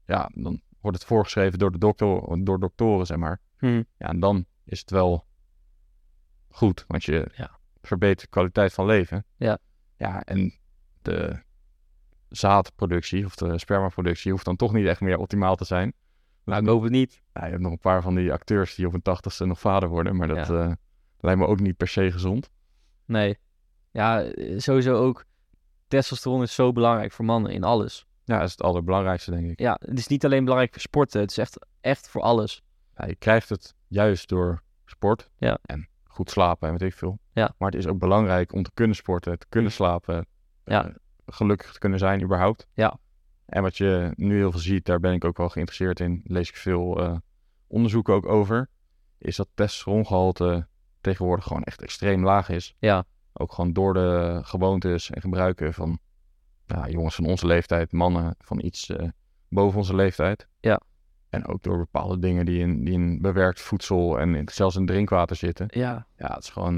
ja, 0.06 0.30
dan 0.34 0.62
wordt 0.86 1.00
het 1.00 1.08
voorgeschreven 1.08 1.60
door 1.60 1.72
de 1.72 1.78
dokter, 1.78 2.44
door 2.44 2.60
doktoren, 2.60 3.06
zeg 3.06 3.18
maar. 3.18 3.40
Hm. 3.58 3.84
Ja, 3.98 4.08
en 4.08 4.20
dan 4.20 4.46
is 4.64 4.80
het 4.80 4.90
wel 4.90 5.26
goed, 6.50 6.86
want 6.88 7.04
je 7.04 7.32
Ja. 7.36 7.60
verbetert 7.82 8.30
kwaliteit 8.30 8.74
van 8.74 8.86
leven. 8.86 9.26
Ja. 9.38 9.58
Ja, 9.98 10.24
en 10.24 10.54
de 11.02 11.44
zaadproductie 12.30 13.26
of 13.26 13.36
de 13.36 13.60
spermaproductie 13.60 14.32
hoeft 14.32 14.46
dan 14.46 14.56
toch 14.56 14.74
niet 14.74 14.86
echt 14.86 15.02
meer 15.02 15.18
optimaal 15.18 15.56
te 15.56 15.66
zijn. 15.66 15.94
Nou, 16.44 16.62
ik 16.62 16.68
hoop 16.68 16.82
het 16.84 16.92
niet. 16.92 17.22
Ja, 17.34 17.44
je 17.46 17.50
hebt 17.50 17.62
nog 17.62 17.72
een 17.72 17.80
paar 17.80 18.02
van 18.02 18.16
die 18.16 18.32
acteurs 18.34 18.76
die 18.76 18.86
op 18.86 18.92
hun 18.92 19.02
tachtigste 19.02 19.46
nog 19.46 19.60
vader 19.60 19.90
worden, 19.90 20.16
maar 20.16 20.28
dat 20.28 20.50
eh, 20.50 20.72
lijkt 21.20 21.40
me 21.40 21.48
ook 21.48 21.60
niet 21.60 21.78
per 21.78 21.88
se 21.88 22.12
gezond. 22.12 22.50
Nee. 23.06 23.38
Ja, 23.92 24.22
eh, 24.24 24.60
sowieso 24.60 24.96
ook. 24.96 25.26
testosteron 25.88 26.42
is 26.42 26.56
zo 26.56 26.72
belangrijk 26.72 27.12
voor 27.12 27.26
mannen 27.26 27.52
in 27.52 27.64
alles. 27.64 28.05
Ja, 28.26 28.38
dat 28.38 28.46
is 28.46 28.52
het 28.52 28.62
allerbelangrijkste, 28.62 29.32
denk 29.32 29.50
ik. 29.50 29.60
Ja, 29.60 29.78
het 29.86 29.98
is 30.00 30.08
niet 30.08 30.26
alleen 30.26 30.44
belangrijk 30.44 30.72
voor 30.74 30.82
sporten, 30.82 31.22
het 31.22 31.32
is 31.32 31.38
echt, 31.38 31.66
echt 31.82 32.10
voor 32.10 32.22
alles. 32.22 32.64
Ja, 32.96 33.06
je 33.08 33.16
krijgt 33.16 33.50
het 33.50 33.76
juist 33.88 34.30
door 34.30 34.62
sport 34.86 35.30
Ja. 35.38 35.58
en 35.62 35.88
goed 36.04 36.30
slapen 36.30 36.68
en 36.70 36.78
weet 36.78 36.90
ik 36.92 36.98
veel. 36.98 37.20
Ja. 37.32 37.54
Maar 37.58 37.70
het 37.72 37.80
is 37.80 37.88
ook 37.88 38.00
belangrijk 38.00 38.54
om 38.54 38.64
te 38.64 38.72
kunnen 38.74 38.96
sporten, 38.96 39.40
te 39.40 39.46
kunnen 39.50 39.72
slapen, 39.72 40.26
Ja. 40.66 40.86
eh, 40.88 40.94
gelukkig 41.26 41.72
te 41.74 41.80
kunnen 41.80 42.00
zijn 42.00 42.22
überhaupt. 42.24 42.68
Ja. 42.74 42.98
En 43.46 43.62
wat 43.62 43.78
je 43.78 44.12
nu 44.16 44.36
heel 44.38 44.52
veel 44.52 44.60
ziet, 44.60 44.86
daar 44.86 45.00
ben 45.00 45.14
ik 45.14 45.26
ook 45.26 45.38
wel 45.38 45.50
geïnteresseerd 45.50 46.00
in, 46.00 46.22
lees 46.24 46.50
ik 46.50 46.56
veel 46.56 47.02
eh, 47.04 47.16
onderzoeken 47.68 48.14
ook 48.14 48.26
over, 48.26 48.70
is 49.18 49.36
dat 49.36 49.48
testosterongehalte 49.54 50.68
tegenwoordig 51.02 51.46
gewoon 51.46 51.64
echt 51.64 51.82
extreem 51.82 52.24
laag 52.24 52.50
is. 52.50 52.76
Ja, 52.80 53.06
Ook 53.34 53.54
gewoon 53.54 53.74
door 53.74 53.94
de 53.94 54.40
gewoontes 54.44 55.10
en 55.10 55.22
gebruiken 55.22 55.74
van 55.74 56.00
ja, 56.68 56.90
jongens 56.90 57.16
van 57.16 57.26
onze 57.26 57.46
leeftijd, 57.48 57.92
mannen 57.92 58.36
van 58.40 58.62
iets 58.64 58.90
eh, 58.90 59.08
boven 59.50 59.78
onze 59.78 59.96
leeftijd. 59.96 60.48
Ja. 60.60 60.82
En 61.30 61.48
ook 61.48 61.64
door 61.64 61.78
bepaalde 61.78 62.20
dingen 62.20 62.46
die 62.46 62.60
in, 62.60 62.84
die 62.84 62.94
in 62.94 63.22
bewerkt 63.22 63.62
voedsel 63.62 64.20
en 64.20 64.36
in- 64.36 64.50
zelfs 64.52 64.76
in 64.76 64.86
drinkwater 64.86 65.36
zitten. 65.36 65.66
ja. 65.70 66.08
Ja, 66.18 66.34
het 66.34 66.44
is 66.44 66.50
gewoon... 66.50 66.76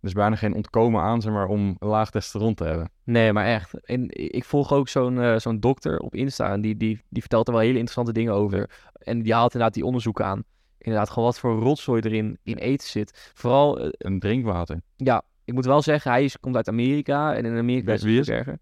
Er 0.00 0.10
is 0.10 0.16
bijna 0.16 0.36
geen 0.36 0.54
ontkomen 0.54 1.00
aan, 1.02 1.20
zeg 1.22 1.32
maar, 1.32 1.46
om 1.46 1.76
een 1.78 1.88
laag 1.88 2.10
testosteron 2.10 2.54
te 2.54 2.64
hebben. 2.64 2.90
Nee, 3.04 3.32
maar 3.32 3.44
echt. 3.46 3.86
En 3.86 4.06
ik 4.10 4.44
volg 4.44 4.72
ook 4.72 4.88
zo'n 4.88 5.20
eh, 5.20 5.36
zo'n 5.38 5.60
dokter 5.60 5.98
op 5.98 6.14
Insta 6.14 6.52
en 6.52 6.60
die, 6.60 6.76
die, 6.76 7.02
die 7.08 7.20
vertelt 7.20 7.46
er 7.46 7.52
wel 7.52 7.62
hele 7.62 7.72
interessante 7.78 8.12
dingen 8.12 8.32
over. 8.32 8.70
En 8.92 9.22
die 9.22 9.32
haalt 9.32 9.52
inderdaad 9.52 9.74
die 9.74 9.84
onderzoeken 9.84 10.24
aan. 10.24 10.44
Inderdaad, 10.78 11.08
gewoon 11.10 11.24
wat 11.24 11.38
voor 11.38 11.58
rotzooi 11.58 12.00
erin 12.00 12.38
in 12.42 12.56
eten 12.56 12.88
zit. 12.88 13.30
Vooral, 13.34 13.78
eh, 13.80 13.88
En 13.98 14.18
drinkwater. 14.18 14.80
ja, 14.96 15.22
ik 15.44 15.54
moet 15.54 15.64
wel 15.64 15.82
zeggen, 15.82 16.10
hij 16.10 16.24
is, 16.24 16.40
komt 16.40 16.56
uit 16.56 16.68
Amerika 16.68 17.34
en 17.34 17.44
in 17.44 17.56
Amerika 17.58 17.92
is 17.92 18.02
het 18.02 18.28
erger. 18.28 18.58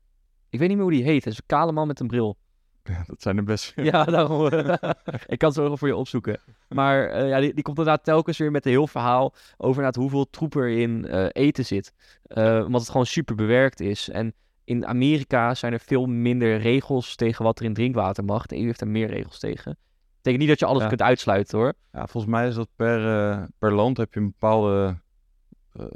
Ik 0.53 0.59
weet 0.59 0.69
niet 0.69 0.77
meer 0.77 0.87
hoe 0.87 0.97
die 0.97 1.05
heet. 1.05 1.25
Het 1.25 1.33
is 1.33 1.39
een 1.39 1.47
kale 1.47 1.73
man 1.73 1.87
met 1.87 2.01
een 2.01 2.07
bril. 2.07 2.37
Ja, 2.83 3.03
dat 3.07 3.23
zijn 3.23 3.37
de 3.37 3.43
best... 3.43 3.73
Ja, 3.77 4.05
daarom. 4.05 4.47
ik 5.27 5.39
kan 5.39 5.49
het 5.49 5.55
zo 5.55 5.69
nog 5.69 5.79
voor 5.79 5.89
je 5.89 5.97
opzoeken. 5.97 6.41
Maar 6.69 7.09
eh, 7.09 7.29
ja, 7.29 7.41
die, 7.41 7.55
die 7.55 7.63
komt 7.63 7.79
inderdaad 7.79 8.05
telkens 8.05 8.39
weer 8.39 8.51
met 8.51 8.65
een 8.65 8.71
heel 8.71 8.87
verhaal 8.87 9.35
over 9.57 9.95
hoeveel 9.97 10.31
troep 10.31 10.55
er 10.55 10.69
in 10.69 11.07
eh, 11.07 11.27
eten 11.33 11.65
zit. 11.65 11.93
Eh, 12.23 12.63
omdat 12.67 12.81
het 12.81 12.91
gewoon 12.91 13.07
super 13.07 13.35
bewerkt 13.35 13.81
is. 13.81 14.09
En 14.09 14.35
in 14.65 14.87
Amerika 14.87 15.55
zijn 15.55 15.73
er 15.73 15.81
veel 15.81 16.07
minder 16.07 16.59
regels 16.59 17.15
tegen 17.15 17.45
wat 17.45 17.59
er 17.59 17.65
in 17.65 17.75
drinkwater 17.75 18.25
mag. 18.25 18.47
De 18.47 18.57
EU 18.57 18.65
heeft 18.65 18.81
er 18.81 18.89
meer 18.89 19.09
regels 19.09 19.39
tegen. 19.39 19.77
Betekent 20.17 20.39
niet 20.39 20.49
dat 20.49 20.59
je 20.59 20.67
alles 20.67 20.83
Ja. 20.83 20.89
kunt 20.89 21.03
uitsluiten 21.03 21.59
hoor. 21.59 21.73
Ja, 21.93 22.07
volgens 22.07 22.33
mij 22.33 22.49
is 22.49 22.55
dat 22.55 22.69
per, 22.77 23.49
per 23.59 23.73
land 23.73 23.97
heb 23.97 24.15
je 24.15 24.21
een 24.21 24.31
bepaalde 24.31 25.01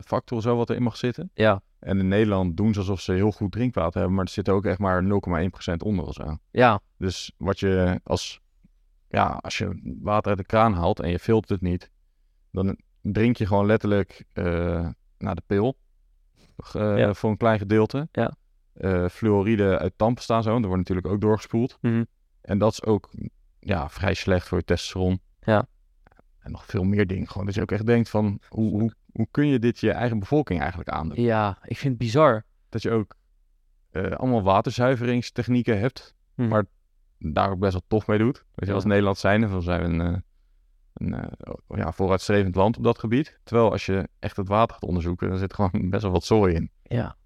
factor 0.05 0.43
zo 0.43 0.57
wat 0.57 0.71
erin 0.71 0.83
mag 0.83 0.97
zitten. 0.97 1.31
Ja, 1.35 1.63
En 1.79 1.99
in 1.99 2.09
Nederland 2.09 2.57
doen 2.57 2.73
ze 2.73 2.79
alsof 2.79 3.01
ze 3.01 3.13
heel 3.13 3.33
goed 3.33 3.53
drinkwater 3.53 3.99
hebben, 3.99 4.15
maar 4.17 4.25
er 4.25 4.31
zit 4.31 4.49
ook 4.49 4.65
echt 4.65 4.79
maar 4.79 5.03
0,1% 5.03 5.75
onder 5.85 6.05
of 6.05 6.15
zo. 6.15 6.37
ja, 6.51 6.81
Dus 6.97 7.33
wat 7.37 7.59
je 7.61 8.01
als, 8.05 8.41
ja, 9.09 9.25
als 9.27 9.59
je 9.59 9.97
water 10.03 10.29
uit 10.29 10.39
de 10.39 10.47
kraan 10.47 10.75
haalt 10.75 11.01
en 11.01 11.11
je 11.11 11.19
filtert 11.19 11.51
het 11.51 11.61
niet, 11.71 11.91
dan 12.51 12.77
drink 13.01 13.37
je 13.37 13.47
gewoon 13.47 13.67
letterlijk 13.67 14.25
eh 14.33 14.89
naar 15.19 15.35
de 15.35 15.43
pil 15.47 15.77
eh, 16.73 16.99
Ja. 16.99 17.15
voor 17.15 17.31
een 17.31 17.37
klein 17.37 17.59
gedeelte. 17.59 18.09
Ja. 18.13 18.37
Eh, 18.73 19.09
fluoride 19.09 19.79
uit 19.79 19.93
tandpasta 19.97 20.37
en 20.37 20.43
zo, 20.43 20.53
dat 20.53 20.65
wordt 20.65 20.77
natuurlijk 20.77 21.07
ook 21.07 21.21
doorgespoeld. 21.21 21.79
Mhm. 21.81 22.05
En 22.41 22.59
dat 22.59 22.73
is 22.73 22.85
ook 22.85 23.11
ja, 23.61 23.89
vrij 23.89 24.15
slecht 24.15 24.49
voor 24.49 24.59
je 24.59 24.65
testosteron. 24.65 25.21
Ja. 25.41 25.67
En 26.39 26.51
nog 26.53 26.67
veel 26.67 26.85
meer 26.85 27.07
dingen. 27.07 27.29
Gewoon 27.29 27.47
dat 27.47 27.55
je 27.55 27.61
ook 27.63 27.73
echt 27.73 27.87
denkt 27.87 28.09
van, 28.09 28.41
hoe, 28.49 28.71
hoe, 28.71 28.93
hoe 29.17 29.29
kun 29.31 29.47
je 29.47 29.59
dit 29.59 29.79
je 29.81 29.91
eigen 29.91 30.19
bevolking 30.19 30.61
eigenlijk 30.61 30.89
aandoen? 30.91 31.23
ja, 31.23 31.59
ik 31.63 31.77
vind 31.77 31.89
het 31.93 31.99
bizar. 31.99 32.45
Dat 32.69 32.83
je 32.83 32.91
ook 32.91 33.15
eh, 33.91 34.11
allemaal 34.11 34.43
waterzuiveringstechnieken 34.43 35.79
hebt, 35.79 36.15
Mhm. 36.35 36.49
maar 36.49 36.65
daar 37.19 37.51
ook 37.51 37.59
best 37.59 37.73
wel 37.73 37.83
tof 37.87 38.07
mee 38.07 38.19
doet. 38.19 38.37
Weet 38.37 38.45
je, 38.57 38.67
Ja. 38.67 38.73
als 38.73 38.85
Nederland 38.85 39.19
zijnde, 39.19 39.49
dan 39.49 39.63
zijn 39.63 39.81
we 39.81 39.87
een, 39.87 40.01
eh, 40.15 40.19
een 40.95 41.15
eh, 41.15 41.79
ja, 41.79 41.93
vooruitstrevend 41.93 42.55
land 42.55 42.77
op 42.77 42.85
dat 42.85 42.99
gebied. 42.99 43.39
Terwijl 43.45 43.71
als 43.71 43.87
je 43.87 44.09
echt 44.19 44.37
het 44.37 44.49
water 44.49 44.75
gaat 44.75 44.85
onderzoeken, 44.89 45.29
dan 45.29 45.39
zit 45.39 45.55
gewoon 45.55 45.71
best 45.91 46.03
wel 46.03 46.13
wat 46.13 46.25
zooi 46.25 46.55
in. 46.55 46.71
Ja. 46.83 47.17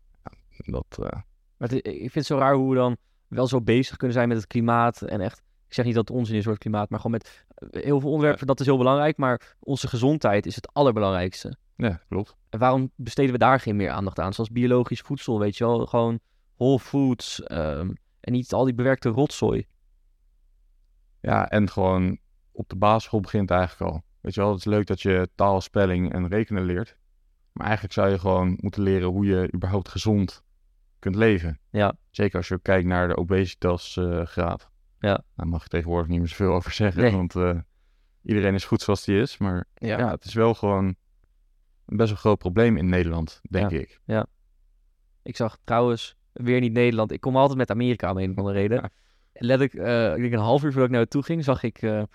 Dat, 0.56 0.96
Maar 0.98 1.68
het- 1.68 1.86
ik 1.86 1.98
vind 1.98 2.14
het 2.14 2.26
zo 2.26 2.38
raar 2.38 2.54
hoe 2.54 2.68
we 2.70 2.76
dan 2.76 2.96
wel 3.28 3.46
zo 3.46 3.60
bezig 3.60 3.96
kunnen 3.96 4.16
zijn 4.16 4.28
met 4.28 4.36
het 4.36 4.46
klimaat. 4.46 5.02
En 5.02 5.20
echt, 5.20 5.42
ik 5.66 5.74
zeg 5.74 5.84
niet 5.84 5.94
dat 5.94 6.08
het 6.08 6.16
onzin 6.16 6.36
is 6.36 6.42
voor 6.42 6.52
het 6.52 6.60
klimaat, 6.62 6.90
maar 6.90 7.00
gewoon 7.00 7.18
met 7.22 7.44
heel 7.70 8.00
veel 8.00 8.10
onderwerpen, 8.10 8.46
dat 8.46 8.60
is 8.60 8.66
heel 8.66 8.76
belangrijk. 8.78 9.16
Maar 9.16 9.54
onze 9.58 9.88
gezondheid 9.88 10.46
is 10.46 10.54
het 10.54 10.72
allerbelangrijkste. 10.72 11.56
Ja, 11.80 12.00
klopt. 12.08 12.36
En 12.48 12.58
waarom 12.58 12.90
besteden 12.96 13.32
we 13.32 13.38
daar 13.38 13.60
geen 13.60 13.76
meer 13.76 13.90
aandacht 13.90 14.18
aan? 14.18 14.32
Zoals 14.32 14.50
biologisch 14.50 15.00
voedsel, 15.00 15.38
weet 15.38 15.56
je 15.56 15.64
wel. 15.64 15.86
Gewoon 15.86 16.20
whole 16.56 16.78
foods 16.78 17.42
ehm, 17.42 17.90
en 18.20 18.32
niet 18.32 18.52
al 18.52 18.64
die 18.64 18.74
bewerkte 18.74 19.08
rotzooi. 19.08 19.66
Ja, 21.20 21.48
en 21.48 21.70
gewoon 21.70 22.18
op 22.52 22.68
de 22.68 22.76
basisschool 22.76 23.20
begint 23.20 23.48
het 23.48 23.58
eigenlijk 23.58 23.92
al. 23.92 24.02
Weet 24.20 24.34
je 24.34 24.40
wel, 24.40 24.50
het 24.50 24.58
is 24.58 24.64
leuk 24.64 24.86
dat 24.86 25.02
je 25.02 25.28
taal, 25.34 25.60
spelling 25.60 26.12
en 26.12 26.28
rekenen 26.28 26.64
leert. 26.64 26.96
Maar 27.52 27.64
eigenlijk 27.64 27.94
zou 27.94 28.10
je 28.10 28.18
gewoon 28.18 28.58
moeten 28.60 28.82
leren 28.82 29.08
hoe 29.08 29.26
je 29.26 29.52
überhaupt 29.54 29.88
gezond 29.88 30.44
kunt 30.98 31.14
leven. 31.14 31.58
Ja. 31.70 31.94
Zeker 32.10 32.36
als 32.36 32.48
je 32.48 32.58
kijkt 32.62 32.86
naar 32.86 33.08
de 33.08 33.16
obesitasgraad. 33.16 34.70
Ja. 34.98 35.24
Daar 35.36 35.46
mag 35.46 35.62
je 35.62 35.68
tegenwoordig 35.68 36.08
niet 36.08 36.18
meer 36.18 36.28
zoveel 36.28 36.52
over 36.52 36.72
zeggen, 36.72 37.02
Nee. 37.02 37.12
want 37.12 37.36
eh, 37.36 37.58
iedereen 38.22 38.54
is 38.54 38.64
goed 38.64 38.82
zoals 38.82 39.04
die 39.04 39.20
is. 39.20 39.38
Maar 39.38 39.64
ja. 39.74 40.10
het 40.10 40.24
is 40.24 40.34
wel 40.34 40.54
gewoon 40.54 40.96
best 41.96 42.08
wel 42.08 42.18
groot 42.18 42.38
probleem 42.38 42.76
in 42.76 42.88
Nederland, 42.88 43.40
denk 43.50 43.70
Ja. 43.70 43.78
ik. 43.78 44.00
Ik 45.22 45.36
zag 45.36 45.58
trouwens 45.64 46.16
weer 46.32 46.60
niet 46.60 46.72
Nederland. 46.72 47.12
Ik 47.12 47.20
kom 47.20 47.36
altijd 47.36 47.58
met 47.58 47.70
Amerika 47.70 48.10
om 48.10 48.18
een 48.18 48.30
of 48.30 48.36
andere 48.36 48.58
reden. 48.58 48.76
Ja. 48.76 48.90
En 49.32 49.46
Letterlijk, 49.46 49.86
eh, 49.88 50.14
ik 50.14 50.20
denk 50.20 50.32
een 50.32 50.38
half 50.38 50.62
uur 50.62 50.72
voordat 50.72 50.84
ik 50.84 50.90
naar 50.90 51.00
naartoe 51.00 51.22
ging, 51.22 51.44
zag 51.44 51.62
ik 51.62 51.82
eh, 51.82 51.98
eh, 52.00 52.06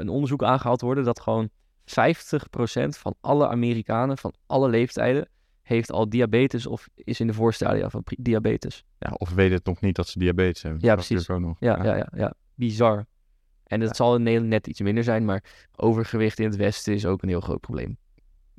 een 0.00 0.08
onderzoek 0.08 0.42
aangehaald 0.42 0.80
worden 0.80 1.04
dat 1.04 1.20
gewoon 1.20 1.48
50% 1.84 2.96
van 2.98 3.14
alle 3.20 3.48
Amerikanen 3.48 4.18
van 4.18 4.34
alle 4.46 4.68
leeftijden 4.68 5.28
heeft 5.62 5.92
al 5.92 6.08
diabetes 6.08 6.66
of 6.66 6.88
is 6.94 7.20
in 7.20 7.26
de 7.26 7.32
voorstadia 7.32 7.90
van 7.90 8.04
diabetes. 8.06 8.84
Ja, 8.98 9.10
of 9.18 9.30
weet 9.34 9.50
het 9.50 9.64
nog 9.64 9.80
niet 9.80 9.96
dat 9.96 10.08
ze 10.08 10.18
diabetes 10.18 10.62
hebben. 10.62 10.80
Ja, 10.80 10.94
Dat 10.94 11.06
precies. 11.06 11.30
Ook 11.30 11.40
nog. 11.40 11.56
Ja, 11.60 11.84
ja, 11.84 11.96
ja, 11.96 12.08
ja. 12.16 12.34
bizar. 12.54 13.06
En 13.64 13.80
dat 13.80 13.96
zal 13.96 14.14
in 14.14 14.22
Nederland 14.22 14.50
net 14.50 14.66
iets 14.66 14.80
minder 14.80 15.04
zijn, 15.04 15.24
maar 15.24 15.44
overgewicht 15.76 16.38
in 16.38 16.44
het 16.44 16.56
Westen 16.56 16.94
is 16.94 17.06
ook 17.06 17.22
een 17.22 17.28
heel 17.28 17.40
groot 17.40 17.60
probleem. 17.60 17.98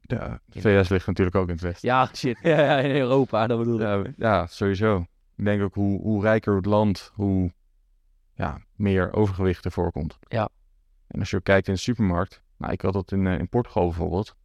Ja, 0.08 0.40
de 0.46 0.62
VS 0.62 0.90
ligt 0.90 1.08
natuurlijk 1.08 1.36
ook 1.36 1.48
in 1.48 1.54
het 1.54 1.62
westen. 1.62 1.90
Ja, 1.90 2.10
shit. 2.14 2.38
Ja, 2.42 2.60
ja, 2.62 2.78
in 2.78 2.96
Europa, 2.96 3.48
dat 3.48 3.58
bedoel 3.58 3.76
ik. 3.76 3.82
Ja, 3.82 4.04
ja, 4.18 4.46
sowieso. 4.48 5.06
Ik 5.36 5.46
denk 5.46 5.62
ook 5.62 5.74
hoe, 5.74 6.02
hoe 6.02 6.22
rijker 6.22 6.56
het 6.56 6.66
land, 6.66 7.12
hoe 7.14 7.54
ja, 8.34 8.62
meer 8.76 9.14
overgewicht 9.14 9.66
er 9.66 9.72
voorkomt. 9.72 10.18
Ja. 10.28 10.50
En 11.08 11.20
als 11.20 11.30
je 11.30 11.42
kijkt 11.42 11.68
in 11.68 11.74
de 11.74 11.80
supermarkt, 11.80 12.42
nou, 12.58 12.74
ik 12.74 12.82
had 12.82 12.94
dat 12.94 13.12
in, 13.12 13.28
eh, 13.28 13.40
in 13.40 13.50
Portugal 13.50 13.84
bijvoorbeeld, 13.84 14.36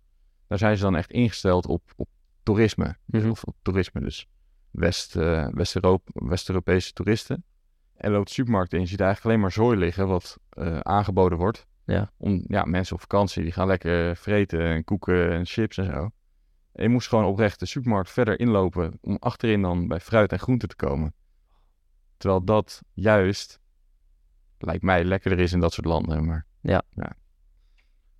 daar 0.46 0.59
zijn 0.59 0.77
ze 0.77 0.83
dan 0.83 0.96
echt 0.96 1.11
ingesteld 1.11 1.66
op, 1.66 1.83
op 1.96 2.09
toerisme. 2.42 2.96
Mhm. 3.05 3.31
Of 3.31 3.44
op 3.44 3.57
toerisme, 3.62 4.01
dus 4.01 4.29
West, 4.70 5.14
West-Europa- 5.51 6.11
West-Europese 6.14 6.92
toeristen. 6.92 7.44
En 8.01 8.11
loopt 8.11 8.29
de 8.29 8.35
supermarkt 8.35 8.73
in, 8.73 8.81
je 8.81 8.87
ziet 8.87 9.01
eigenlijk 9.01 9.29
alleen 9.29 9.40
maar 9.40 9.53
zooi 9.53 9.79
liggen 9.79 10.09
wat 10.09 10.38
eh, 10.51 10.79
aangeboden 10.81 11.38
wordt. 11.38 11.66
Ja. 11.90 12.12
Om, 12.16 12.44
ja, 12.46 12.64
mensen 12.64 12.94
op 12.94 13.00
vakantie, 13.00 13.42
die 13.42 13.53
gaan 13.53 13.66
lekker 13.66 14.16
vreten 14.16 14.61
en 14.61 14.85
koeken 14.85 15.33
en 15.33 15.46
chips 15.46 15.79
en 15.79 15.85
zo. 15.85 16.11
En 16.72 16.83
je 16.83 16.88
moest 16.88 17.09
gewoon 17.09 17.24
oprecht 17.24 17.59
de 17.59 17.66
supermarkt 17.66 18.11
verder 18.11 18.40
inlopen 18.40 18.98
om 19.00 19.16
achterin 19.20 19.62
dan 19.62 19.88
bij 19.88 20.00
fruit 20.00 20.33
en 20.33 20.38
groente 20.38 20.66
te 20.66 20.76
komen. 20.76 21.14
Terwijl 22.16 22.44
dat 22.44 22.83
juist, 22.92 23.61
lijkt 24.59 24.83
mij, 24.83 25.05
lekkerder 25.05 25.40
is 25.40 25.53
in 25.53 25.61
dat 25.61 25.72
soort 25.72 25.87
landen. 25.87 26.24
Maar 26.24 26.46
Ja. 26.61 26.83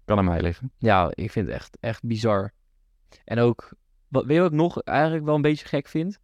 Kan 0.05 0.19
aan 0.19 0.25
mij 0.25 0.41
liggen. 0.41 0.73
Ja, 0.79 1.11
ik 1.15 1.31
vind 1.31 1.47
het 1.47 1.57
echt, 1.57 1.77
echt 1.81 2.05
bizar. 2.05 2.53
En 3.25 3.39
ook, 3.39 3.73
wat, 4.09 4.25
weet 4.25 4.35
je 4.35 4.43
wat 4.43 4.51
ik 4.51 4.57
nog 4.57 4.83
eigenlijk 4.83 5.25
wel 5.25 5.35
een 5.35 5.43
beetje 5.43 5.67
gek 5.67 5.89
vind? 5.89 6.21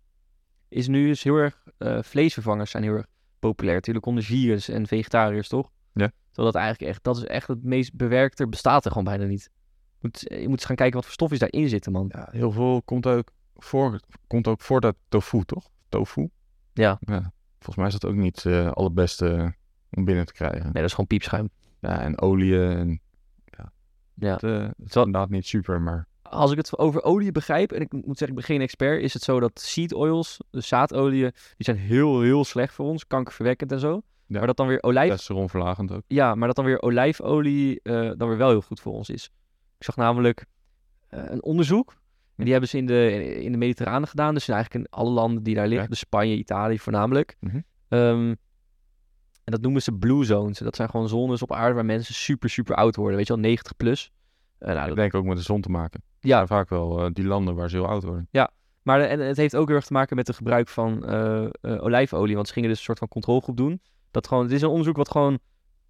Is 0.68 0.88
nu 0.88 1.10
is 1.10 1.24
heel 1.24 1.36
erg, 1.36 1.62
eh, 1.78 2.02
vleesvervangers 2.02 2.70
zijn 2.70 2.82
heel 2.82 2.94
erg 2.94 3.06
populair. 3.38 3.74
Natuurlijk 3.74 4.06
onder 4.06 4.68
en 4.68 4.86
vegetariërs, 4.86 5.48
toch? 5.48 5.70
Ja. 5.96 6.10
Terwijl 6.26 6.52
dat 6.52 6.62
eigenlijk 6.62 6.92
echt, 6.92 7.04
dat 7.04 7.16
is 7.16 7.24
echt 7.24 7.48
het 7.48 7.62
meest 7.62 7.94
bewerkte, 7.94 8.48
bestaat 8.48 8.84
er 8.84 8.90
gewoon 8.90 9.04
bijna 9.04 9.24
niet. 9.24 9.50
Je 9.98 9.98
moet, 10.00 10.20
je 10.20 10.48
moet 10.48 10.50
eens 10.50 10.64
gaan 10.64 10.76
kijken 10.76 10.94
wat 10.94 11.04
voor 11.04 11.12
stofjes 11.12 11.38
daarin 11.38 11.68
zitten, 11.68 11.92
man. 11.92 12.10
Ja, 12.14 12.28
heel 12.30 12.50
veel 12.52 12.82
komt 12.82 13.06
ook, 13.06 13.30
voor, 13.54 14.00
komt 14.26 14.46
ook 14.46 14.60
voort 14.60 14.84
uit 14.84 14.96
tofu, 15.08 15.44
toch? 15.44 15.68
Tofu. 15.88 16.30
Ja. 16.72 16.98
Volgens 17.58 17.76
mij 17.76 17.86
is 17.86 17.92
dat 17.92 18.04
ook 18.10 18.16
niet 18.16 18.42
het 18.42 18.74
allerbeste 18.74 19.54
om 19.90 20.04
binnen 20.04 20.26
te 20.26 20.32
krijgen. 20.32 20.62
Nee, 20.62 20.72
dat 20.72 20.84
is 20.84 20.90
gewoon 20.90 21.06
piepschuim. 21.06 21.50
Ja, 21.80 22.00
en 22.00 22.20
olie 22.20 22.68
en... 22.68 23.00
Ja. 23.44 23.72
Ja. 24.14 24.32
Het, 24.32 24.42
eh, 24.42 24.60
het 24.60 24.88
is 24.88 24.94
inderdaad 24.94 25.30
niet 25.30 25.46
super, 25.46 25.80
maar... 25.80 26.06
Als 26.22 26.50
ik 26.50 26.56
het 26.56 26.78
over 26.78 27.02
olie 27.02 27.32
begrijp, 27.32 27.72
en 27.72 27.80
ik 27.80 27.92
moet 27.92 28.18
zeggen, 28.18 28.28
ik 28.28 28.34
ben 28.34 28.44
geen 28.44 28.60
expert, 28.60 29.02
is 29.02 29.12
het 29.12 29.22
zo 29.22 29.40
dat 29.40 29.60
seed 29.60 29.92
oils, 29.92 30.40
dus 30.50 30.68
zaadolieën, 30.68 31.30
die 31.32 31.64
zijn 31.64 31.76
heel, 31.76 32.20
heel 32.20 32.44
slecht 32.44 32.74
voor 32.74 32.86
ons, 32.86 33.06
kankerverwekkend 33.06 33.72
en 33.72 33.80
zo. 33.80 34.02
Ja. 34.26 34.38
Maar 34.38 34.46
dat 34.46 34.56
dan 34.56 34.66
weer 34.66 34.82
olijf, 34.82 35.08
Testosteronverlagend 35.10 35.92
ook. 35.92 36.02
Ja, 36.06 36.34
maar 36.34 36.46
dat 36.46 36.56
dan 36.56 36.64
weer 36.64 36.82
olijfolie 36.82 37.80
eh, 37.82 38.10
dan 38.16 38.28
weer 38.28 38.36
wel 38.36 38.48
heel 38.48 38.60
goed 38.60 38.80
voor 38.80 38.92
ons 38.92 39.10
is. 39.10 39.24
Ik 39.78 39.84
zag 39.84 39.96
namelijk 39.96 40.44
eh, 41.08 41.22
een 41.26 41.42
onderzoek 41.42 41.90
En 42.36 42.42
die 42.42 42.50
hebben 42.52 42.68
ze 42.70 42.76
in 42.76 42.86
de, 42.86 43.34
in 43.42 43.52
de 43.52 43.58
Mediterrane 43.58 44.06
gedaan. 44.06 44.34
Dus 44.34 44.48
eigenlijk 44.48 44.84
in 44.84 44.90
alle 44.98 45.10
landen 45.10 45.42
die 45.42 45.54
daar 45.54 45.64
liggen. 45.66 45.82
Ja. 45.82 45.88
Dus 45.90 45.98
Spanje, 45.98 46.36
Italië 46.36 46.78
voornamelijk. 46.78 47.36
Mhm. 47.40 47.60
Ehm, 47.88 48.34
en 49.44 49.52
dat 49.52 49.60
noemen 49.60 49.82
ze 49.82 49.92
blue 49.92 50.24
zones. 50.24 50.58
Dat 50.58 50.76
zijn 50.76 50.88
gewoon 50.90 51.08
zones 51.08 51.42
op 51.42 51.52
aarde 51.52 51.74
waar 51.74 51.84
mensen 51.84 52.14
super, 52.14 52.50
super 52.50 52.74
oud 52.74 52.96
worden. 52.96 53.16
Weet 53.16 53.26
je 53.26 53.32
wel, 53.32 53.42
90 53.42 53.76
plus. 53.76 54.10
Eh, 54.58 54.68
nou, 54.68 54.80
Ik 54.80 54.86
dat- 54.86 54.96
denk 54.96 55.14
ook 55.14 55.24
met 55.24 55.36
de 55.36 55.42
zon 55.42 55.60
te 55.60 55.70
maken. 55.70 56.02
ja, 56.20 56.38
Ja, 56.38 56.46
vaak 56.46 56.68
wel 56.68 57.12
die 57.12 57.24
landen 57.24 57.54
waar 57.54 57.70
ze 57.70 57.76
heel 57.76 57.86
oud 57.88 58.02
worden. 58.02 58.28
Maar 58.82 59.00
en 59.00 59.20
het 59.20 59.36
heeft 59.36 59.56
ook 59.56 59.66
heel 59.66 59.76
erg 59.76 59.86
te 59.86 59.92
maken 59.92 60.16
met 60.16 60.26
het 60.26 60.36
gebruik 60.36 60.68
van 60.68 61.04
olijfolie. 61.60 62.34
Want 62.34 62.46
ze 62.46 62.52
gingen 62.52 62.68
dus 62.68 62.78
een 62.78 62.84
soort 62.84 62.98
van 62.98 63.08
controlegroep 63.08 63.56
doen. 63.56 63.80
Dat 64.16 64.26
gewoon, 64.26 64.42
het 64.44 64.52
is 64.52 64.62
een 64.62 64.68
onderzoek 64.68 64.96
wat 64.96 65.10
gewoon 65.10 65.38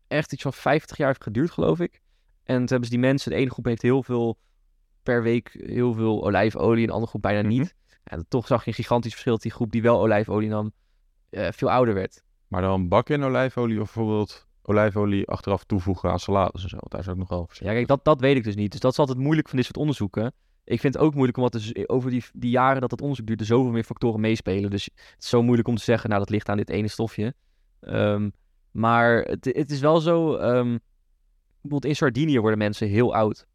echt 0.09 0.33
iets 0.33 0.43
van 0.43 0.53
50 0.53 0.97
jaar 0.97 1.09
heeft 1.09 1.23
geduurd, 1.23 1.51
geloof 1.51 1.81
ik. 1.81 2.01
En 2.45 2.57
toen 2.57 2.67
hebben 2.67 2.85
ze 2.85 2.91
die 2.91 2.99
mensen, 2.99 3.31
de 3.31 3.37
ene 3.37 3.51
groep 3.51 3.65
heeft 3.65 3.83
heel 3.83 4.03
veel 4.03 4.39
per 5.03 5.23
week 5.23 5.57
heel 5.67 5.93
veel 5.95 6.25
olijfolie, 6.25 6.81
en 6.81 6.87
de 6.87 6.93
andere 6.93 7.11
groep 7.11 7.23
bijna 7.23 7.41
Mhm. 7.41 7.49
niet. 7.49 7.75
En 8.05 8.25
toch 8.29 8.47
zag 8.47 8.63
je 8.65 8.69
een 8.69 8.75
gigantisch 8.77 9.11
verschil 9.11 9.33
dat 9.33 9.43
die 9.43 9.53
groep 9.53 9.73
die 9.73 9.83
wel 9.83 10.01
olijfolie 10.01 10.49
nam, 10.49 10.73
eh, 11.31 11.49
veel 11.51 11.71
ouder 11.71 11.95
werd. 11.95 12.23
Maar 12.49 12.63
dan 12.63 12.89
bakken 12.89 13.15
in 13.15 13.25
olijfolie 13.25 13.81
of 13.81 13.95
bijvoorbeeld 13.95 14.47
olijfolie 14.63 15.27
achteraf 15.29 15.65
toevoegen 15.65 16.11
aan 16.11 16.19
salades 16.19 16.63
en 16.63 16.69
zo. 16.69 16.79
Daar 16.81 17.01
is 17.01 17.09
ook 17.09 17.17
nog 17.17 17.29
wel 17.29 17.47
verschil. 17.47 17.67
Ja, 17.67 17.73
kijk, 17.73 17.87
dat, 17.87 18.05
dat 18.05 18.21
weet 18.21 18.37
ik 18.37 18.45
dus 18.45 18.55
niet. 18.55 18.71
Dus 18.71 18.81
dat 18.81 18.93
is 18.93 18.99
altijd 18.99 19.19
moeilijk 19.19 19.49
van 19.49 19.57
dit 19.57 19.67
soort 19.67 19.79
onderzoeken. 19.79 20.33
Ik 20.65 20.81
vind 20.81 20.95
het 20.95 21.03
ook 21.03 21.15
moeilijk 21.15 21.37
omdat 21.37 21.53
dus 21.53 21.89
over 21.89 22.11
die, 22.11 22.25
die 22.33 22.51
jaren 22.51 22.81
dat 22.81 22.91
het 22.91 23.01
onderzoek 23.01 23.27
duurt, 23.27 23.41
er 23.41 23.47
zoveel 23.47 23.73
meer 23.73 23.85
factoren 23.85 24.21
meespelen. 24.21 24.71
Dus 24.71 24.85
het 24.85 25.23
is 25.23 25.29
zo 25.29 25.43
moeilijk 25.43 25.69
om 25.69 25.77
te 25.77 25.83
zeggen, 25.83 26.09
nou, 26.09 26.21
dat 26.21 26.31
ligt 26.31 26.49
aan 26.49 26.57
dit 26.57 26.71
ene 26.71 26.89
stofje. 26.89 27.35
Ehm, 27.87 28.31
maar 28.71 29.17
het, 29.23 29.45
het 29.45 29.71
is 29.71 29.81
wel 29.81 30.01
zo, 30.01 30.35
ehm, 30.37 30.79
bijvoorbeeld 31.53 31.85
in 31.85 31.97
Sardinië 31.97 32.41
worden 32.41 32.59
mensen 32.59 32.89
heel 32.89 33.15
oud. 33.15 33.47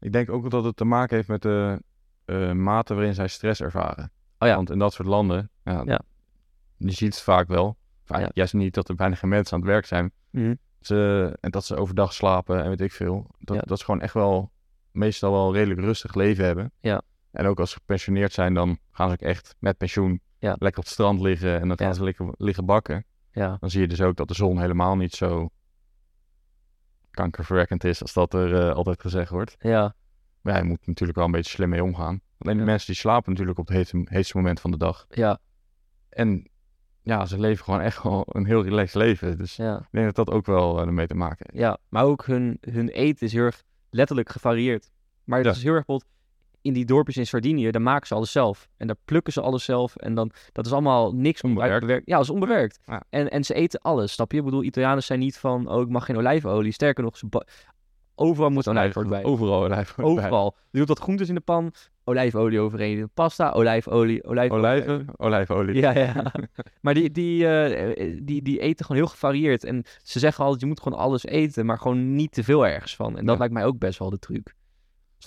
Ik 0.00 0.12
denk 0.12 0.30
ook 0.30 0.50
dat 0.50 0.64
het 0.64 0.76
te 0.76 0.84
maken 0.84 1.16
heeft 1.16 1.28
met 1.28 1.42
de 1.42 1.82
eh, 2.24 2.52
mate 2.52 2.94
waarin 2.94 3.14
zij 3.14 3.28
stress 3.28 3.60
ervaren. 3.60 4.10
Oh 4.38 4.48
ja. 4.48 4.54
Want 4.54 4.70
in 4.70 4.78
dat 4.78 4.92
soort 4.92 5.08
landen, 5.08 5.50
ja, 5.64 5.82
Ja. 5.84 6.00
je 6.76 6.90
ziet 6.90 7.14
het 7.14 7.22
vaak 7.22 7.48
wel. 7.48 7.76
Ja. 8.04 8.30
Juist 8.32 8.54
niet 8.54 8.74
dat 8.74 8.88
er 8.88 8.94
bijna 8.94 9.14
geen 9.14 9.30
mensen 9.30 9.54
aan 9.54 9.60
het 9.62 9.70
werk 9.70 9.86
zijn. 9.86 10.12
Ze, 10.80 11.36
en 11.40 11.50
dat 11.50 11.64
ze 11.64 11.76
overdag 11.76 12.12
slapen 12.12 12.62
en 12.62 12.68
weet 12.68 12.80
ik 12.80 12.92
veel. 12.92 13.26
Dat, 13.38 13.68
dat 13.68 13.78
ze 13.78 13.84
gewoon 13.84 14.00
echt 14.00 14.14
wel 14.14 14.50
meestal 14.90 15.32
wel 15.32 15.46
een 15.46 15.52
redelijk 15.54 15.80
rustig 15.80 16.14
leven 16.14 16.44
hebben. 16.44 16.72
Ja. 16.80 17.02
En 17.30 17.46
ook 17.46 17.60
als 17.60 17.70
ze 17.70 17.76
gepensioneerd 17.76 18.32
zijn, 18.32 18.54
dan 18.54 18.78
gaan 18.90 19.08
ze 19.08 19.12
ook 19.14 19.20
echt 19.20 19.54
met 19.58 19.76
pensioen 19.76 20.20
lekker 20.38 20.78
op 20.78 20.84
het 20.84 20.88
strand 20.92 21.20
liggen 21.20 21.60
en 21.60 21.68
dan 21.68 21.78
gaan 21.78 21.94
ze 21.94 22.04
liggen, 22.04 22.34
liggen 22.36 22.64
bakken. 22.66 23.04
Ja, 23.32 23.56
Dan 23.60 23.70
zie 23.70 23.80
je 23.80 23.88
dus 23.88 24.00
ook 24.00 24.16
dat 24.16 24.28
de 24.28 24.34
zon 24.34 24.60
helemaal 24.60 24.96
niet 24.96 25.12
zo 25.14 25.48
kankerverwekkend 27.10 27.84
is 27.84 28.02
als 28.02 28.12
dat 28.12 28.34
er 28.34 28.68
eh, 28.68 28.74
altijd 28.74 29.00
gezegd 29.00 29.30
wordt. 29.30 29.56
ja, 29.58 29.94
Maar 30.40 30.52
ja, 30.54 30.58
je 30.60 30.64
moet 30.66 30.86
natuurlijk 30.86 31.18
wel 31.18 31.26
een 31.26 31.32
beetje 31.32 31.50
slim 31.50 31.68
mee 31.68 31.82
omgaan. 31.82 32.20
Alleen 32.38 32.58
Ja. 32.58 32.64
mensen 32.64 32.86
die 32.86 32.96
slapen 32.96 33.30
natuurlijk 33.30 33.58
op 33.58 33.66
het 33.66 33.76
heetste, 33.76 34.00
heetste 34.04 34.36
moment 34.36 34.60
van 34.60 34.70
de 34.70 34.76
dag. 34.76 35.06
ja, 35.08 35.38
En 36.08 36.50
ja, 37.02 37.26
ze 37.26 37.38
leven 37.38 37.64
gewoon 37.64 37.80
echt 37.80 38.02
wel 38.02 38.24
een 38.28 38.46
heel 38.46 38.62
relaxed 38.62 38.94
leven. 38.94 39.38
Dus 39.38 39.56
ja. 39.56 39.78
ik 39.78 39.86
denk 39.90 40.06
dat 40.14 40.26
dat 40.26 40.34
ook 40.34 40.46
wel 40.46 40.80
eh, 40.80 40.86
ermee 40.86 41.06
te 41.06 41.14
maken 41.14 41.46
heeft. 41.48 41.58
Ja, 41.64 41.78
maar 41.88 42.04
ook 42.04 42.26
hun, 42.26 42.58
hun 42.60 42.88
eten 42.88 43.26
is 43.26 43.32
heel 43.32 43.44
erg 43.44 43.62
letterlijk 43.90 44.28
gevarieerd. 44.28 44.90
Maar 45.24 45.38
het 45.38 45.46
Ja. 45.46 45.52
is 45.52 45.62
heel 45.62 45.74
erg 45.74 45.84
bijvoorbeeld 45.86 46.10
in 46.62 46.72
die 46.72 46.84
dorpjes 46.84 47.16
in 47.16 47.26
Sardinië, 47.26 47.70
daar 47.70 47.82
maken 47.82 48.06
ze 48.06 48.14
alles 48.14 48.32
zelf. 48.32 48.68
En 48.76 48.86
daar 48.86 48.96
plukken 49.04 49.32
ze 49.32 49.40
alles 49.40 49.64
zelf. 49.64 49.96
En 49.96 50.14
dan, 50.14 50.30
dat 50.52 50.66
is 50.66 50.72
allemaal 50.72 51.12
niks 51.14 51.42
Onbewerkt. 51.42 51.80
bewerkt. 51.80 52.06
Ja, 52.06 52.14
dat 52.16 52.24
is 52.24 52.30
onbewerkt. 52.30 52.78
Ja. 52.86 53.02
En, 53.10 53.30
en 53.30 53.44
ze 53.44 53.54
eten 53.54 53.80
alles, 53.80 54.12
snap 54.12 54.32
je? 54.32 54.38
Ik 54.38 54.44
bedoel, 54.44 54.62
Italianen 54.62 55.02
zijn 55.02 55.18
niet 55.18 55.38
van, 55.38 55.68
oh, 55.68 55.80
ik 55.80 55.88
mag 55.88 56.04
geen 56.04 56.16
olijfolie. 56.16 56.72
Sterker 56.72 57.04
nog, 57.04 57.16
ze 57.16 57.26
overal 58.14 58.50
moet 58.50 58.68
olijfolie 58.68 59.08
bij. 59.10 59.24
Overal 59.24 59.62
olijfolie. 59.64 60.10
Overal. 60.10 60.56
Je 60.70 60.78
doet 60.78 60.88
wat 60.88 60.98
groentes 60.98 61.28
in 61.28 61.34
de 61.34 61.40
pan, 61.40 61.72
olijfolie 62.04 62.60
overheen. 62.60 63.10
Pasta, 63.14 63.50
olijfolie, 63.50 64.24
olijfolie. 64.24 64.62
Olijven, 64.62 65.06
olijfolie. 65.16 65.74
Ja, 65.74 65.98
ja. 65.98 66.32
maar 66.80 66.94
die, 66.94 67.10
die, 67.10 67.46
eh, 67.48 68.16
die, 68.22 68.42
die 68.42 68.60
eten 68.60 68.84
gewoon 68.86 69.02
heel 69.02 69.10
gevarieerd. 69.10 69.64
En 69.64 69.84
ze 70.02 70.18
zeggen 70.18 70.42
altijd, 70.44 70.60
je 70.62 70.66
moet 70.68 70.80
gewoon 70.80 70.98
alles 70.98 71.24
eten, 71.24 71.66
maar 71.66 71.78
gewoon 71.78 72.14
niet 72.14 72.32
te 72.32 72.44
veel 72.44 72.66
ergens 72.66 72.96
van. 72.96 73.18
En 73.18 73.24
dat 73.24 73.32
Ja. 73.34 73.38
lijkt 73.38 73.54
mij 73.54 73.64
ook 73.64 73.78
best 73.78 73.98
wel 73.98 74.10
de 74.10 74.18
truc. 74.18 74.54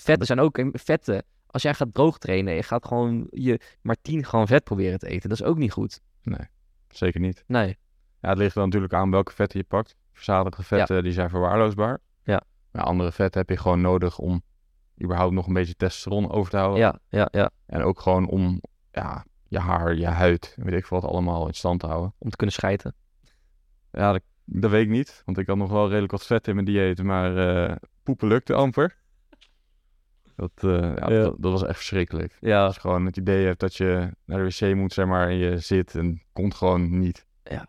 Vetten 0.00 0.26
zijn 0.26 0.40
ook, 0.40 0.64
vetten. 0.72 1.24
Als 1.46 1.62
jij 1.62 1.74
gaat 1.74 1.94
droog 1.94 2.18
trainen, 2.18 2.54
je 2.54 2.62
gaat 2.62 2.86
gewoon 2.86 3.26
je 3.30 3.60
maar 3.80 3.96
10 4.02 4.24
gram 4.24 4.46
vet 4.46 4.64
proberen 4.64 4.98
te 4.98 5.08
eten. 5.08 5.28
Dat 5.28 5.40
is 5.40 5.46
ook 5.46 5.58
niet 5.58 5.72
goed. 5.72 6.00
Zeker 6.88 7.20
niet. 7.20 7.44
Nee. 7.46 7.76
Ja, 8.20 8.28
het 8.28 8.38
ligt 8.38 8.56
er 8.56 8.64
natuurlijk 8.64 8.92
aan 8.92 9.10
welke 9.10 9.32
vetten 9.32 9.58
je 9.58 9.64
pakt. 9.64 9.96
Verzadigde 10.12 10.62
vetten, 10.62 11.02
die 11.02 11.12
zijn 11.12 11.30
verwaarloosbaar. 11.30 11.98
Ja. 12.24 12.42
Maar 12.70 12.82
andere 12.82 13.12
vetten 13.12 13.40
heb 13.40 13.50
je 13.50 13.56
gewoon 13.56 13.80
nodig 13.80 14.18
om 14.18 14.42
überhaupt 15.02 15.34
nog 15.34 15.46
een 15.46 15.52
beetje 15.52 15.74
testosteron 15.74 16.30
over 16.30 16.50
te 16.50 16.56
houden. 16.56 16.78
Ja, 16.78 16.98
ja, 17.08 17.28
ja. 17.30 17.50
En 17.66 17.82
ook 17.82 18.00
gewoon 18.00 18.28
om 18.28 18.60
ja, 18.90 19.24
je 19.48 19.58
haar, 19.58 19.94
je 19.94 20.06
huid, 20.06 20.54
weet 20.56 20.74
ik 20.74 20.86
veel 20.86 21.00
wat 21.00 21.10
allemaal 21.10 21.46
in 21.46 21.54
stand 21.54 21.80
te 21.80 21.86
houden. 21.86 22.14
Om 22.18 22.30
te 22.30 22.36
kunnen 22.36 22.54
schijten. 22.54 22.94
Ja, 23.92 24.12
dat, 24.12 24.22
dat 24.44 24.70
weet 24.70 24.84
ik 24.84 24.90
niet. 24.90 25.22
Want 25.24 25.38
ik 25.38 25.46
had 25.46 25.56
nog 25.56 25.70
wel 25.70 25.88
redelijk 25.88 26.12
wat 26.12 26.26
vet 26.26 26.48
in 26.48 26.54
mijn 26.54 26.66
dieet. 26.66 27.02
Maar 27.02 27.36
eh, 27.36 27.76
poepen 28.02 28.28
lukte 28.28 28.54
amper. 28.54 28.98
Dat, 30.36 30.50
eh, 30.56 30.70
ja, 30.70 31.10
Ja. 31.10 31.22
Dat, 31.22 31.34
dat 31.38 31.52
was 31.52 31.64
echt 31.64 31.76
verschrikkelijk. 31.76 32.36
Ja, 32.40 32.66
je 32.66 32.80
gewoon 32.80 33.06
het 33.06 33.16
idee 33.16 33.46
hebt 33.46 33.60
dat 33.60 33.74
je 33.76 34.10
naar 34.24 34.38
de 34.38 34.44
wc 34.44 34.74
moet, 34.74 34.92
zeg 34.92 35.06
maar, 35.06 35.28
en 35.28 35.36
je 35.36 35.58
zit 35.58 35.94
en 35.94 36.22
komt 36.32 36.54
gewoon 36.54 36.98
niet. 36.98 37.26
Ja. 37.42 37.66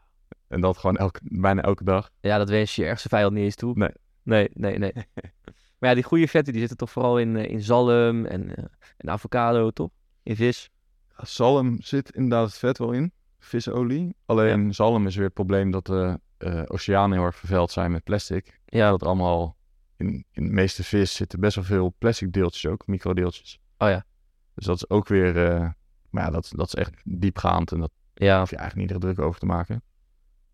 En 0.47 0.61
dat 0.61 0.77
gewoon 0.77 0.97
elke, 0.97 1.19
bijna 1.23 1.61
elke 1.61 1.83
dag. 1.83 2.09
ja 2.21 2.37
dat 2.37 2.49
wens 2.49 2.75
je 2.75 2.81
je 2.81 2.87
ergste 2.87 3.09
vijand 3.09 3.33
niet 3.33 3.43
eens 3.43 3.55
toe. 3.55 3.73
Nee. 3.75 3.91
Nee, 4.23 4.49
nee, 4.53 4.77
nee. 4.77 4.91
maar 5.79 5.89
ja, 5.89 5.93
die 5.93 6.03
goede 6.03 6.27
vetten 6.27 6.51
die 6.51 6.61
zitten 6.61 6.77
toch 6.77 6.91
vooral 6.91 7.19
in, 7.19 7.35
eh, 7.35 7.49
in 7.51 7.61
zalm 7.61 8.25
en, 8.25 8.55
eh, 8.55 8.63
en 8.97 9.09
avocado, 9.09 9.71
toch? 9.71 9.89
In 10.23 10.35
vis. 10.35 10.69
Zalm 11.17 11.81
zit 11.81 12.11
inderdaad 12.11 12.47
het 12.47 12.57
vet 12.57 12.77
wel 12.77 12.91
in. 12.91 13.11
Visolie. 13.39 14.15
Alleen 14.25 14.73
zalm 14.73 15.07
is 15.07 15.15
weer 15.15 15.25
het 15.25 15.33
probleem 15.33 15.71
dat 15.71 15.85
de 15.85 16.19
oceanen 16.67 17.17
heel 17.17 17.25
erg 17.25 17.35
vervuild 17.35 17.71
zijn 17.71 17.91
met 17.91 18.03
plastic. 18.03 18.59
Ja, 18.65 18.89
Dat 18.89 19.03
allemaal 19.03 19.56
in, 19.97 20.25
in 20.31 20.43
de 20.43 20.51
meeste 20.51 20.83
vis 20.83 21.15
zitten 21.15 21.39
best 21.39 21.55
wel 21.55 21.63
veel 21.63 21.95
plastic 21.97 22.33
deeltjes 22.33 22.71
ook, 22.71 22.87
microdeeltjes. 22.87 23.59
Oh 23.77 23.89
ja. 23.89 24.05
Dus 24.53 24.65
dat 24.65 24.75
is 24.75 24.89
ook 24.89 25.07
weer, 25.07 25.45
eh, 25.45 25.69
maar 26.09 26.23
ja, 26.23 26.29
dat, 26.29 26.51
dat 26.55 26.67
is 26.67 26.75
echt 26.75 27.01
diepgaand 27.03 27.71
en 27.71 27.79
dat 27.79 27.91
ja, 28.13 28.39
hoef 28.39 28.49
je 28.49 28.55
eigenlijk 28.55 28.89
niet 28.91 29.03
erg 29.03 29.13
druk 29.13 29.25
over 29.25 29.39
te 29.39 29.45
maken. 29.45 29.81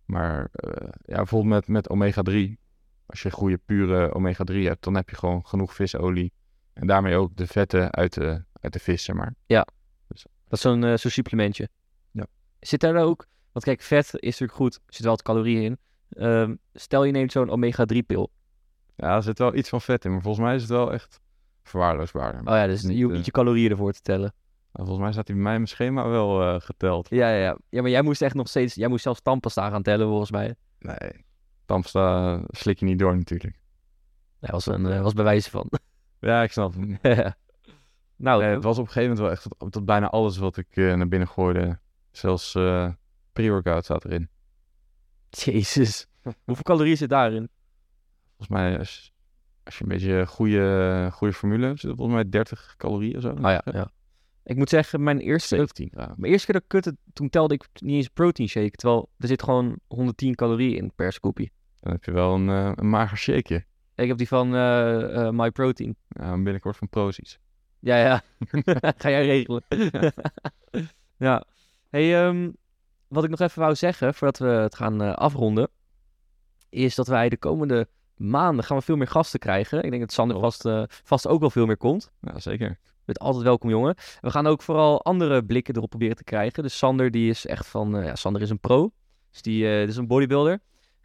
Maar 0.05 0.49
eh, 0.51 0.89
ja, 1.05 1.15
bijvoorbeeld 1.15 1.53
met, 1.53 1.67
met 1.67 1.89
omega-3. 1.89 2.61
Als 3.05 3.21
je 3.21 3.31
goede 3.31 3.57
pure 3.57 4.13
omega-3 4.13 4.55
hebt, 4.55 4.83
dan 4.83 4.95
heb 4.95 5.09
je 5.09 5.15
gewoon 5.15 5.45
genoeg 5.45 5.73
visolie. 5.73 6.31
En 6.73 6.87
daarmee 6.87 7.15
ook 7.15 7.35
de 7.35 7.47
vetten 7.47 7.91
uit 7.91 8.13
de, 8.13 8.43
uit 8.53 8.73
de 8.73 8.79
vis, 8.79 9.03
zeg 9.03 9.15
maar. 9.15 9.35
Dat 10.47 10.61
is 10.61 10.61
zo'n 10.61 10.83
eh, 10.83 10.97
zo'n 10.97 11.11
supplementje. 11.11 11.69
Ja. 12.11 12.25
Zit 12.59 12.79
daar 12.79 12.93
dan 12.93 13.03
ook... 13.03 13.27
Want 13.51 13.65
kijk, 13.65 13.81
vet 13.81 14.05
is 14.05 14.11
natuurlijk 14.11 14.53
goed. 14.53 14.75
Er 14.75 14.93
zit 14.93 15.01
wel 15.03 15.11
wat 15.11 15.21
calorieën 15.21 15.63
in. 15.63 15.77
Ehm, 16.09 16.55
stel 16.73 17.03
je 17.03 17.11
neemt 17.11 17.31
zo'n 17.31 17.49
omega-3 17.49 17.97
pil. 18.05 18.31
Ja, 18.95 19.15
er 19.15 19.23
zit 19.23 19.37
wel 19.37 19.55
iets 19.55 19.69
van 19.69 19.81
vet 19.81 20.05
in, 20.05 20.11
maar 20.11 20.21
volgens 20.21 20.45
mij 20.45 20.55
is 20.55 20.61
het 20.61 20.71
wel 20.71 20.93
echt 20.93 21.21
verwaarloosbaar. 21.63 22.33
Oh 22.39 22.43
ja, 22.45 22.67
dus 22.67 22.83
Niet, 22.83 22.91
je 22.97 23.01
hoeft 23.01 23.09
eh, 23.11 23.17
niet 23.17 23.25
je 23.25 23.31
calorieën 23.31 23.71
ervoor 23.71 23.91
te 23.91 24.01
tellen. 24.01 24.33
Nou, 24.71 24.87
volgens 24.87 24.99
mij 24.99 25.11
staat 25.11 25.27
hij 25.27 25.35
bij 25.35 25.43
mijn 25.43 25.67
schema 25.67 26.07
wel 26.07 26.41
eh, 26.41 26.61
geteld. 26.61 27.09
Ja, 27.09 27.29
ja, 27.29 27.37
ja. 27.43 27.57
Ja, 27.69 27.81
maar 27.81 27.91
jij 27.91 28.01
moest 28.01 28.21
echt 28.21 28.35
nog 28.35 28.47
steeds... 28.47 28.75
Jij 28.75 28.87
moest 28.87 29.03
zelfs 29.03 29.21
tandpasta 29.21 29.69
gaan 29.69 29.83
tellen, 29.83 30.07
volgens 30.07 30.31
mij. 30.31 30.55
Nee, 30.79 31.25
Tandpasta 31.65 32.41
slik 32.47 32.79
je 32.79 32.85
niet 32.85 32.99
door 32.99 33.17
natuurlijk. 33.17 33.59
Dat 34.39 34.51
was, 34.51 34.65
een, 34.65 34.85
eh, 34.85 35.01
was 35.01 35.13
bewijs 35.13 35.47
van. 35.47 35.69
Ja, 36.19 36.43
ik 36.43 36.51
snap 36.51 36.73
hem. 36.73 36.97
nou, 38.15 38.41
Nee, 38.43 38.53
het 38.53 38.63
was 38.63 38.77
op 38.77 38.85
een 38.85 38.91
gegeven 38.91 39.15
moment 39.15 39.19
wel 39.19 39.31
echt 39.31 39.71
tot 39.71 39.85
bijna 39.85 40.09
alles 40.09 40.37
wat 40.37 40.57
ik 40.57 40.67
eh, 40.75 40.93
naar 40.93 41.07
binnen 41.07 41.27
gooide. 41.27 41.79
Zelfs 42.11 42.55
eh 42.55 42.89
pre-workout 43.33 43.83
staat 43.83 44.05
erin. 44.05 44.29
jezus. 45.29 46.07
Hoeveel 46.45 46.63
calorieën 46.63 46.97
zit 46.97 47.09
daarin? 47.09 47.49
Volgens 48.45 48.69
mij, 48.69 48.79
als, 48.79 49.13
als 49.63 49.77
je 49.77 49.83
een 49.83 49.89
beetje 49.89 50.25
goede, 50.27 51.09
goede 51.11 51.33
formule 51.33 51.65
hebt, 51.65 51.79
zit 51.79 51.95
volgens 51.95 52.15
mij 52.15 52.29
30 52.29 52.75
calorieën 52.77 53.15
of 53.15 53.21
zo. 53.21 53.29
Oh 53.29 53.41
ja, 53.41 53.61
ja. 53.71 53.91
Ik 54.43 54.55
moet 54.55 54.69
zeggen, 54.69 55.03
mijn 55.03 55.19
eerste, 55.19 55.55
17 55.55 55.89
graden. 55.89 56.15
mijn 56.17 56.31
eerste 56.31 56.51
keer 56.51 56.59
dat 56.59 56.67
kutte, 56.67 56.97
toen 57.13 57.29
telde 57.29 57.53
ik 57.53 57.67
niet 57.73 57.95
eens 57.95 58.07
protein 58.07 58.49
shake. 58.49 58.71
Terwijl 58.71 59.09
er 59.17 59.27
zit 59.27 59.43
gewoon 59.43 59.79
110 59.87 60.35
calorieën 60.35 60.77
in 60.77 60.91
per 60.95 61.13
scoopie. 61.13 61.51
Dan 61.79 61.91
heb 61.91 62.03
je 62.03 62.11
wel 62.11 62.33
een, 62.35 62.49
eh, 62.49 62.71
een 62.75 62.89
mager 62.89 63.17
shakeje. 63.17 63.65
Ik 63.95 64.07
heb 64.07 64.17
die 64.17 64.27
van 64.27 64.55
eh 64.55 65.27
eh, 65.27 65.33
My 65.33 65.51
Protein. 65.51 65.95
Ja, 66.07 66.33
binnenkort 66.33 66.77
van 66.77 66.89
Prozis. 66.89 67.39
Ja, 67.79 67.97
ja. 67.97 68.23
Ga 68.97 69.09
jij 69.09 69.25
regelen. 69.25 69.63
ja. 71.27 71.45
Hey, 71.89 72.25
ehm, 72.25 72.51
wat 73.07 73.23
ik 73.23 73.29
nog 73.29 73.39
even 73.39 73.61
wou 73.61 73.75
zeggen, 73.75 74.13
voordat 74.13 74.37
we 74.37 74.53
het 74.53 74.75
gaan 74.75 75.15
afronden, 75.15 75.69
is 76.69 76.95
dat 76.95 77.07
wij 77.07 77.29
de 77.29 77.37
komende 77.37 77.87
maanden 78.29 78.65
gaan 78.65 78.77
we 78.77 78.83
veel 78.83 78.95
meer 78.95 79.07
gasten 79.07 79.39
krijgen. 79.39 79.83
Ik 79.83 79.89
denk 79.89 80.01
dat 80.01 80.11
Sander 80.11 80.39
vast, 80.39 80.65
eh, 80.65 80.83
vast 80.87 81.27
ook 81.27 81.39
wel 81.39 81.49
veel 81.49 81.65
meer 81.65 81.77
komt. 81.77 82.11
Ja, 82.21 82.39
zeker. 82.39 82.69
Je 82.69 82.77
bent 83.05 83.19
altijd 83.19 83.43
welkom, 83.43 83.69
jongen. 83.69 83.95
We 84.21 84.29
gaan 84.29 84.47
ook 84.47 84.61
vooral 84.61 85.03
andere 85.03 85.45
blikken 85.45 85.75
erop 85.75 85.89
proberen 85.89 86.15
te 86.15 86.23
krijgen. 86.23 86.63
Dus 86.63 86.77
Sander, 86.77 87.11
die 87.11 87.29
is 87.29 87.45
echt 87.45 87.67
van... 87.67 87.97
eh, 87.97 88.05
ja, 88.05 88.15
Sander 88.15 88.41
is 88.41 88.49
een 88.49 88.59
pro. 88.59 88.91
Dus 89.31 89.41
die 89.41 89.69
eh, 89.71 89.79
dit 89.79 89.89
is 89.89 89.97
een 89.97 90.07
bodybuilder. 90.07 90.59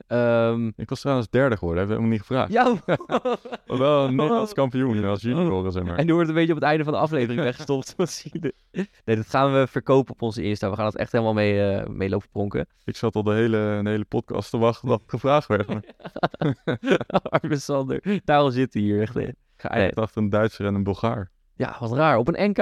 Ehm, 0.06 0.70
Ik 0.76 0.88
was 0.88 1.00
trouwens 1.00 1.28
derde 1.30 1.56
geworden, 1.56 1.78
hebben 1.86 1.96
we 1.96 2.02
hem 2.02 2.12
niet 2.12 2.20
gevraagd. 2.26 2.52
ja, 2.52 2.74
Maar 3.66 3.78
wel 3.78 4.04
een 4.06 4.14
Nederlands 4.14 4.52
kampioen 4.52 5.04
als 5.04 5.22
junioren, 5.22 5.72
zeg 5.72 5.82
maar. 5.82 5.96
en 5.96 6.06
nu 6.06 6.12
wordt 6.12 6.28
het 6.28 6.36
een 6.36 6.42
beetje 6.44 6.52
op 6.54 6.60
het 6.60 6.68
einde 6.68 6.84
van 6.84 6.92
de 6.92 6.98
aflevering 6.98 7.40
weggestopt. 7.50 7.94
Nee, 9.04 9.16
dat 9.16 9.28
gaan 9.28 9.52
we 9.52 9.66
verkopen 9.66 10.12
op 10.12 10.22
onze 10.22 10.42
Insta. 10.42 10.70
We 10.70 10.76
gaan 10.76 10.84
het 10.86 10.96
echt 10.96 11.12
helemaal 11.12 11.32
mee, 11.34 11.70
eh, 11.72 11.86
mee 11.86 12.08
lopen 12.08 12.28
pronken. 12.28 12.66
Ik 12.84 12.96
zat 12.96 13.14
al 13.14 13.22
de 13.22 13.32
hele, 13.32 13.80
de 13.82 13.90
hele 13.90 14.04
podcast 14.04 14.50
te 14.50 14.58
wachten 14.58 14.88
dat 14.88 15.02
gevraagd 15.06 15.46
werd. 15.46 15.66
Arme 17.22 17.56
Sander, 17.56 18.20
daarom 18.24 18.50
zit 18.50 18.72
hij 18.74 18.82
hier 18.82 19.00
echt. 19.00 19.14
hè. 19.14 19.28
Geëindigd 19.56 19.98
achter 19.98 20.22
een 20.22 20.30
Duitser 20.30 20.66
en 20.66 20.74
een 20.74 20.82
Bulgaar. 20.82 21.30
Ja, 21.56 21.76
wat 21.80 21.92
raar. 21.92 22.16
Op 22.16 22.28
een 22.28 22.50
NK. 22.50 22.56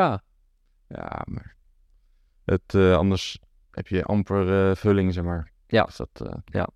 Ja, 0.89 1.23
maar 1.25 1.57
het, 2.45 2.75
eh, 2.75 2.97
anders 2.97 3.39
heb 3.71 3.87
je 3.87 4.05
amper 4.05 4.69
eh, 4.71 4.77
vulling, 4.77 5.13
zeg 5.15 5.25
maar. 5.25 5.53
Ja. 5.67 5.85
Dus 5.85 5.97
dat, 5.97 6.09
eh, 6.27 6.33
Ja. 6.45 6.69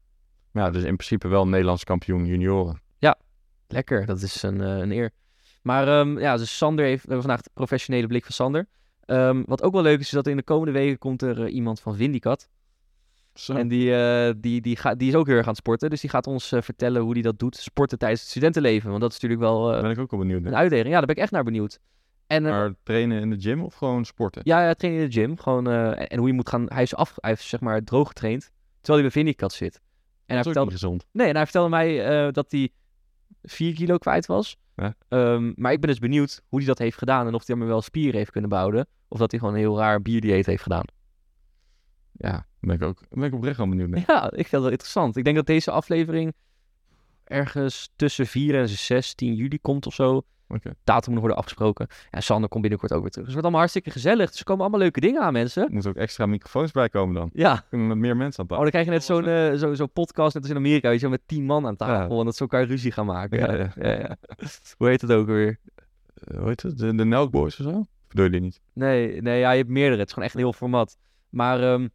Ja, 0.52 0.70
dus 0.70 0.82
in 0.82 0.96
principe 0.96 1.28
wel 1.28 1.48
Nederlands 1.48 1.84
kampioen 1.84 2.26
junioren. 2.26 2.80
Lekker, 3.72 4.06
dat 4.06 4.22
is 4.22 4.42
een, 4.42 4.60
eh, 4.60 4.78
een 4.78 4.90
eer. 4.90 5.10
Maar 5.62 5.88
ehm, 5.88 6.18
ja, 6.18 6.36
dus 6.36 6.56
Sander 6.56 6.84
heeft 6.84 7.02
we 7.02 7.08
hebben 7.08 7.26
vandaag 7.26 7.44
de 7.44 7.50
professionele 7.54 8.06
blik 8.06 8.24
van 8.24 8.32
Sander. 8.32 8.66
Ehm, 9.04 9.42
wat 9.46 9.62
ook 9.62 9.72
wel 9.72 9.82
leuk 9.82 9.98
is, 9.98 10.06
is 10.06 10.10
dat 10.10 10.26
in 10.26 10.36
de 10.36 10.42
komende 10.42 10.72
weken 10.72 10.98
komt 10.98 11.22
er 11.22 11.44
eh, 11.44 11.54
iemand 11.54 11.80
van 11.80 11.96
Vindicat. 11.96 12.48
Zo. 13.34 13.54
En 13.54 13.68
die, 13.68 13.94
eh, 13.94 14.34
die, 14.36 14.60
die, 14.60 14.76
gaat, 14.76 14.98
die 14.98 15.08
is 15.08 15.14
ook 15.14 15.26
heel 15.26 15.36
erg 15.36 15.44
aan 15.44 15.50
het 15.50 15.60
sporten. 15.60 15.90
Dus 15.90 16.00
die 16.00 16.10
gaat 16.10 16.26
ons 16.26 16.48
vertellen 16.48 17.02
hoe 17.02 17.12
hij 17.12 17.22
dat 17.22 17.38
doet. 17.38 17.56
Sporten 17.56 17.98
tijdens 17.98 18.20
het 18.20 18.30
studentenleven. 18.30 18.88
Want 18.88 19.00
dat 19.00 19.12
is 19.12 19.20
natuurlijk 19.20 19.40
wel 19.40 19.80
ben 19.82 19.90
ik 19.90 19.98
ook 19.98 20.10
wel 20.10 20.20
benieuwd 20.20 20.44
een 20.44 20.56
uitdaging. 20.56 20.88
Ja, 20.88 20.96
daar 20.96 21.06
ben 21.06 21.16
ik 21.16 21.22
echt 21.22 21.32
naar 21.32 21.44
benieuwd. 21.44 21.78
En 22.26 22.42
Maar 22.42 22.74
trainen 22.82 23.20
in 23.20 23.30
de 23.30 23.40
gym 23.40 23.62
of 23.62 23.74
gewoon 23.74 24.04
sporten? 24.04 24.42
ja, 24.44 24.66
ja, 24.66 24.74
trainen 24.74 25.02
in 25.02 25.10
de 25.10 25.12
gym. 25.12 25.38
Gewoon, 25.38 25.68
en, 25.68 26.08
en 26.08 26.18
hoe 26.18 26.28
je 26.28 26.34
moet 26.34 26.48
gaan. 26.48 26.64
Hij 26.68 26.82
is, 26.82 26.94
af, 26.94 27.14
hij 27.16 27.32
is 27.32 27.48
zeg 27.48 27.60
maar 27.60 27.84
droog 27.84 28.08
getraind. 28.08 28.50
Terwijl 28.80 29.02
hij 29.02 29.12
bij 29.12 29.22
Vindicat 29.22 29.52
zit. 29.52 29.80
En 30.30 30.36
hij 30.36 30.44
vertelde, 30.44 30.70
gezond. 30.70 31.06
Nee, 31.12 31.28
en 31.28 31.34
hij 31.34 31.44
vertelde 31.44 31.68
mij 31.68 32.06
eh, 32.06 32.32
dat 32.32 32.50
hij 32.50 32.70
4 33.42 33.74
kilo 33.74 33.98
kwijt 33.98 34.26
was. 34.26 34.56
Ja. 34.76 34.94
Ehm, 35.08 35.52
maar 35.56 35.72
ik 35.72 35.80
ben 35.80 35.90
dus 35.90 35.98
benieuwd 35.98 36.42
hoe 36.48 36.58
hij 36.58 36.68
dat 36.68 36.78
heeft 36.78 36.98
gedaan. 36.98 37.26
En 37.26 37.34
of 37.34 37.46
hij 37.46 37.56
maar 37.56 37.66
wel 37.66 37.82
spieren 37.82 38.18
heeft 38.18 38.30
kunnen 38.30 38.50
bouwen. 38.50 38.86
Of 39.08 39.18
dat 39.18 39.30
hij 39.30 39.40
gewoon 39.40 39.54
een 39.54 39.60
heel 39.60 39.78
raar 39.78 40.02
bierdieet 40.02 40.46
heeft 40.46 40.62
gedaan. 40.62 40.84
Ja, 42.12 42.46
ben 42.60 42.74
ik 42.74 42.82
ook 42.82 43.02
ben 43.10 43.24
ik 43.24 43.34
oprecht 43.34 43.56
wel 43.56 43.68
benieuwd 43.68 43.88
naar. 43.88 44.04
Ja, 44.06 44.24
ik 44.24 44.32
vind 44.32 44.50
dat 44.50 44.62
wel 44.62 44.70
interessant. 44.70 45.16
Ik 45.16 45.24
denk 45.24 45.36
dat 45.36 45.46
deze 45.46 45.70
aflevering 45.70 46.34
ergens 47.30 47.90
tussen 47.96 48.26
4 48.26 48.54
en 48.54 48.68
6, 48.68 49.14
10 49.14 49.34
juli 49.34 49.58
komt 49.60 49.86
of 49.86 49.94
zo. 49.94 50.22
Datum 50.84 51.10
moet 51.12 51.20
worden 51.20 51.38
afgesproken. 51.38 51.86
En 52.10 52.22
Sander 52.22 52.48
komt 52.48 52.62
binnenkort 52.62 52.92
ook 52.92 53.00
weer 53.00 53.10
terug. 53.10 53.26
Dus 53.26 53.34
het 53.34 53.42
wordt 53.42 53.42
allemaal 53.42 53.60
hartstikke 53.60 53.90
gezellig. 53.90 54.30
Dus 54.30 54.38
er 54.38 54.44
komen 54.44 54.62
allemaal 54.62 54.80
leuke 54.80 55.00
dingen 55.00 55.22
aan, 55.22 55.32
mensen. 55.32 55.64
Er 55.66 55.72
moeten 55.72 55.90
ook 55.90 55.96
extra 55.96 56.26
microfoons 56.26 56.70
bij 56.70 56.88
komen 56.88 57.14
dan. 57.14 57.30
Ja. 57.32 57.64
Kunnen 57.68 57.88
we 57.88 57.94
met 57.94 58.02
meer 58.02 58.16
mensen 58.16 58.38
aan 58.38 58.44
Oh, 58.44 58.50
tafel. 58.50 58.62
dan 58.62 58.70
krijg 58.70 58.84
je 58.84 58.90
net 58.90 59.04
zo'n 59.04 59.26
eh, 59.26 59.58
zo, 59.58 59.74
zo 59.74 59.86
podcast, 59.86 60.34
net 60.34 60.42
als 60.42 60.52
in 60.52 60.58
Amerika, 60.58 60.88
weet 60.88 61.00
je, 61.00 61.08
met 61.08 61.20
tien 61.26 61.44
man 61.44 61.66
aan 61.66 61.76
tafel. 61.76 62.12
Ja. 62.14 62.18
En 62.18 62.24
dat 62.24 62.36
ze 62.36 62.40
elkaar 62.40 62.64
ruzie 62.64 62.92
gaan 62.92 63.06
maken. 63.06 63.38
Ja, 63.38 63.54
ja. 63.54 63.72
ja, 63.76 63.98
ja. 63.98 64.16
Hoe 64.78 64.88
heet 64.88 65.00
het 65.00 65.12
ook 65.12 65.26
weer? 65.26 65.58
Eh, 66.14 66.38
hoe 66.38 66.48
heet 66.48 66.62
het? 66.62 66.78
De, 66.78 66.94
de 66.94 67.04
Nelk 67.04 67.30
Boys 67.30 67.60
of 67.60 67.72
zo? 67.72 67.84
Bedoel 68.08 68.30
je 68.32 68.40
niet? 68.40 68.60
Nee, 68.72 69.22
nee 69.22 69.38
ja, 69.38 69.50
je 69.50 69.58
hebt 69.58 69.70
meerdere. 69.70 69.98
Het 69.98 70.06
is 70.06 70.12
gewoon 70.12 70.24
echt 70.28 70.34
een 70.36 70.40
heel 70.44 70.52
format. 70.52 70.96
Maar 71.28 71.62
ehm, 71.62 71.88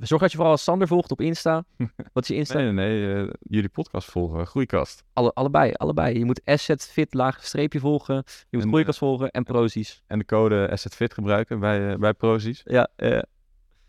zorg 0.00 0.20
dat 0.22 0.30
je 0.30 0.36
vooral 0.36 0.56
Sander 0.56 0.88
volgt 0.88 1.10
op 1.10 1.20
Insta. 1.20 1.64
Wat 2.12 2.22
is 2.22 2.28
je 2.28 2.34
Insta? 2.34 2.58
Nee, 2.58 2.72
nee, 2.72 3.04
nee. 3.04 3.24
eh, 3.24 3.32
jullie 3.40 3.68
podcast 3.68 4.10
volgen. 4.10 4.46
Groeikast. 4.46 5.02
Alle, 5.12 5.32
allebei, 5.34 5.72
allebei. 5.72 6.18
Je 6.18 6.24
moet 6.24 6.40
Asset 6.44 6.88
Fit 6.88 7.14
laag 7.14 7.44
streepje 7.44 7.80
volgen. 7.80 8.14
Je 8.14 8.46
moet 8.50 8.62
En, 8.62 8.68
Groeikast 8.68 8.98
volgen 8.98 9.30
en 9.30 9.44
Prozis. 9.44 10.02
En 10.06 10.18
de 10.18 10.24
code 10.24 10.68
AssetFit 10.70 11.14
gebruiken 11.14 11.60
bij, 11.60 11.92
eh, 11.92 11.98
bij 11.98 12.12
Prozis. 12.14 12.60
Ja, 12.64 12.88
eh, 12.96 13.10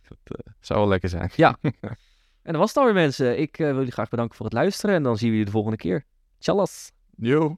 Dat 0.08 0.18
eh, 0.24 0.54
zou 0.60 0.80
wel 0.80 0.88
lekker 0.88 1.10
zijn. 1.10 1.32
en 2.44 2.52
dat 2.54 2.56
was 2.56 2.68
het 2.68 2.78
alweer 2.78 2.94
mensen. 2.94 3.40
Ik 3.40 3.60
eh, 3.60 3.66
wil 3.66 3.76
jullie 3.76 3.92
graag 3.92 4.10
bedanken 4.10 4.36
voor 4.36 4.46
het 4.46 4.56
luisteren. 4.56 4.96
En 4.96 5.04
dan 5.04 5.18
zien 5.18 5.28
we 5.28 5.32
jullie 5.32 5.46
de 5.46 5.56
volgende 5.58 5.78
keer. 5.78 6.06
Tjallas! 6.38 6.92
Yo. 7.18 7.58